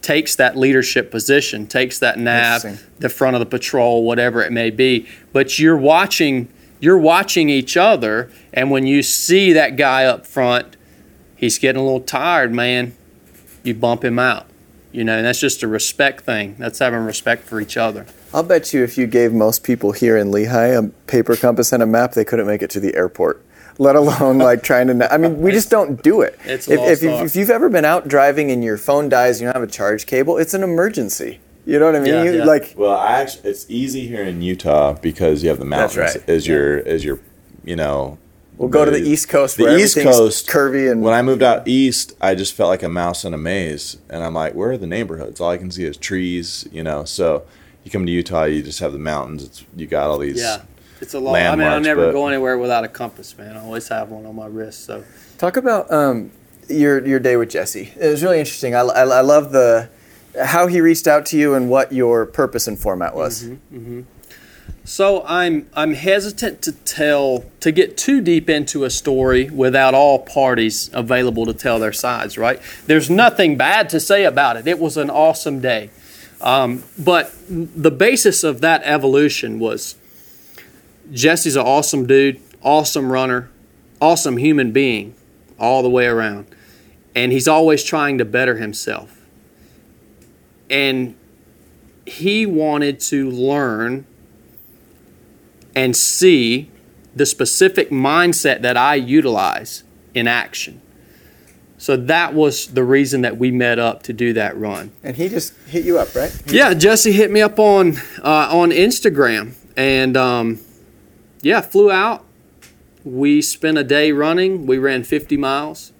takes 0.02 0.36
that 0.36 0.56
leadership 0.56 1.10
position, 1.12 1.66
takes 1.68 1.98
that 2.00 2.18
nav, 2.20 2.62
the 3.00 3.10
front 3.10 3.36
of 3.36 3.40
the 3.40 3.46
patrol, 3.46 4.04
whatever 4.04 4.42
it 4.44 4.52
may 4.52 4.70
be. 4.70 5.08
But 5.34 5.58
you're 5.60 5.78
watching 5.78 6.48
you're 6.80 6.98
watching 6.98 7.50
each 7.50 7.78
other 7.78 8.30
and 8.54 8.70
when 8.70 8.86
you 8.86 9.02
see 9.02 9.54
that 9.54 9.78
guy 9.78 10.06
up 10.06 10.26
front, 10.28 10.76
he's 11.36 11.58
getting 11.58 11.82
a 11.82 11.84
little 11.84 12.02
tired, 12.02 12.54
man, 12.54 12.96
you 13.64 13.74
bump 13.74 14.04
him 14.04 14.20
out. 14.20 14.48
You 14.92 15.04
know, 15.04 15.18
and 15.18 15.26
that's 15.26 15.40
just 15.40 15.62
a 15.64 15.68
respect 15.68 16.22
thing. 16.24 16.56
That's 16.58 16.80
having 16.80 17.00
respect 17.02 17.44
for 17.44 17.60
each 17.60 17.76
other. 17.76 18.06
I'll 18.36 18.44
bet 18.44 18.74
you 18.74 18.84
if 18.84 18.98
you 18.98 19.08
gave 19.08 19.32
most 19.32 19.64
people 19.64 19.94
here 19.94 20.18
in 20.18 20.30
Lehi 20.30 20.78
a 20.78 20.90
paper 21.08 21.38
compass 21.38 21.72
and 21.72 21.82
a 21.82 21.86
map, 21.86 22.16
they 22.16 22.26
couldn't 22.26 22.46
make 22.46 22.62
it 22.62 22.70
to 22.72 22.82
the 22.82 22.94
airport. 22.94 23.42
Let 23.78 23.96
alone 23.96 24.40
like 24.40 24.62
trying 24.62 24.88
to. 24.88 24.94
na- 24.94 25.08
I 25.10 25.18
mean, 25.18 25.40
we 25.40 25.54
just 25.54 25.70
don't 25.70 26.04
do 26.04 26.20
it. 26.20 26.38
It's 26.46 26.68
a 26.68 26.74
if, 26.74 26.80
lost 26.80 26.92
if, 26.92 27.04
you've, 27.04 27.14
art. 27.14 27.26
if 27.28 27.36
you've 27.38 27.50
ever 27.50 27.70
been 27.70 27.86
out 27.86 28.10
driving 28.10 28.52
and 28.52 28.62
your 28.62 28.78
phone 28.78 29.08
dies, 29.08 29.40
you 29.40 29.48
don't 29.48 29.54
have 29.54 29.64
a 29.64 29.72
charge 29.72 30.06
cable. 30.06 30.38
It's 30.38 30.54
an 30.54 30.64
emergency. 30.64 31.40
You 31.66 31.80
know 31.80 31.86
what 31.86 31.96
I 31.96 32.00
mean? 32.00 32.14
Yeah, 32.14 32.24
you, 32.24 32.38
yeah. 32.40 32.44
Like 32.44 32.74
Well, 32.76 32.98
I 32.98 33.22
actually, 33.22 33.52
it's 33.52 33.66
easy 33.70 34.06
here 34.06 34.24
in 34.24 34.42
Utah 34.42 34.94
because 34.94 35.42
you 35.42 35.48
have 35.48 35.60
the 35.60 35.66
mountains 35.66 35.96
That's 35.96 36.18
right. 36.18 36.30
as 36.30 36.46
your 36.46 36.86
as 36.86 37.06
your 37.06 37.22
you 37.64 37.78
know. 37.78 38.18
we'll 38.58 38.68
go 38.68 38.84
to 38.84 38.92
the 38.92 39.00
East 39.00 39.30
Coast. 39.30 39.56
The 39.56 39.64
where 39.64 39.80
East 39.80 39.96
Coast 39.96 40.48
curvy 40.48 40.92
and 40.92 41.02
when 41.02 41.14
I 41.14 41.22
moved 41.22 41.42
out 41.42 41.66
east, 41.70 42.18
I 42.20 42.36
just 42.36 42.54
felt 42.54 42.68
like 42.68 42.84
a 42.84 42.90
mouse 42.90 43.24
in 43.24 43.34
a 43.34 43.38
maze, 43.38 43.98
and 44.10 44.24
I'm 44.26 44.34
like, 44.34 44.56
where 44.56 44.72
are 44.72 44.78
the 44.78 44.88
neighborhoods? 44.88 45.40
All 45.40 45.50
I 45.50 45.58
can 45.58 45.72
see 45.72 45.86
is 45.86 45.96
trees, 45.96 46.68
you 46.74 46.84
know. 46.84 47.06
So 47.06 47.46
you 47.86 47.92
come 47.92 48.06
to 48.06 48.12
Utah, 48.12 48.44
you 48.44 48.62
just 48.64 48.80
have 48.80 48.92
the 48.92 49.00
mountains. 49.00 49.44
It's 49.44 49.66
you 49.76 49.88
got 49.88 50.10
all 50.10 50.18
these. 50.18 50.42
Yeah. 50.42 50.64
It's 51.00 51.14
a 51.14 51.20
long 51.20 51.36
I 51.36 51.56
mean, 51.56 51.68
I 51.68 51.80
never 51.80 52.08
but- 52.08 52.14
go 52.14 52.28
anywhere 52.28 52.58
without 52.58 52.84
a 52.84 52.88
compass, 52.88 53.38
man. 53.38 53.56
I 53.56 53.62
always 53.62 53.88
have 53.90 54.10
one 54.10 54.26
on 54.26 54.36
my 54.36 54.48
wrist. 54.48 54.86
So 54.86 55.04
Talk 55.38 55.56
about 55.58 55.92
um, 55.92 56.32
your 56.68 57.06
your 57.06 57.20
day 57.20 57.38
with 57.38 57.50
Jesse. 57.50 57.94
It 58.00 58.08
was 58.08 58.24
really 58.24 58.40
interesting. 58.40 58.74
I, 58.76 58.80
I, 58.82 59.02
I 59.04 59.22
love 59.22 59.52
the 59.52 59.90
how 60.44 60.68
he 60.68 60.82
reached 60.82 61.08
out 61.08 61.26
to 61.28 61.38
you 61.38 61.54
and 61.54 61.70
what 61.70 61.92
your 61.92 62.26
purpose 62.26 62.68
and 62.68 62.78
format 62.80 63.16
was. 63.16 63.44
Mm-hmm. 63.44 64.02
So 64.84 65.24
I'm 65.26 65.68
I'm 65.74 65.94
hesitant 65.96 66.62
to 66.64 66.72
tell 66.72 67.46
to 67.60 67.72
get 67.72 67.98
too 67.98 68.22
deep 68.22 68.50
into 68.50 68.84
a 68.84 68.90
story 68.90 69.50
without 69.50 69.94
all 69.94 70.20
parties 70.20 70.90
available 70.94 71.46
to 71.48 71.54
tell 71.54 71.80
their 71.80 71.94
sides. 71.94 72.38
Right? 72.38 72.62
There's 72.86 73.10
nothing 73.10 73.58
bad 73.58 73.90
to 73.90 74.00
say 74.00 74.26
about 74.26 74.58
it. 74.58 74.68
It 74.68 74.80
was 74.80 74.96
an 74.96 75.10
awesome 75.10 75.60
day, 75.60 75.90
um, 76.42 76.84
but 76.98 77.34
the 77.50 77.92
basis 77.92 78.44
of 78.44 78.62
that 78.62 78.82
evolution 78.84 79.60
was 79.60 79.96
Jesse's 81.12 81.56
an 81.56 81.66
awesome 81.66 82.06
dude, 82.06 82.42
awesome 82.62 83.12
runner, 83.12 83.50
awesome 84.02 84.38
human 84.38 84.72
being, 84.72 85.16
all 85.60 85.84
the 85.84 85.90
way 85.90 86.06
around, 86.06 86.48
and 87.16 87.32
he's 87.32 87.48
always 87.48 87.84
trying 87.84 88.18
to 88.18 88.26
better 88.26 88.58
himself. 88.58 89.22
And 90.70 91.16
he 92.06 92.46
wanted 92.46 93.00
to 93.02 93.30
learn 93.30 94.06
and 95.76 95.96
see 95.96 96.72
the 97.16 97.26
specific 97.26 97.90
mindset 97.90 98.62
that 98.62 98.78
I 98.78 98.96
utilize 98.96 99.84
in 100.14 100.28
action. 100.28 100.82
So 101.86 101.96
that 101.96 102.34
was 102.34 102.66
the 102.66 102.84
reason 102.84 103.22
that 103.22 103.38
we 103.38 103.52
met 103.52 103.78
up 103.78 104.02
to 104.04 104.14
do 104.14 104.34
that 104.34 104.58
run. 104.58 104.92
And 105.04 105.16
he 105.16 105.30
just 105.30 105.54
hit 105.68 105.86
you 105.86 106.00
up, 106.00 106.16
right? 106.16 106.36
Yeah, 106.48 106.74
Jesse 106.74 107.12
hit 107.12 107.30
me 107.30 107.44
up 107.44 107.60
on 107.60 107.98
uh, 108.24 108.50
on 108.52 108.72
Instagram, 108.72 109.54
and 109.78 110.18
um, 110.18 110.60
yeah, 111.42 111.62
flew 111.62 111.92
out. 111.92 112.26
We 113.04 113.40
spent 113.44 113.78
a 113.78 113.84
day 113.84 114.12
running. 114.12 114.66
We 114.66 114.80
ran 114.80 115.04
50 115.04 115.38
miles. 115.38 115.94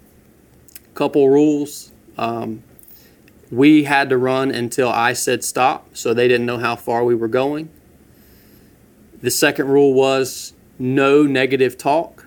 Couple 0.96 1.30
rules. 1.30 1.92
Um, 2.18 2.64
we 3.52 3.84
had 3.84 4.10
to 4.10 4.18
run 4.18 4.50
until 4.50 4.90
I 4.90 5.14
said 5.14 5.44
stop, 5.44 5.96
so 5.96 6.16
they 6.16 6.28
didn't 6.28 6.48
know 6.48 6.58
how 6.58 6.76
far 6.76 7.04
we 7.04 7.14
were 7.14 7.28
going. 7.28 7.70
The 9.22 9.30
second 9.30 9.68
rule 9.68 9.94
was 9.94 10.54
no 10.80 11.22
negative 11.28 11.78
talk. 11.78 12.26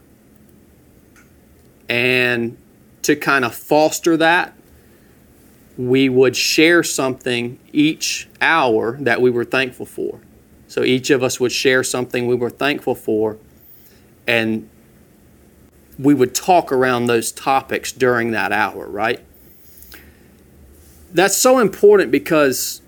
And 1.88 2.56
to 3.08 3.16
kind 3.16 3.42
of 3.42 3.54
foster 3.54 4.18
that, 4.18 4.52
we 5.78 6.10
would 6.10 6.36
share 6.36 6.82
something 6.82 7.58
each 7.72 8.28
hour 8.42 8.98
that 9.00 9.22
we 9.22 9.30
were 9.30 9.46
thankful 9.46 9.86
for. 9.86 10.20
So 10.66 10.84
each 10.84 11.08
of 11.08 11.22
us 11.22 11.40
would 11.40 11.50
share 11.50 11.82
something 11.82 12.26
we 12.26 12.34
were 12.34 12.50
thankful 12.50 12.94
for, 12.94 13.38
and 14.26 14.68
we 15.98 16.12
would 16.12 16.34
talk 16.34 16.70
around 16.70 17.06
those 17.06 17.32
topics 17.32 17.92
during 17.92 18.32
that 18.32 18.52
hour, 18.52 18.86
right? 18.86 19.24
That's 21.10 21.38
so 21.38 21.60
important 21.60 22.10
because 22.10 22.82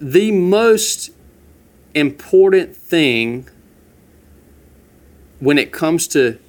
the 0.00 0.32
most 0.32 1.12
important 1.94 2.74
thing 2.74 3.48
when 5.38 5.58
it 5.58 5.70
comes 5.70 6.08
to 6.08 6.40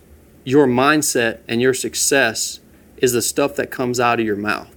your 0.50 0.66
mindset 0.66 1.40
and 1.48 1.62
your 1.62 1.76
success 1.76 2.60
is 2.98 3.14
the 3.14 3.22
stuff 3.22 3.56
that 3.56 3.70
comes 3.70 4.00
out 4.00 4.20
of 4.20 4.26
your 4.26 4.36
mouth. 4.36 4.76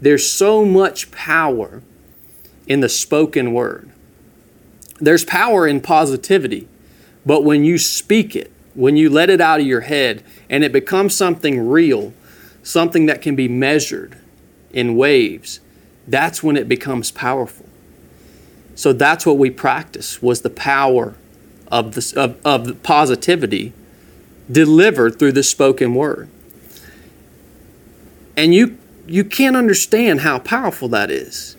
There's 0.00 0.28
so 0.28 0.64
much 0.64 1.12
power 1.12 1.82
in 2.66 2.80
the 2.80 2.88
spoken 2.88 3.52
word. 3.52 3.88
There's 5.00 5.24
power 5.24 5.66
in 5.66 5.80
positivity, 5.80 6.66
but 7.24 7.44
when 7.44 7.64
you 7.64 7.78
speak 7.78 8.34
it, 8.34 8.50
when 8.74 8.96
you 8.96 9.08
let 9.08 9.30
it 9.30 9.40
out 9.40 9.60
of 9.60 9.66
your 9.66 9.82
head 9.82 10.24
and 10.50 10.64
it 10.64 10.72
becomes 10.72 11.14
something 11.14 11.68
real, 11.68 12.12
something 12.64 13.06
that 13.06 13.22
can 13.22 13.36
be 13.36 13.46
measured 13.46 14.18
in 14.72 14.96
waves, 14.96 15.60
that's 16.08 16.42
when 16.42 16.56
it 16.56 16.68
becomes 16.68 17.12
powerful. 17.12 17.66
So 18.74 18.92
that's 18.92 19.24
what 19.24 19.38
we 19.38 19.50
practice 19.50 20.20
was 20.20 20.40
the 20.40 20.50
power 20.50 21.14
of 21.68 21.94
the, 21.94 22.12
of, 22.44 22.44
of 22.44 22.82
positivity 22.82 23.72
delivered 24.50 25.18
through 25.18 25.32
the 25.32 25.42
spoken 25.42 25.94
word. 25.94 26.28
And 28.36 28.54
you 28.54 28.78
you 29.06 29.24
can't 29.24 29.56
understand 29.56 30.20
how 30.20 30.38
powerful 30.38 30.88
that 30.88 31.10
is 31.10 31.56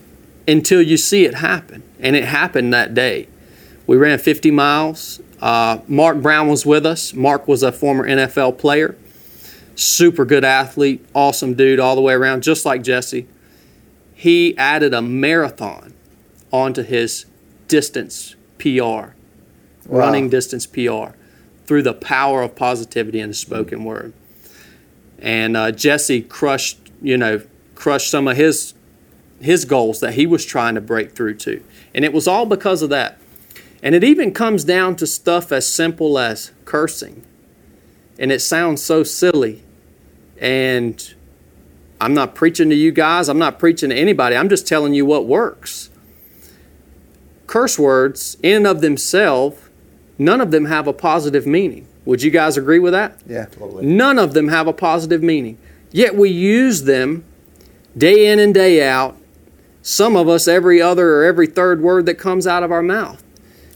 until 0.48 0.82
you 0.82 0.96
see 0.96 1.24
it 1.24 1.34
happen. 1.34 1.82
And 2.00 2.16
it 2.16 2.24
happened 2.24 2.72
that 2.74 2.94
day. 2.94 3.28
We 3.86 3.96
ran 3.96 4.18
50 4.18 4.50
miles. 4.50 5.20
Uh, 5.40 5.78
Mark 5.86 6.20
Brown 6.20 6.48
was 6.48 6.66
with 6.66 6.84
us. 6.84 7.14
Mark 7.14 7.46
was 7.46 7.62
a 7.62 7.70
former 7.70 8.06
NFL 8.06 8.58
player, 8.58 8.96
super 9.74 10.24
good 10.24 10.44
athlete, 10.44 11.04
awesome 11.14 11.54
dude 11.54 11.78
all 11.78 11.94
the 11.94 12.00
way 12.00 12.14
around, 12.14 12.42
just 12.42 12.64
like 12.64 12.82
Jesse. 12.82 13.26
He 14.14 14.56
added 14.56 14.94
a 14.94 15.02
marathon 15.02 15.92
onto 16.50 16.82
his 16.82 17.26
distance 17.68 18.34
PR, 18.58 19.10
running 19.86 20.30
distance 20.30 20.66
PR, 20.66 21.15
through 21.66 21.82
the 21.82 21.94
power 21.94 22.42
of 22.42 22.54
positivity 22.54 23.20
and 23.20 23.30
the 23.30 23.34
spoken 23.34 23.84
word. 23.84 24.12
And 25.18 25.56
uh, 25.56 25.72
Jesse 25.72 26.22
crushed, 26.22 26.78
you 27.02 27.16
know, 27.16 27.42
crushed 27.74 28.10
some 28.10 28.28
of 28.28 28.36
his 28.36 28.74
his 29.40 29.66
goals 29.66 30.00
that 30.00 30.14
he 30.14 30.26
was 30.26 30.46
trying 30.46 30.74
to 30.74 30.80
break 30.80 31.12
through 31.12 31.34
to, 31.34 31.62
and 31.94 32.04
it 32.04 32.12
was 32.12 32.26
all 32.26 32.46
because 32.46 32.82
of 32.82 32.90
that. 32.90 33.18
And 33.82 33.94
it 33.94 34.02
even 34.02 34.32
comes 34.32 34.64
down 34.64 34.96
to 34.96 35.06
stuff 35.06 35.52
as 35.52 35.70
simple 35.70 36.18
as 36.18 36.52
cursing, 36.64 37.24
and 38.18 38.32
it 38.32 38.40
sounds 38.40 38.82
so 38.82 39.02
silly. 39.02 39.62
And 40.38 41.14
I'm 42.00 42.14
not 42.14 42.34
preaching 42.34 42.68
to 42.70 42.74
you 42.74 42.92
guys. 42.92 43.28
I'm 43.28 43.38
not 43.38 43.58
preaching 43.58 43.90
to 43.90 43.96
anybody. 43.96 44.36
I'm 44.36 44.48
just 44.48 44.66
telling 44.66 44.94
you 44.94 45.06
what 45.06 45.26
works. 45.26 45.90
Curse 47.46 47.78
words, 47.78 48.36
in 48.42 48.56
and 48.56 48.66
of 48.66 48.80
themselves, 48.80 49.58
none 50.18 50.40
of 50.40 50.50
them 50.50 50.66
have 50.66 50.86
a 50.86 50.92
positive 50.92 51.46
meaning. 51.46 51.86
Would 52.04 52.22
you 52.22 52.30
guys 52.30 52.56
agree 52.56 52.78
with 52.78 52.92
that? 52.92 53.18
Yeah. 53.26 53.46
totally. 53.46 53.84
None 53.86 54.18
of 54.18 54.32
them 54.34 54.48
have 54.48 54.66
a 54.66 54.72
positive 54.72 55.22
meaning. 55.22 55.58
Yet 55.90 56.14
we 56.14 56.30
use 56.30 56.82
them 56.84 57.24
day 57.96 58.26
in 58.30 58.38
and 58.38 58.54
day 58.54 58.86
out. 58.86 59.16
Some 59.82 60.16
of 60.16 60.28
us 60.28 60.46
every 60.48 60.80
other 60.82 61.16
or 61.16 61.24
every 61.24 61.46
third 61.46 61.80
word 61.80 62.06
that 62.06 62.14
comes 62.14 62.46
out 62.46 62.62
of 62.62 62.70
our 62.72 62.82
mouth. 62.82 63.22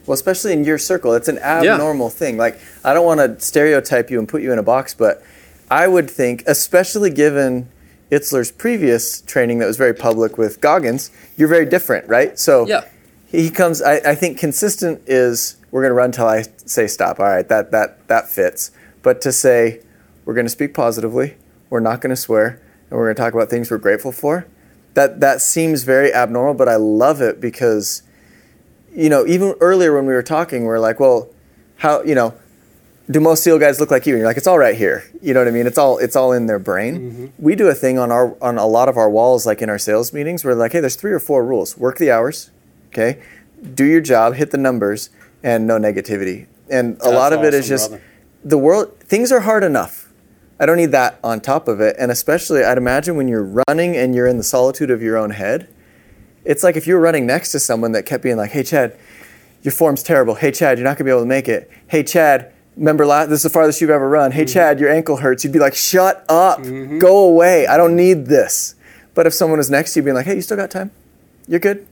Well, 0.06 0.14
especially 0.14 0.52
in 0.52 0.64
your 0.64 0.78
circle, 0.78 1.14
it's 1.14 1.28
an 1.28 1.38
abnormal 1.38 2.10
thing. 2.10 2.36
Like, 2.36 2.58
I 2.84 2.94
don't 2.94 3.06
want 3.06 3.20
to 3.20 3.38
stereotype 3.44 4.10
you 4.10 4.18
and 4.18 4.28
put 4.28 4.42
you 4.42 4.52
in 4.52 4.58
a 4.58 4.62
box, 4.62 4.92
but 4.94 5.22
I 5.70 5.86
would 5.86 6.10
think, 6.10 6.42
especially 6.46 7.10
given 7.10 7.68
Itzler's 8.10 8.50
previous 8.50 9.20
training 9.20 9.58
that 9.60 9.66
was 9.66 9.76
very 9.76 9.94
public 9.94 10.36
with 10.36 10.60
Goggins, 10.60 11.10
you're 11.36 11.48
very 11.48 11.66
different, 11.66 12.08
right? 12.08 12.36
So 12.38 12.66
Yeah. 12.66 12.84
he 13.26 13.50
comes. 13.50 13.80
I, 13.82 13.96
I 13.98 14.14
think 14.16 14.36
consistent 14.38 15.00
is 15.06 15.56
we're 15.70 15.82
going 15.82 15.90
to 15.90 15.94
run 15.94 16.12
till 16.12 16.26
I 16.26 16.44
say 16.64 16.86
stop. 16.86 17.20
All 17.20 17.26
right, 17.26 17.48
that 17.48 17.70
that 17.70 18.06
that 18.08 18.28
fits. 18.28 18.70
But 19.02 19.20
to 19.22 19.32
say 19.32 19.80
we're 20.24 20.34
going 20.34 20.46
to 20.46 20.50
speak 20.50 20.74
positively, 20.74 21.36
we're 21.70 21.80
not 21.80 22.00
going 22.00 22.10
to 22.10 22.16
swear, 22.16 22.60
and 22.90 22.98
we're 22.98 23.06
going 23.06 23.16
to 23.16 23.22
talk 23.22 23.34
about 23.34 23.48
things 23.48 23.70
we're 23.70 23.78
grateful 23.78 24.12
for, 24.12 24.46
that 24.94 25.20
that 25.20 25.40
seems 25.40 25.84
very 25.84 26.12
abnormal. 26.12 26.54
But 26.54 26.68
I 26.68 26.76
love 26.76 27.20
it 27.20 27.40
because 27.40 28.02
you 28.94 29.08
know, 29.08 29.26
even 29.26 29.54
earlier 29.60 29.94
when 29.94 30.06
we 30.06 30.12
were 30.12 30.22
talking, 30.22 30.62
we 30.62 30.68
are 30.68 30.80
like, 30.80 31.00
well, 31.00 31.30
how, 31.76 32.02
you 32.02 32.14
know, 32.14 32.34
do 33.10 33.20
most 33.20 33.42
SEAL 33.42 33.58
guys 33.58 33.80
look 33.80 33.90
like 33.90 34.06
you? 34.06 34.14
And 34.14 34.20
you're 34.20 34.28
like, 34.28 34.36
it's 34.36 34.46
all 34.46 34.58
right 34.58 34.76
here. 34.76 35.04
You 35.20 35.34
know 35.34 35.40
what 35.40 35.48
I 35.48 35.52
mean? 35.52 35.66
It's 35.66 35.78
all 35.78 35.98
it's 35.98 36.14
all 36.14 36.32
in 36.32 36.46
their 36.46 36.58
brain. 36.58 37.00
Mm-hmm. 37.00 37.26
We 37.38 37.56
do 37.56 37.66
a 37.68 37.74
thing 37.74 37.98
on 37.98 38.12
our 38.12 38.36
on 38.42 38.56
a 38.58 38.66
lot 38.66 38.88
of 38.88 38.96
our 38.96 39.10
walls, 39.10 39.46
like 39.46 39.62
in 39.62 39.68
our 39.68 39.78
sales 39.78 40.12
meetings, 40.12 40.44
where 40.44 40.54
like, 40.54 40.72
hey, 40.72 40.80
there's 40.80 40.96
three 40.96 41.12
or 41.12 41.18
four 41.18 41.44
rules. 41.44 41.76
Work 41.76 41.98
the 41.98 42.10
hours, 42.10 42.50
okay? 42.88 43.20
Do 43.74 43.84
your 43.84 44.00
job, 44.00 44.34
hit 44.34 44.52
the 44.52 44.58
numbers, 44.58 45.10
and 45.42 45.66
no 45.66 45.78
negativity. 45.78 46.46
And 46.68 46.98
a 47.00 47.10
lot 47.10 47.32
of 47.32 47.42
it 47.42 47.54
is 47.54 47.64
awesome, 47.64 47.74
just 47.74 47.90
brother. 47.90 48.04
the 48.44 48.58
world. 48.58 49.00
Things 49.00 49.32
are 49.32 49.40
hard 49.40 49.64
enough. 49.64 50.12
I 50.58 50.66
don't 50.66 50.76
need 50.76 50.92
that 50.92 51.18
on 51.24 51.40
top 51.40 51.68
of 51.68 51.80
it. 51.80 51.96
And 51.98 52.10
especially, 52.10 52.62
I'd 52.62 52.78
imagine 52.78 53.16
when 53.16 53.28
you're 53.28 53.62
running 53.66 53.96
and 53.96 54.14
you're 54.14 54.26
in 54.26 54.36
the 54.36 54.42
solitude 54.44 54.90
of 54.90 55.02
your 55.02 55.16
own 55.16 55.30
head, 55.30 55.68
it's 56.44 56.62
like 56.62 56.76
if 56.76 56.86
you 56.86 56.94
were 56.94 57.00
running 57.00 57.26
next 57.26 57.52
to 57.52 57.60
someone 57.60 57.92
that 57.92 58.04
kept 58.04 58.22
being 58.22 58.36
like, 58.36 58.50
"Hey, 58.50 58.62
Chad, 58.62 58.96
your 59.62 59.72
form's 59.72 60.02
terrible. 60.02 60.34
Hey, 60.34 60.50
Chad, 60.50 60.78
you're 60.78 60.86
not 60.86 60.96
gonna 60.96 61.06
be 61.06 61.10
able 61.10 61.22
to 61.22 61.26
make 61.26 61.48
it. 61.48 61.70
Hey, 61.86 62.02
Chad, 62.02 62.52
remember 62.76 63.04
last, 63.06 63.28
this 63.28 63.40
is 63.40 63.42
the 63.44 63.50
farthest 63.50 63.80
you've 63.80 63.90
ever 63.90 64.08
run. 64.08 64.32
Hey, 64.32 64.44
mm-hmm. 64.44 64.52
Chad, 64.52 64.80
your 64.80 64.90
ankle 64.90 65.16
hurts. 65.18 65.44
You'd 65.44 65.52
be 65.52 65.58
like, 65.58 65.74
shut 65.74 66.24
up, 66.28 66.60
mm-hmm. 66.60 66.98
go 66.98 67.24
away. 67.24 67.66
I 67.66 67.76
don't 67.76 67.96
need 67.96 68.26
this. 68.26 68.74
But 69.14 69.26
if 69.26 69.34
someone 69.34 69.58
was 69.58 69.70
next 69.70 69.92
to 69.94 70.00
you, 70.00 70.04
being 70.04 70.14
like, 70.14 70.26
hey, 70.26 70.36
you 70.36 70.42
still 70.42 70.56
got 70.56 70.70
time? 70.70 70.90
You're 71.46 71.60
good. 71.60 71.86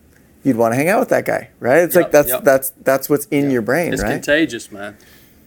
You'd 0.44 0.56
want 0.56 0.72
to 0.72 0.76
hang 0.76 0.88
out 0.88 1.00
with 1.00 1.08
that 1.08 1.24
guy, 1.24 1.50
right? 1.60 1.78
It's 1.78 1.96
like 1.96 2.12
that's 2.12 2.28
yep. 2.28 2.44
that's 2.44 2.70
that's 2.70 3.08
what's 3.08 3.26
in 3.26 3.50
your 3.50 3.62
brain, 3.62 3.92
It's 3.92 4.02
right? 4.02 4.12
contagious, 4.12 4.70
man. 4.70 4.96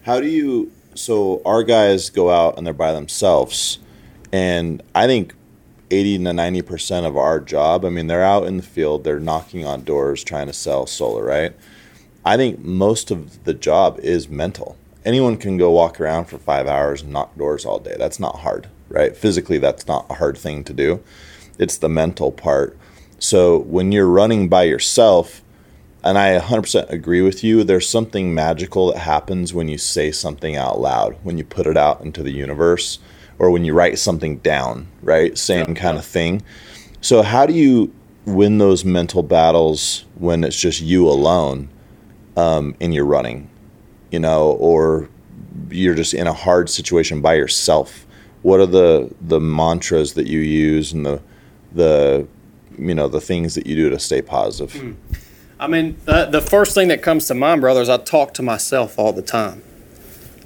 How 0.04 0.20
do 0.20 0.28
you? 0.28 0.72
So 0.96 1.42
our 1.46 1.64
guys 1.64 2.10
go 2.10 2.30
out 2.30 2.58
and 2.58 2.68
they're 2.68 2.74
by 2.74 2.92
themselves, 2.92 3.80
and 4.32 4.84
I 4.94 5.08
think 5.08 5.34
eighty 5.90 6.18
to 6.18 6.34
ninety 6.34 6.62
percent 6.62 7.06
of 7.06 7.16
our 7.16 7.40
job. 7.40 7.86
I 7.86 7.90
mean, 7.90 8.08
they're 8.08 8.24
out 8.24 8.46
in 8.46 8.58
the 8.58 8.64
field, 8.64 9.04
they're 9.04 9.20
knocking 9.20 9.66
on 9.66 9.84
doors, 9.84 10.24
trying 10.24 10.48
to 10.48 10.54
sell 10.54 10.86
solar, 10.88 11.24
right? 11.24 11.54
I 12.26 12.38
think 12.38 12.60
most 12.60 13.12
of 13.12 13.44
the 13.46 13.54
job 13.54 14.00
is 14.00 14.30
mental. 14.30 14.78
Anyone 15.04 15.38
can 15.38 15.58
go 15.58 15.72
walk 15.72 16.00
around 16.00 16.26
for 16.26 16.38
five 16.38 16.68
hours 16.68 17.02
and 17.02 17.12
knock 17.12 17.36
doors 17.36 17.66
all 17.66 17.80
day. 17.80 17.96
That's 17.98 18.20
not 18.20 18.40
hard, 18.40 18.68
right? 18.90 19.16
Physically, 19.18 19.58
that's 19.58 19.88
not 19.88 20.06
a 20.10 20.16
hard 20.16 20.38
thing 20.38 20.64
to 20.66 20.74
do. 20.74 21.02
It's 21.58 21.78
the 21.78 21.90
mental 21.90 22.32
part. 22.32 22.78
So 23.22 23.60
when 23.60 23.92
you're 23.92 24.08
running 24.08 24.50
by 24.50 24.64
yourself, 24.64 25.44
and 26.04 26.18
I 26.18 26.40
100% 26.40 26.90
agree 26.90 27.22
with 27.22 27.44
you. 27.44 27.64
There's 27.64 27.88
something 27.88 28.34
magical 28.34 28.92
that 28.92 28.98
happens 28.98 29.54
when 29.54 29.68
you 29.68 29.78
say 29.78 30.12
something 30.12 30.56
out 30.56 30.80
loud, 30.80 31.16
when 31.22 31.38
you 31.38 31.44
put 31.44 31.68
it 31.68 31.78
out 31.78 32.02
into 32.02 32.24
the 32.24 32.32
universe, 32.32 32.98
or 33.38 33.52
when 33.52 33.64
you 33.64 33.76
write 33.76 34.00
something 34.00 34.38
down, 34.38 34.88
right? 35.04 35.38
Same 35.38 35.76
kind 35.76 36.00
of 36.00 36.06
thing. 36.06 36.42
So, 37.02 37.22
how 37.22 37.46
do 37.46 37.54
you 37.54 37.94
win 38.26 38.58
those 38.58 38.84
mental 38.84 39.22
battles 39.22 40.06
when 40.16 40.44
it's 40.44 40.60
just 40.60 40.82
you 40.82 41.08
alone 41.08 41.70
um, 42.36 42.76
and 42.82 42.92
you're 42.92 43.06
running, 43.06 43.52
you 44.10 44.20
know, 44.20 44.54
or 44.54 45.10
you're 45.70 45.96
just 45.96 46.16
in 46.16 46.26
a 46.26 46.34
hard 46.34 46.72
situation 46.72 47.22
by 47.22 47.36
yourself? 47.36 48.08
What 48.42 48.60
are 48.60 48.66
the 48.66 49.14
the 49.22 49.40
mantras 49.40 50.16
that 50.16 50.26
you 50.26 50.40
use 50.40 50.92
and 50.92 51.06
the 51.06 51.22
the 51.72 52.28
you 52.82 52.96
know 52.96 53.08
the 53.08 53.22
things 53.22 53.56
that 53.56 53.66
you 53.68 53.76
do 53.76 53.90
to 53.90 54.00
stay 54.00 54.22
positive? 54.22 54.96
I 55.60 55.68
mean, 55.68 55.98
the, 56.06 56.26
the 56.26 56.42
first 56.42 56.74
thing 56.74 56.88
that 56.88 57.02
comes 57.04 57.28
to 57.28 57.36
mind, 57.36 57.62
brother, 57.62 57.82
is 57.82 57.90
I 57.90 57.98
talk 57.98 58.34
to 58.36 58.42
myself 58.42 58.98
all 58.98 59.14
the 59.14 59.22
time. 59.22 59.62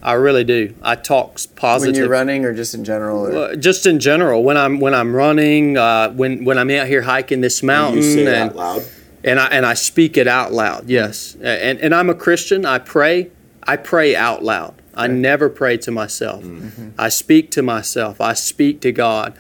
I 0.04 0.14
really 0.14 0.44
do. 0.44 0.76
I 0.84 0.96
talk 0.96 1.32
s- 1.36 1.48
when 1.48 1.56
positive. 1.56 1.96
you're 1.96 2.10
running 2.10 2.46
or 2.46 2.54
just 2.54 2.76
in 2.76 2.84
general. 2.84 3.26
Or, 3.36 3.56
just 3.56 3.86
in 3.88 4.00
general, 4.00 4.44
when 4.44 4.58
I'm 4.58 4.80
when 4.80 4.94
I'm 4.94 5.16
running, 5.16 5.78
uh, 5.78 6.12
when 6.12 6.44
when 6.46 6.58
I'm 6.60 6.70
out 6.70 6.88
here 6.88 7.02
hiking 7.02 7.42
this 7.42 7.64
mountain, 7.64 8.02
you 8.04 8.14
say 8.14 8.40
and 8.42 8.50
out 8.52 8.56
loud. 8.56 8.84
and 9.24 9.40
I 9.40 9.48
and 9.48 9.66
I 9.66 9.74
speak 9.74 10.18
it 10.18 10.28
out 10.28 10.52
loud. 10.52 10.90
Yes, 10.90 11.36
and 11.42 11.80
and 11.80 11.96
I'm 11.96 12.10
a 12.10 12.14
Christian. 12.14 12.66
I 12.66 12.78
pray. 12.78 13.32
I 13.64 13.78
pray 13.78 14.16
out 14.16 14.44
loud. 14.44 14.76
I 14.94 15.08
never 15.08 15.50
pray 15.50 15.78
to 15.78 15.92
myself. 15.92 16.46
I 17.00 17.10
speak 17.10 17.50
to 17.52 17.64
myself. 17.64 18.22
I 18.22 18.34
speak 18.34 18.82
to 18.82 18.92
God. 18.92 19.36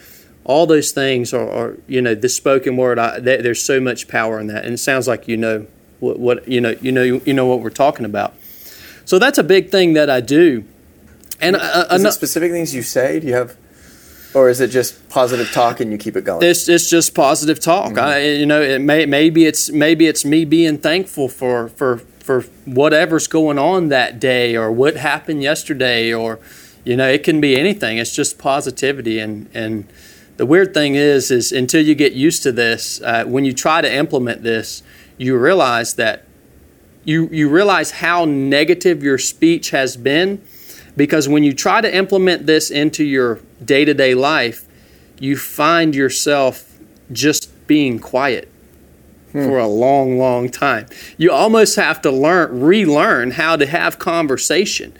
All 0.45 0.65
those 0.67 0.91
things 0.91 1.33
are, 1.33 1.49
are 1.49 1.77
you 1.87 2.01
know, 2.01 2.15
the 2.15 2.29
spoken 2.29 2.77
word. 2.77 2.99
I, 2.99 3.19
there- 3.19 3.41
there's 3.41 3.61
so 3.63 3.79
much 3.79 4.07
power 4.07 4.39
in 4.39 4.47
that, 4.47 4.63
and 4.65 4.73
it 4.75 4.77
sounds 4.77 5.07
like 5.07 5.27
you 5.27 5.37
know 5.37 5.65
what, 5.99 6.19
what 6.19 6.47
you 6.47 6.61
know. 6.61 6.75
You 6.81 6.91
know, 6.91 7.03
you 7.03 7.33
know 7.33 7.45
what 7.47 7.61
we're 7.61 7.69
talking 7.71 8.05
about. 8.05 8.33
So 9.05 9.19
that's 9.19 9.37
a 9.37 9.43
big 9.43 9.69
thing 9.69 9.93
that 9.93 10.09
I 10.09 10.21
do. 10.21 10.63
And 11.41 11.55
uh, 11.55 11.85
is 11.91 12.01
ano- 12.01 12.09
it 12.09 12.13
specific 12.13 12.51
things 12.51 12.73
you 12.73 12.81
say? 12.83 13.19
Do 13.19 13.27
you 13.27 13.33
have, 13.33 13.57
or 14.33 14.49
is 14.49 14.61
it 14.61 14.67
just 14.69 15.09
positive 15.09 15.51
talk 15.51 15.79
and 15.79 15.91
you 15.91 15.97
keep 15.97 16.15
it 16.15 16.23
going? 16.23 16.43
It's 16.43 16.69
it's 16.69 16.89
just 16.89 17.13
positive 17.15 17.59
talk. 17.59 17.97
I, 17.97 18.19
you 18.21 18.45
know, 18.45 18.61
it 18.61 18.79
may 18.79 19.05
maybe 19.05 19.45
it's 19.45 19.71
maybe 19.71 20.05
it's 20.07 20.23
me 20.23 20.45
being 20.45 20.77
thankful 20.77 21.27
for 21.27 21.69
for 21.69 21.97
for 22.19 22.41
whatever's 22.65 23.27
going 23.27 23.59
on 23.59 23.89
that 23.89 24.19
day 24.19 24.55
or 24.55 24.71
what 24.71 24.95
happened 24.95 25.43
yesterday 25.43 26.13
or 26.13 26.39
you 26.83 26.95
know, 26.95 27.07
it 27.09 27.23
can 27.23 27.41
be 27.41 27.55
anything. 27.59 27.97
It's 27.97 28.15
just 28.15 28.37
positivity 28.37 29.19
and 29.19 29.49
and 29.53 29.87
the 30.37 30.45
weird 30.45 30.73
thing 30.73 30.95
is 30.95 31.31
is 31.31 31.51
until 31.51 31.81
you 31.81 31.95
get 31.95 32.13
used 32.13 32.43
to 32.43 32.51
this, 32.51 33.01
uh, 33.01 33.25
when 33.25 33.45
you 33.45 33.53
try 33.53 33.81
to 33.81 33.93
implement 33.93 34.43
this, 34.43 34.83
you 35.17 35.37
realize 35.37 35.95
that 35.95 36.25
you 37.03 37.29
you 37.31 37.49
realize 37.49 37.91
how 37.91 38.25
negative 38.25 39.03
your 39.03 39.17
speech 39.17 39.69
has 39.69 39.95
been 39.95 40.41
because 40.97 41.29
when 41.29 41.43
you 41.43 41.53
try 41.53 41.81
to 41.81 41.93
implement 41.93 42.45
this 42.45 42.69
into 42.71 43.03
your 43.03 43.39
day-to-day 43.63 44.15
life, 44.15 44.65
you 45.19 45.37
find 45.37 45.93
yourself 45.93 46.77
just 47.11 47.67
being 47.67 47.99
quiet 47.99 48.49
for 49.31 49.59
a 49.59 49.67
long, 49.67 50.17
long 50.17 50.47
time. 50.47 50.85
You 51.17 51.33
almost 51.33 51.75
have 51.75 52.01
to 52.03 52.11
learn, 52.11 52.61
relearn 52.61 53.31
how 53.31 53.57
to 53.57 53.65
have 53.65 53.99
conversation 53.99 54.93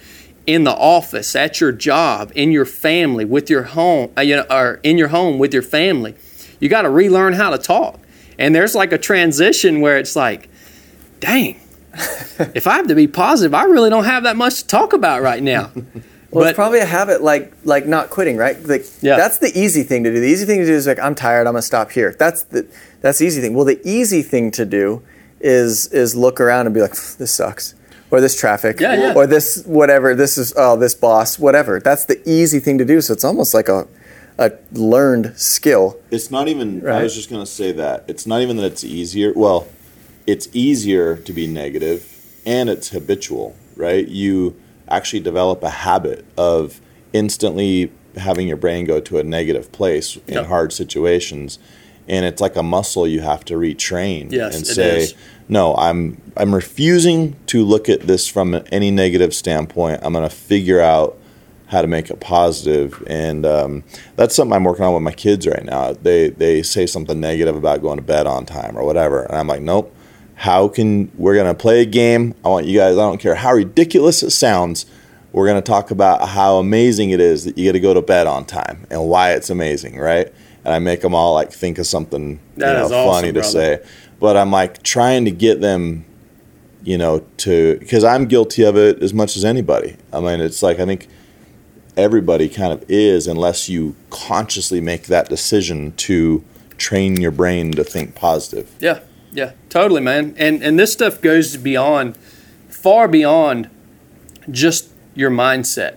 in 0.47 0.63
the 0.63 0.73
office, 0.75 1.35
at 1.35 1.59
your 1.59 1.71
job, 1.71 2.31
in 2.35 2.51
your 2.51 2.65
family, 2.65 3.25
with 3.25 3.49
your 3.49 3.63
home, 3.63 4.11
uh, 4.17 4.21
you 4.21 4.35
know, 4.35 4.45
or 4.49 4.79
in 4.83 4.97
your 4.97 5.07
home 5.09 5.39
with 5.39 5.53
your 5.53 5.63
family. 5.63 6.15
You 6.59 6.69
got 6.69 6.83
to 6.83 6.89
relearn 6.89 7.33
how 7.33 7.49
to 7.49 7.57
talk. 7.57 7.99
And 8.37 8.53
there's 8.53 8.75
like 8.75 8.91
a 8.91 8.97
transition 8.97 9.81
where 9.81 9.97
it's 9.97 10.15
like, 10.15 10.49
dang, 11.19 11.59
if 12.53 12.67
I 12.67 12.75
have 12.75 12.87
to 12.87 12.95
be 12.95 13.07
positive, 13.07 13.53
I 13.53 13.63
really 13.63 13.89
don't 13.89 14.03
have 14.05 14.23
that 14.23 14.35
much 14.35 14.61
to 14.61 14.67
talk 14.67 14.93
about 14.93 15.21
right 15.21 15.41
now. 15.43 15.71
Well, 16.31 16.43
But- 16.43 16.49
it's 16.49 16.55
probably 16.57 16.79
a 16.79 16.85
habit 16.85 17.21
like 17.21 17.53
like 17.63 17.85
not 17.85 18.09
quitting, 18.09 18.35
right? 18.35 18.61
Like 18.67 18.83
Yeah. 19.01 19.15
that's 19.15 19.37
the 19.37 19.57
easy 19.57 19.83
thing 19.83 20.03
to 20.03 20.11
do. 20.11 20.19
The 20.19 20.27
easy 20.27 20.45
thing 20.45 20.59
to 20.59 20.65
do 20.65 20.73
is 20.73 20.85
like 20.85 20.99
I'm 20.99 21.15
tired, 21.15 21.47
I'm 21.47 21.53
gonna 21.53 21.61
stop 21.61 21.91
here. 21.91 22.13
That's 22.19 22.41
the 22.43 22.67
that's 22.99 23.19
the 23.19 23.25
easy 23.25 23.39
thing. 23.39 23.53
Well, 23.53 23.63
the 23.63 23.79
easy 23.85 24.21
thing 24.21 24.51
to 24.51 24.65
do 24.65 25.01
is 25.39 25.87
is 25.93 26.13
look 26.13 26.41
around 26.41 26.65
and 26.65 26.75
be 26.75 26.81
like, 26.81 26.91
this 26.91 27.31
sucks, 27.31 27.73
or 28.15 28.21
this 28.21 28.35
traffic, 28.39 28.79
Yeah, 28.79 28.95
yeah. 28.95 29.13
or 29.13 29.27
this 29.27 29.63
whatever. 29.65 30.15
This 30.15 30.37
is 30.37 30.53
oh 30.55 30.77
this 30.77 30.95
boss, 30.95 31.37
whatever. 31.37 31.79
That's 31.81 32.05
the 32.05 32.17
easy 32.27 32.59
thing 32.59 32.77
to 32.77 32.85
do. 32.85 33.01
So 33.01 33.13
it's 33.13 33.25
almost 33.25 33.53
like 33.53 33.67
a 33.67 33.87
a 34.37 34.51
learned 34.71 35.33
skill. 35.37 35.97
It's 36.11 36.31
not 36.31 36.47
even. 36.47 36.87
I 36.87 37.03
was 37.03 37.13
just 37.15 37.29
gonna 37.29 37.45
say 37.45 37.71
that 37.73 38.05
it's 38.07 38.25
not 38.25 38.41
even 38.41 38.55
that 38.57 38.65
it's 38.65 38.83
easier. 38.85 39.33
Well, 39.35 39.67
it's 40.25 40.47
easier 40.53 41.17
to 41.17 41.33
be 41.33 41.45
negative, 41.47 42.01
and 42.45 42.69
it's 42.69 42.89
habitual, 42.89 43.55
right? 43.75 44.07
You 44.07 44.55
actually 44.87 45.19
develop 45.21 45.61
a 45.63 45.69
habit 45.69 46.23
of 46.37 46.79
instantly 47.11 47.91
having 48.15 48.47
your 48.47 48.57
brain 48.57 48.85
go 48.85 48.99
to 49.01 49.17
a 49.19 49.23
negative 49.23 49.71
place 49.73 50.15
in 50.27 50.35
Yep. 50.35 50.45
hard 50.45 50.71
situations, 50.73 51.59
and 52.07 52.25
it's 52.25 52.41
like 52.41 52.55
a 52.55 52.63
muscle 52.63 53.07
you 53.07 53.21
have 53.21 53.43
to 53.45 53.55
retrain 53.55 54.31
Yes, 54.31 54.55
and 54.55 54.67
say, 54.67 54.97
is. 54.99 55.13
"No, 55.47 55.75
I'm 55.75 56.21
I'm 56.37 56.53
refusing 56.53 57.35
to 57.47 57.63
look 57.63 57.89
at 57.89 58.01
this 58.01 58.27
from 58.27 58.61
any 58.71 58.91
negative 58.91 59.33
standpoint. 59.33 60.01
I'm 60.03 60.13
gonna 60.13 60.29
figure 60.29 60.81
out." 60.81 61.17
how 61.67 61.81
to 61.81 61.87
make 61.87 62.11
it 62.11 62.19
positive 62.19 63.03
and 63.07 63.43
um, 63.43 63.83
that's 64.15 64.35
something 64.35 64.53
i'm 64.53 64.63
working 64.63 64.85
on 64.85 64.93
with 64.93 65.01
my 65.01 65.11
kids 65.11 65.47
right 65.47 65.65
now 65.65 65.93
they 65.93 66.29
they 66.29 66.61
say 66.61 66.85
something 66.85 67.19
negative 67.19 67.55
about 67.55 67.81
going 67.81 67.97
to 67.97 68.03
bed 68.03 68.27
on 68.27 68.45
time 68.45 68.77
or 68.77 68.85
whatever 68.85 69.23
and 69.23 69.35
i'm 69.35 69.47
like 69.47 69.61
nope 69.61 69.93
how 70.35 70.67
can 70.67 71.11
we're 71.17 71.33
going 71.33 71.47
to 71.47 71.53
play 71.59 71.81
a 71.81 71.85
game 71.85 72.35
i 72.45 72.49
want 72.49 72.65
you 72.67 72.77
guys 72.77 72.93
i 72.93 72.99
don't 72.99 73.19
care 73.19 73.35
how 73.35 73.51
ridiculous 73.51 74.21
it 74.21 74.29
sounds 74.29 74.85
we're 75.31 75.47
going 75.47 75.61
to 75.61 75.67
talk 75.67 75.91
about 75.91 76.29
how 76.29 76.57
amazing 76.57 77.09
it 77.09 77.19
is 77.19 77.45
that 77.45 77.57
you 77.57 77.65
get 77.65 77.73
to 77.73 77.79
go 77.79 77.93
to 77.93 78.01
bed 78.01 78.27
on 78.27 78.45
time 78.45 78.85
and 78.91 79.03
why 79.09 79.33
it's 79.33 79.49
amazing 79.49 79.97
right 79.97 80.31
and 80.65 80.73
i 80.73 80.79
make 80.79 81.01
them 81.01 81.15
all 81.15 81.33
like 81.33 81.51
think 81.51 81.77
of 81.77 81.87
something 81.87 82.39
That 82.57 82.67
you 82.67 82.89
know 82.89 82.95
awesome, 82.97 83.13
funny 83.13 83.27
to 83.29 83.39
brother. 83.39 83.47
say 83.49 83.85
but 84.19 84.35
i'm 84.35 84.51
like 84.51 84.83
trying 84.83 85.25
to 85.25 85.31
get 85.31 85.61
them 85.61 86.05
you 86.83 86.97
know 86.97 87.19
to 87.37 87.77
because 87.79 88.03
i'm 88.03 88.25
guilty 88.25 88.63
of 88.63 88.75
it 88.77 89.01
as 89.01 89.13
much 89.13 89.37
as 89.37 89.45
anybody 89.45 89.95
i 90.11 90.19
mean 90.19 90.41
it's 90.41 90.61
like 90.61 90.79
i 90.79 90.85
think 90.85 91.07
everybody 91.97 92.49
kind 92.49 92.73
of 92.73 92.83
is 92.89 93.25
unless 93.27 93.69
you 93.69 93.95
consciously 94.09 94.81
make 94.81 95.03
that 95.03 95.29
decision 95.29 95.93
to 95.93 96.43
train 96.77 97.21
your 97.21 97.31
brain 97.31 97.71
to 97.71 97.85
think 97.85 98.13
positive. 98.15 98.69
Yeah, 98.81 98.99
yeah, 99.31 99.53
totally, 99.69 100.01
man. 100.01 100.35
And 100.37 100.61
and 100.61 100.77
this 100.77 100.91
stuff 100.91 101.21
goes 101.21 101.55
beyond, 101.55 102.17
far 102.67 103.07
beyond, 103.07 103.69
just 104.51 104.89
your 105.13 105.31
mindset. 105.31 105.95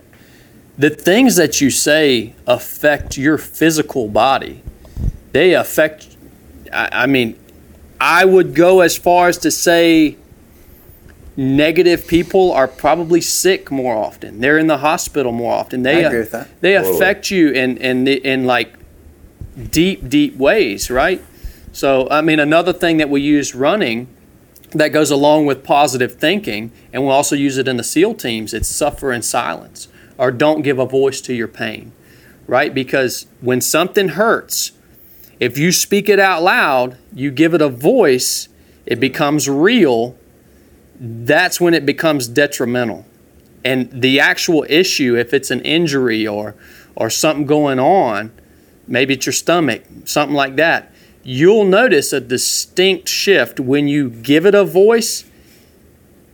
The 0.79 0.89
things 0.89 1.35
that 1.35 1.59
you 1.61 1.69
say 1.69 2.33
affect 2.47 3.17
your 3.17 3.37
physical 3.37 4.07
body. 4.07 4.63
They 5.33 5.53
affect. 5.53 6.15
I, 6.73 7.03
I 7.03 7.05
mean, 7.05 7.37
I 7.99 8.23
would 8.25 8.55
go 8.55 8.79
as 8.81 8.97
far 8.97 9.27
as 9.27 9.37
to 9.39 9.51
say. 9.51 10.15
negative 11.35 12.05
people 12.05 12.51
are 12.51 12.67
probably 12.67 13.21
sick 13.21 13.71
more 13.71 13.95
often. 13.95 14.39
They're 14.41 14.57
in 14.57 14.67
the 14.67 14.79
hospital 14.79 15.31
more 15.31 15.53
often. 15.53 15.83
They 15.83 16.03
I 16.03 16.07
agree 16.07 16.19
with 16.19 16.31
that. 16.31 16.47
they 16.59 16.75
affect 16.75 17.31
you 17.31 17.49
in 17.51 17.77
in 17.77 18.07
in 18.07 18.45
like 18.45 18.73
deep 19.71 20.09
deep 20.09 20.35
ways, 20.35 20.89
right? 20.89 21.21
So 21.71 22.07
I 22.11 22.21
mean, 22.21 22.39
another 22.39 22.73
thing 22.73 22.97
that 22.97 23.09
we 23.09 23.21
use 23.21 23.55
running 23.55 24.07
that 24.71 24.89
goes 24.89 25.11
along 25.11 25.45
with 25.45 25.63
positive 25.63 26.15
thinking, 26.15 26.71
and 26.91 27.03
we'll 27.03 27.13
also 27.13 27.35
use 27.35 27.57
it 27.57 27.67
in 27.67 27.77
the 27.77 27.83
SEAL 27.83 28.15
teams. 28.15 28.53
It's 28.53 28.67
suffer 28.67 29.11
in 29.13 29.21
silence, 29.21 29.87
or 30.19 30.31
don't 30.31 30.61
give 30.61 30.77
a 30.77 30.85
voice 30.85 31.21
to 31.21 31.33
your 31.33 31.47
pain, 31.47 31.93
right? 32.45 32.73
Because 32.73 33.25
when 33.39 33.61
something 33.61 34.09
hurts, 34.09 34.73
if 35.39 35.57
you 35.57 35.71
speak 35.71 36.09
it 36.09 36.19
out 36.19 36.43
loud, 36.43 36.97
you 37.13 37.31
give 37.31 37.53
it 37.53 37.61
a 37.61 37.69
voice, 37.69 38.49
it 38.85 38.99
becomes 38.99 39.49
real. 39.49 40.17
That's 40.99 41.61
when 41.61 41.73
it 41.73 41.85
becomes 41.85 42.27
detrimental. 42.27 43.05
And 43.63 43.89
the 44.01 44.19
actual 44.19 44.65
issue, 44.67 45.15
if 45.15 45.33
it's 45.33 45.49
an 45.49 45.61
injury 45.61 46.27
or 46.27 46.55
or 46.95 47.09
something 47.09 47.45
going 47.45 47.79
on, 47.79 48.31
maybe 48.87 49.13
it's 49.13 49.25
your 49.25 49.33
stomach, 49.33 49.83
something 50.03 50.35
like 50.35 50.57
that, 50.57 50.91
you'll 51.23 51.63
notice 51.63 52.11
a 52.11 52.19
distinct 52.19 53.07
shift 53.07 53.57
when 53.57 53.87
you 53.87 54.09
give 54.09 54.45
it 54.45 54.53
a 54.53 54.65
voice. 54.65 55.23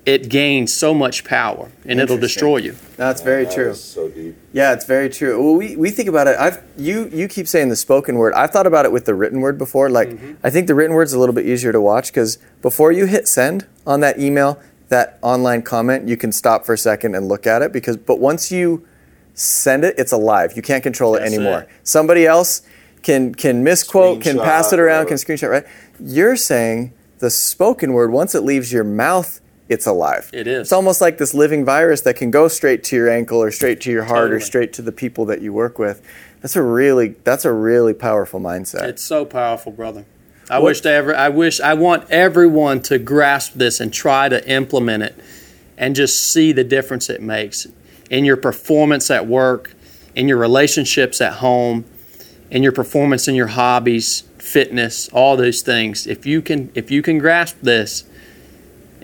It 0.05 0.29
gains 0.29 0.71
so 0.71 0.93
much 0.93 1.23
power, 1.23 1.71
and 1.83 1.99
it'll 1.99 2.19
destroy 2.19 2.57
you. 2.57 2.75
That's 2.95 3.21
very 3.21 3.45
That 3.45 3.53
true. 3.55 3.69
is 3.71 3.83
so 3.83 4.07
deep. 4.07 4.35
Yeah, 4.53 4.73
it's 4.73 4.85
very 4.85 5.09
true. 5.09 5.43
Well, 5.43 5.55
we, 5.55 5.75
we 5.75 5.89
think 5.89 6.07
about 6.07 6.27
it. 6.27 6.37
I've 6.37 6.61
you 6.77 7.09
you 7.11 7.27
keep 7.27 7.47
saying 7.47 7.69
the 7.69 7.75
spoken 7.75 8.17
word. 8.17 8.33
I've 8.33 8.51
thought 8.51 8.67
about 8.67 8.85
it 8.85 8.91
with 8.91 9.05
the 9.05 9.15
written 9.15 9.41
word 9.41 9.57
before. 9.57 9.89
Like 9.89 10.09
mm-hmm. 10.09 10.33
I 10.43 10.51
think 10.51 10.67
the 10.67 10.75
written 10.75 10.95
word's 10.95 11.13
a 11.13 11.19
little 11.19 11.33
bit 11.33 11.47
easier 11.47 11.71
to 11.71 11.81
watch 11.81 12.07
because 12.11 12.37
before 12.61 12.91
you 12.91 13.07
hit 13.07 13.27
send 13.27 13.65
on 13.87 14.01
that 14.01 14.19
email, 14.19 14.59
that 14.89 15.17
online 15.23 15.63
comment, 15.63 16.07
you 16.07 16.17
can 16.17 16.31
stop 16.31 16.65
for 16.65 16.73
a 16.73 16.77
second 16.77 17.15
and 17.15 17.27
look 17.27 17.47
at 17.47 17.63
it. 17.63 17.73
Because 17.73 17.97
but 17.97 18.19
once 18.19 18.51
you 18.51 18.85
send 19.33 19.83
it, 19.83 19.95
it's 19.97 20.11
alive. 20.11 20.53
You 20.55 20.61
can't 20.61 20.83
control 20.83 21.15
it 21.15 21.23
anymore. 21.23 21.61
it. 21.61 21.69
Somebody 21.83 22.27
else 22.27 22.61
can 23.01 23.33
can 23.33 23.63
misquote, 23.63 24.21
can 24.21 24.37
pass 24.37 24.71
it 24.71 24.75
Screenshot, 24.75 24.79
around, 24.79 25.05
can 25.07 25.17
screenshot. 25.17 25.49
Right? 25.49 25.65
You're 25.99 26.35
saying 26.35 26.93
the 27.19 27.29
spoken 27.29 27.93
word 27.93 28.11
once 28.11 28.35
it 28.35 28.41
leaves 28.41 28.71
your 28.71 28.83
mouth. 28.83 29.41
It's 29.67 29.87
alive. 29.87 30.29
It 30.31 30.45
is. 30.47 30.61
It's 30.67 30.71
almost 30.71 31.01
like 31.01 31.17
this 31.17 31.33
living 31.33 31.65
virus 31.65 32.01
that 32.01 32.15
can 32.15 32.29
go 32.29 32.47
straight 32.47 32.83
to 32.85 32.95
your 32.95 33.09
ankle 33.09 33.41
or 33.41 33.49
straight 33.51 33.81
to 33.81 33.91
your 33.91 34.03
heart 34.03 34.31
or 34.31 34.39
straight 34.39 34.73
to 34.73 34.81
the 34.83 34.91
people 34.91 35.25
that 35.25 35.41
you 35.41 35.51
work 35.53 35.79
with. 35.79 36.01
That's 36.41 36.55
a 36.55 36.61
really 36.61 37.15
that's 37.23 37.45
a 37.45 37.51
really 37.51 37.93
powerful 37.93 38.39
mindset. 38.39 38.83
It's 38.87 39.01
so 39.01 39.25
powerful, 39.25 39.71
brother. 39.71 40.05
I 40.49 40.59
What- 40.59 40.65
wish 40.69 40.81
to 40.81 40.91
ever. 40.91 41.15
I 41.15 41.29
wish. 41.29 41.59
I 41.59 41.73
want 41.73 42.03
everyone 42.11 42.81
to 42.83 42.99
grasp 42.99 43.53
this 43.55 43.79
and 43.79 43.91
try 43.91 44.29
to 44.29 44.47
implement 44.47 45.01
it, 45.01 45.15
and 45.77 45.95
just 45.95 46.31
see 46.31 46.51
the 46.51 46.63
difference 46.63 47.09
it 47.09 47.21
makes 47.21 47.65
in 48.11 48.23
your 48.25 48.37
performance 48.37 49.09
at 49.09 49.25
work, 49.25 49.73
in 50.13 50.27
your 50.27 50.37
relationships 50.37 51.19
at 51.19 51.33
home, 51.33 51.85
in 52.51 52.61
your 52.61 52.71
performance 52.71 53.27
in 53.27 53.33
your 53.33 53.47
hobbies, 53.47 54.21
fitness, 54.37 55.09
all 55.11 55.35
those 55.35 55.63
things. 55.63 56.05
If 56.05 56.27
you 56.27 56.43
can, 56.43 56.69
if 56.75 56.91
you 56.91 57.01
can 57.01 57.17
grasp 57.17 57.57
this 57.63 58.03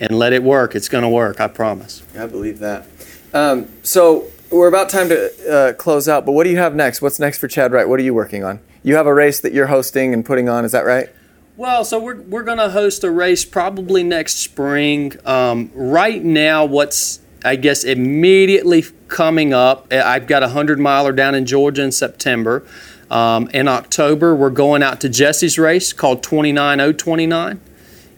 and 0.02 0.18
let 0.20 0.34
it 0.34 0.44
work, 0.44 0.76
it's 0.76 0.90
going 0.90 1.04
to 1.04 1.10
work. 1.10 1.40
I 1.40 1.48
promise. 1.48 2.04
I 2.18 2.26
believe 2.26 2.60
that. 2.60 2.88
Um, 3.34 3.70
so 3.84 4.26
we're 4.52 4.68
about 4.68 4.90
time 4.90 5.08
to 5.08 5.50
uh, 5.50 5.74
close 5.74 6.10
out. 6.10 6.26
But 6.26 6.34
what 6.34 6.44
do 6.44 6.50
you 6.50 6.58
have 6.58 6.76
next? 6.76 7.02
What's 7.02 7.20
next 7.20 7.38
for 7.38 7.48
Chad 7.48 7.72
Wright? 7.72 7.88
What 7.88 8.00
are 8.00 8.04
you 8.04 8.14
working 8.14 8.44
on? 8.44 8.60
You 8.84 8.96
have 8.96 9.08
a 9.08 9.14
race 9.14 9.40
that 9.40 9.54
you're 9.54 9.68
hosting 9.68 10.14
and 10.14 10.26
putting 10.26 10.50
on. 10.50 10.66
Is 10.66 10.74
that 10.74 10.86
right? 10.86 11.08
Well, 11.56 11.86
so 11.86 12.02
we're, 12.02 12.20
we're 12.22 12.44
going 12.44 12.58
to 12.58 12.72
host 12.72 13.04
a 13.04 13.12
race 13.12 13.46
probably 13.46 14.04
next 14.04 14.40
spring. 14.40 15.14
Um, 15.26 15.72
right 15.76 16.24
now, 16.24 16.66
what's 16.66 17.20
I 17.44 17.56
guess 17.56 17.84
immediately 17.84 18.86
coming 19.08 19.54
up, 19.54 19.88
uh, 19.92 20.02
I've 20.04 20.28
got 20.28 20.44
a 20.44 20.48
100 20.48 20.80
miler 20.80 21.12
down 21.12 21.36
in 21.36 21.46
Georgia 21.46 21.84
in 21.84 21.92
September. 21.92 22.64
Um, 23.10 23.50
in 23.50 23.68
October, 23.68 24.36
we're 24.36 24.52
going 24.52 24.84
out 24.84 25.02
to 25.02 25.10
Jesse's 25.10 25.60
race 25.60 25.92
called 25.92 26.24
29029, 26.24 27.60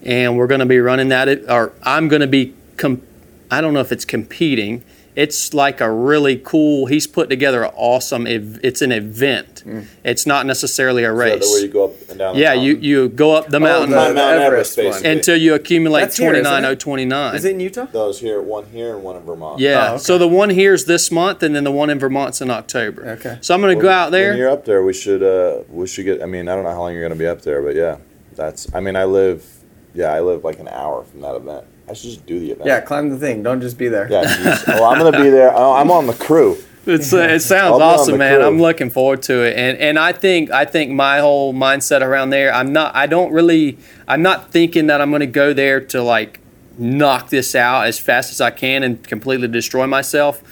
and 0.04 0.36
we're 0.36 0.46
going 0.46 0.60
to 0.60 0.66
be 0.66 0.78
running 0.78 1.08
that. 1.08 1.28
At, 1.28 1.50
or 1.50 1.72
I'm 1.82 2.08
going 2.08 2.20
to 2.20 2.26
be, 2.28 2.54
com- 2.76 3.02
I 3.50 3.60
don't 3.60 3.74
know 3.74 3.80
if 3.80 3.92
it's 3.92 4.04
competing. 4.04 4.84
It's 5.16 5.54
like 5.54 5.80
a 5.80 5.88
really 5.88 6.38
cool. 6.44 6.86
He's 6.86 7.06
put 7.06 7.30
together 7.30 7.62
an 7.62 7.70
awesome. 7.76 8.26
ev- 8.26 8.58
It's 8.64 8.82
an 8.82 8.90
event. 8.90 9.62
It's 10.02 10.26
not 10.26 10.44
necessarily 10.44 11.04
a 11.04 11.12
Is 11.12 11.18
race. 11.18 11.40
that 11.40 11.46
where 11.52 11.62
you 11.64 11.68
go 11.72 11.84
up 11.84 11.92
and 12.10 12.18
down? 12.18 12.34
the 12.34 12.40
Yeah, 12.40 12.52
you, 12.54 12.72
mountain? 12.72 12.82
you 12.82 13.08
go 13.10 13.30
up 13.36 13.48
the 13.48 13.60
mountain 13.60 13.90
the- 13.90 13.96
Mount 13.96 14.18
Everest 14.18 14.42
Everest, 14.42 14.76
basically. 14.76 15.10
until 15.12 15.36
you 15.36 15.54
accumulate 15.54 16.00
That's 16.00 16.16
here, 16.16 16.32
isn't 16.32 16.40
it? 16.40 16.80
29029. 16.80 17.34
Is 17.36 17.44
it 17.44 17.50
in 17.52 17.60
Utah? 17.60 17.84
Those 17.92 18.18
here, 18.18 18.42
one 18.42 18.66
here 18.72 18.96
and 18.96 19.04
one 19.04 19.14
in 19.14 19.22
Vermont. 19.22 19.60
Yeah. 19.60 19.90
Oh, 19.90 19.94
okay. 19.94 20.02
So 20.02 20.18
the 20.18 20.26
one 20.26 20.50
here's 20.50 20.86
this 20.86 21.12
month, 21.12 21.44
and 21.44 21.54
then 21.54 21.62
the 21.62 21.70
one 21.70 21.90
in 21.90 22.00
Vermont's 22.00 22.40
in 22.40 22.50
October. 22.50 23.10
Okay. 23.10 23.38
So 23.40 23.54
I'm 23.54 23.60
going 23.60 23.76
to 23.78 23.80
go 23.80 23.90
out 23.90 24.10
there. 24.10 24.30
When 24.30 24.38
you're 24.38 24.50
up 24.50 24.64
there, 24.64 24.82
we 24.82 24.92
should 24.94 25.22
uh, 25.22 25.62
we 25.70 25.86
should 25.86 26.06
get. 26.06 26.24
I 26.24 26.26
mean, 26.26 26.48
I 26.48 26.56
don't 26.56 26.64
know 26.64 26.70
how 26.70 26.80
long 26.80 26.92
you're 26.92 27.02
going 27.02 27.12
to 27.12 27.18
be 27.18 27.28
up 27.28 27.42
there, 27.42 27.62
but 27.62 27.76
yeah, 27.76 27.98
that's. 28.34 28.66
I 28.74 28.80
mean, 28.80 28.96
I 28.96 29.04
live. 29.04 29.46
Yeah, 29.94 30.12
I 30.12 30.20
live 30.20 30.44
like 30.44 30.58
an 30.58 30.68
hour 30.68 31.04
from 31.04 31.20
that 31.20 31.36
event. 31.36 31.64
I 31.88 31.92
should 31.92 32.10
just 32.10 32.26
do 32.26 32.40
the 32.40 32.50
event. 32.52 32.66
Yeah, 32.66 32.80
climb 32.80 33.10
the 33.10 33.18
thing. 33.18 33.42
Don't 33.42 33.60
just 33.60 33.78
be 33.78 33.88
there. 33.88 34.10
Yeah. 34.10 34.22
geez. 34.24 34.66
well, 34.66 34.84
I'm 34.84 34.98
going 34.98 35.12
to 35.12 35.22
be 35.22 35.30
there. 35.30 35.52
Oh, 35.54 35.72
I'm 35.72 35.90
on 35.90 36.06
the 36.06 36.14
crew. 36.14 36.56
It's, 36.86 37.12
uh, 37.14 37.18
it 37.18 37.40
sounds 37.40 37.72
I'll 37.72 37.78
be 37.78 37.84
on 37.84 37.94
awesome, 37.94 38.18
man. 38.18 38.38
crew. 38.40 38.46
I'm 38.46 38.60
looking 38.60 38.90
forward 38.90 39.22
to 39.22 39.42
it, 39.42 39.56
and 39.56 39.78
and 39.78 39.98
I 39.98 40.12
think 40.12 40.50
I 40.50 40.66
think 40.66 40.90
my 40.90 41.20
whole 41.20 41.54
mindset 41.54 42.02
around 42.02 42.30
there. 42.30 42.52
I'm 42.52 42.72
not. 42.74 42.94
I 42.94 43.06
don't 43.06 43.32
really. 43.32 43.78
I'm 44.06 44.20
not 44.20 44.50
thinking 44.52 44.88
that 44.88 45.00
I'm 45.00 45.10
going 45.10 45.20
to 45.20 45.26
go 45.26 45.54
there 45.54 45.80
to 45.80 46.02
like 46.02 46.40
knock 46.76 47.30
this 47.30 47.54
out 47.54 47.86
as 47.86 47.98
fast 47.98 48.32
as 48.32 48.40
I 48.40 48.50
can 48.50 48.82
and 48.82 49.02
completely 49.02 49.48
destroy 49.48 49.86
myself. 49.86 50.42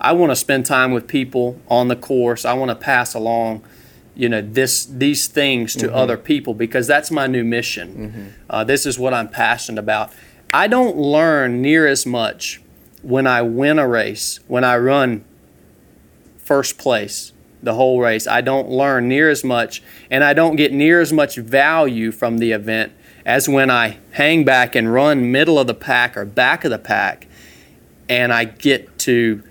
I 0.00 0.12
want 0.12 0.30
to 0.30 0.36
spend 0.36 0.64
time 0.66 0.92
with 0.92 1.06
people 1.06 1.60
on 1.68 1.88
the 1.88 1.96
course. 1.96 2.44
I 2.44 2.54
want 2.54 2.70
to 2.70 2.74
pass 2.74 3.14
along, 3.14 3.62
you 4.14 4.28
know, 4.28 4.42
this 4.42 4.84
these 4.84 5.26
things 5.26 5.74
to 5.76 5.92
other 5.94 6.16
people 6.16 6.54
because 6.54 6.86
that's 6.86 7.10
my 7.10 7.26
new 7.26 7.44
mission. 7.44 8.34
Uh, 8.50 8.64
this 8.64 8.84
is 8.86 8.98
what 8.98 9.14
I'm 9.14 9.28
passionate 9.28 9.78
about. 9.78 10.12
I 10.52 10.66
don't 10.66 10.96
learn 10.96 11.62
near 11.62 11.86
as 11.86 12.04
much 12.04 12.60
when 13.02 13.26
I 13.26 13.42
win 13.42 13.78
a 13.78 13.88
race, 13.88 14.40
when 14.48 14.64
I 14.64 14.76
run 14.76 15.24
first 16.38 16.76
place 16.78 17.32
the 17.62 17.74
whole 17.74 18.00
race. 18.00 18.26
I 18.26 18.40
don't 18.40 18.68
learn 18.68 19.08
near 19.08 19.30
as 19.30 19.44
much 19.44 19.82
and 20.10 20.24
I 20.24 20.34
don't 20.34 20.56
get 20.56 20.72
near 20.72 21.00
as 21.00 21.12
much 21.12 21.36
value 21.36 22.12
from 22.12 22.38
the 22.38 22.52
event 22.52 22.92
as 23.24 23.48
when 23.48 23.70
I 23.70 23.98
hang 24.12 24.44
back 24.44 24.74
and 24.74 24.92
run 24.92 25.30
middle 25.30 25.58
of 25.58 25.68
the 25.68 25.74
pack 25.74 26.16
or 26.16 26.24
back 26.24 26.64
of 26.64 26.70
the 26.70 26.78
pack 26.78 27.28
and 28.08 28.32
I 28.32 28.44
get 28.44 28.98
to 29.00 29.42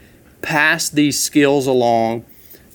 pass 0.41 0.89
these 0.89 1.19
skills 1.19 1.67
along 1.67 2.25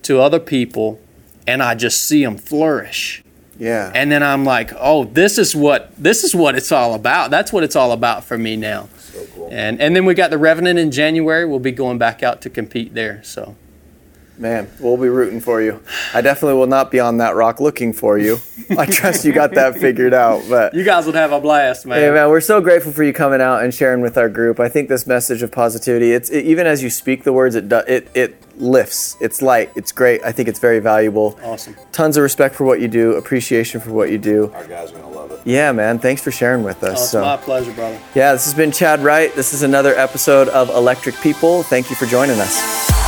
to 0.03 0.21
other 0.21 0.41
people 0.41 1.01
and 1.47 1.63
I 1.63 1.75
just 1.75 2.07
see 2.07 2.25
them 2.25 2.37
flourish. 2.37 3.23
Yeah. 3.59 3.91
And 3.95 4.13
then 4.13 4.23
I'm 4.23 4.45
like, 4.45 4.73
"Oh, 4.79 5.05
this 5.05 5.39
is 5.39 5.57
what 5.57 5.91
this 5.97 6.25
is 6.25 6.35
what 6.35 6.57
it's 6.57 6.73
all 6.73 6.95
about. 6.95 7.31
That's 7.31 7.53
what 7.53 7.65
it's 7.65 7.77
all 7.77 7.93
about 7.93 8.25
for 8.25 8.37
me 8.37 8.57
now." 8.57 8.89
So 8.99 9.25
cool. 9.35 9.49
And 9.51 9.81
and 9.81 9.97
then 9.97 10.05
we 10.05 10.15
got 10.15 10.31
the 10.31 10.39
Revenant 10.39 10.79
in 10.79 10.91
January. 10.91 11.47
We'll 11.47 11.59
be 11.59 11.73
going 11.73 11.99
back 11.99 12.23
out 12.23 12.43
to 12.43 12.51
compete 12.51 12.95
there. 12.95 13.23
So 13.25 13.57
Man, 14.39 14.69
we'll 14.81 14.99
be 14.99 15.09
rooting 15.09 15.41
for 15.41 15.63
you. 15.63 15.81
I 16.13 16.21
definitely 16.21 16.59
will 16.59 16.67
not 16.67 16.91
be 16.91 17.01
on 17.01 17.19
that 17.19 17.35
rock 17.35 17.59
looking 17.59 17.95
for 17.95 18.19
you. 18.19 18.39
I 18.79 18.85
trust 18.85 19.25
you 19.25 19.33
got 19.33 19.55
that 19.55 19.79
figured 19.79 20.13
out. 20.13 20.43
But 20.49 20.75
you 20.75 20.85
guys 20.85 21.07
would 21.07 21.15
have 21.15 21.33
a 21.33 21.41
blast, 21.41 21.87
man. 21.87 21.99
Hey 21.99 22.11
man, 22.11 22.29
we're 22.29 22.43
so 22.43 22.61
grateful 22.61 22.93
for 22.93 23.03
you 23.03 23.15
coming 23.15 23.41
out 23.41 23.63
and 23.63 23.73
sharing 23.73 24.03
with 24.03 24.19
our 24.19 24.29
group. 24.29 24.61
I 24.61 24.69
think 24.69 24.91
this 24.91 25.07
message 25.07 25.43
of 25.43 25.51
positivity, 25.53 26.13
it's 26.13 26.29
it, 26.29 26.45
even 26.45 26.67
as 26.67 26.83
you 26.83 26.91
speak 26.91 27.25
the 27.25 27.33
words, 27.33 27.55
it 27.55 27.69
do, 27.71 27.77
it 27.89 28.09
it 28.15 28.37
lifts. 28.61 29.17
It's 29.21 29.41
light. 29.41 29.71
It's 29.75 29.91
great. 29.93 30.23
I 30.23 30.33
think 30.33 30.49
it's 30.49 30.59
very 30.59 30.81
valuable. 30.81 31.39
Awesome. 31.43 31.75
Tons 31.93 32.19
of 32.19 32.23
respect 32.23 32.55
for 32.55 32.65
what 32.65 32.81
you 32.81 32.89
do, 32.89 33.13
appreciation 33.15 33.81
for 33.81 33.93
what 33.93 34.11
you 34.11 34.19
do. 34.19 34.53
Our 34.55 34.67
guys 34.67 34.91
are 34.91 34.99
going 34.99 35.13
to 35.13 35.19
love 35.19 35.31
it. 35.31 35.41
Yeah, 35.45 35.73
man. 35.73 35.99
Thanks 35.99 36.23
for 36.23 36.31
sharing 36.31 36.63
with 36.63 36.83
us. 36.83 36.99
Oh, 36.99 37.03
it's 37.03 37.11
so, 37.11 37.21
my 37.23 37.37
pleasure, 37.39 37.73
brother. 37.73 37.99
yeah, 38.15 38.33
this 38.33 38.45
has 38.45 38.55
been 38.55 38.73
Chad 38.73 39.01
Wright. 39.01 39.35
This 39.35 39.55
is 39.55 39.63
another 39.63 39.95
episode 39.95 40.49
of 40.49 40.69
Electric 40.71 41.15
People. 41.21 41.63
Thank 41.63 41.89
you 41.89 41.97
for 41.97 42.07
joining 42.07 42.39
us. 42.39 43.06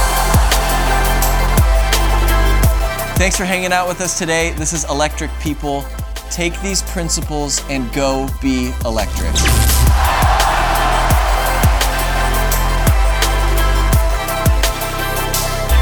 Thanks 3.19 3.36
for 3.36 3.45
hanging 3.45 3.73
out 3.73 3.89
with 3.89 4.01
us 4.01 4.16
today. 4.16 4.53
This 4.53 4.73
is 4.73 4.85
Electric 4.85 5.32
People. 5.40 5.85
Take 6.31 6.57
these 6.61 6.82
principles 6.82 7.61
and 7.69 7.93
go 7.93 8.28
be 8.40 8.73
electric. 8.85 9.32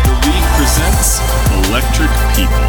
The 0.00 0.16
League 0.24 0.48
presents 0.56 1.20
Electric 1.68 2.08
People. 2.34 2.65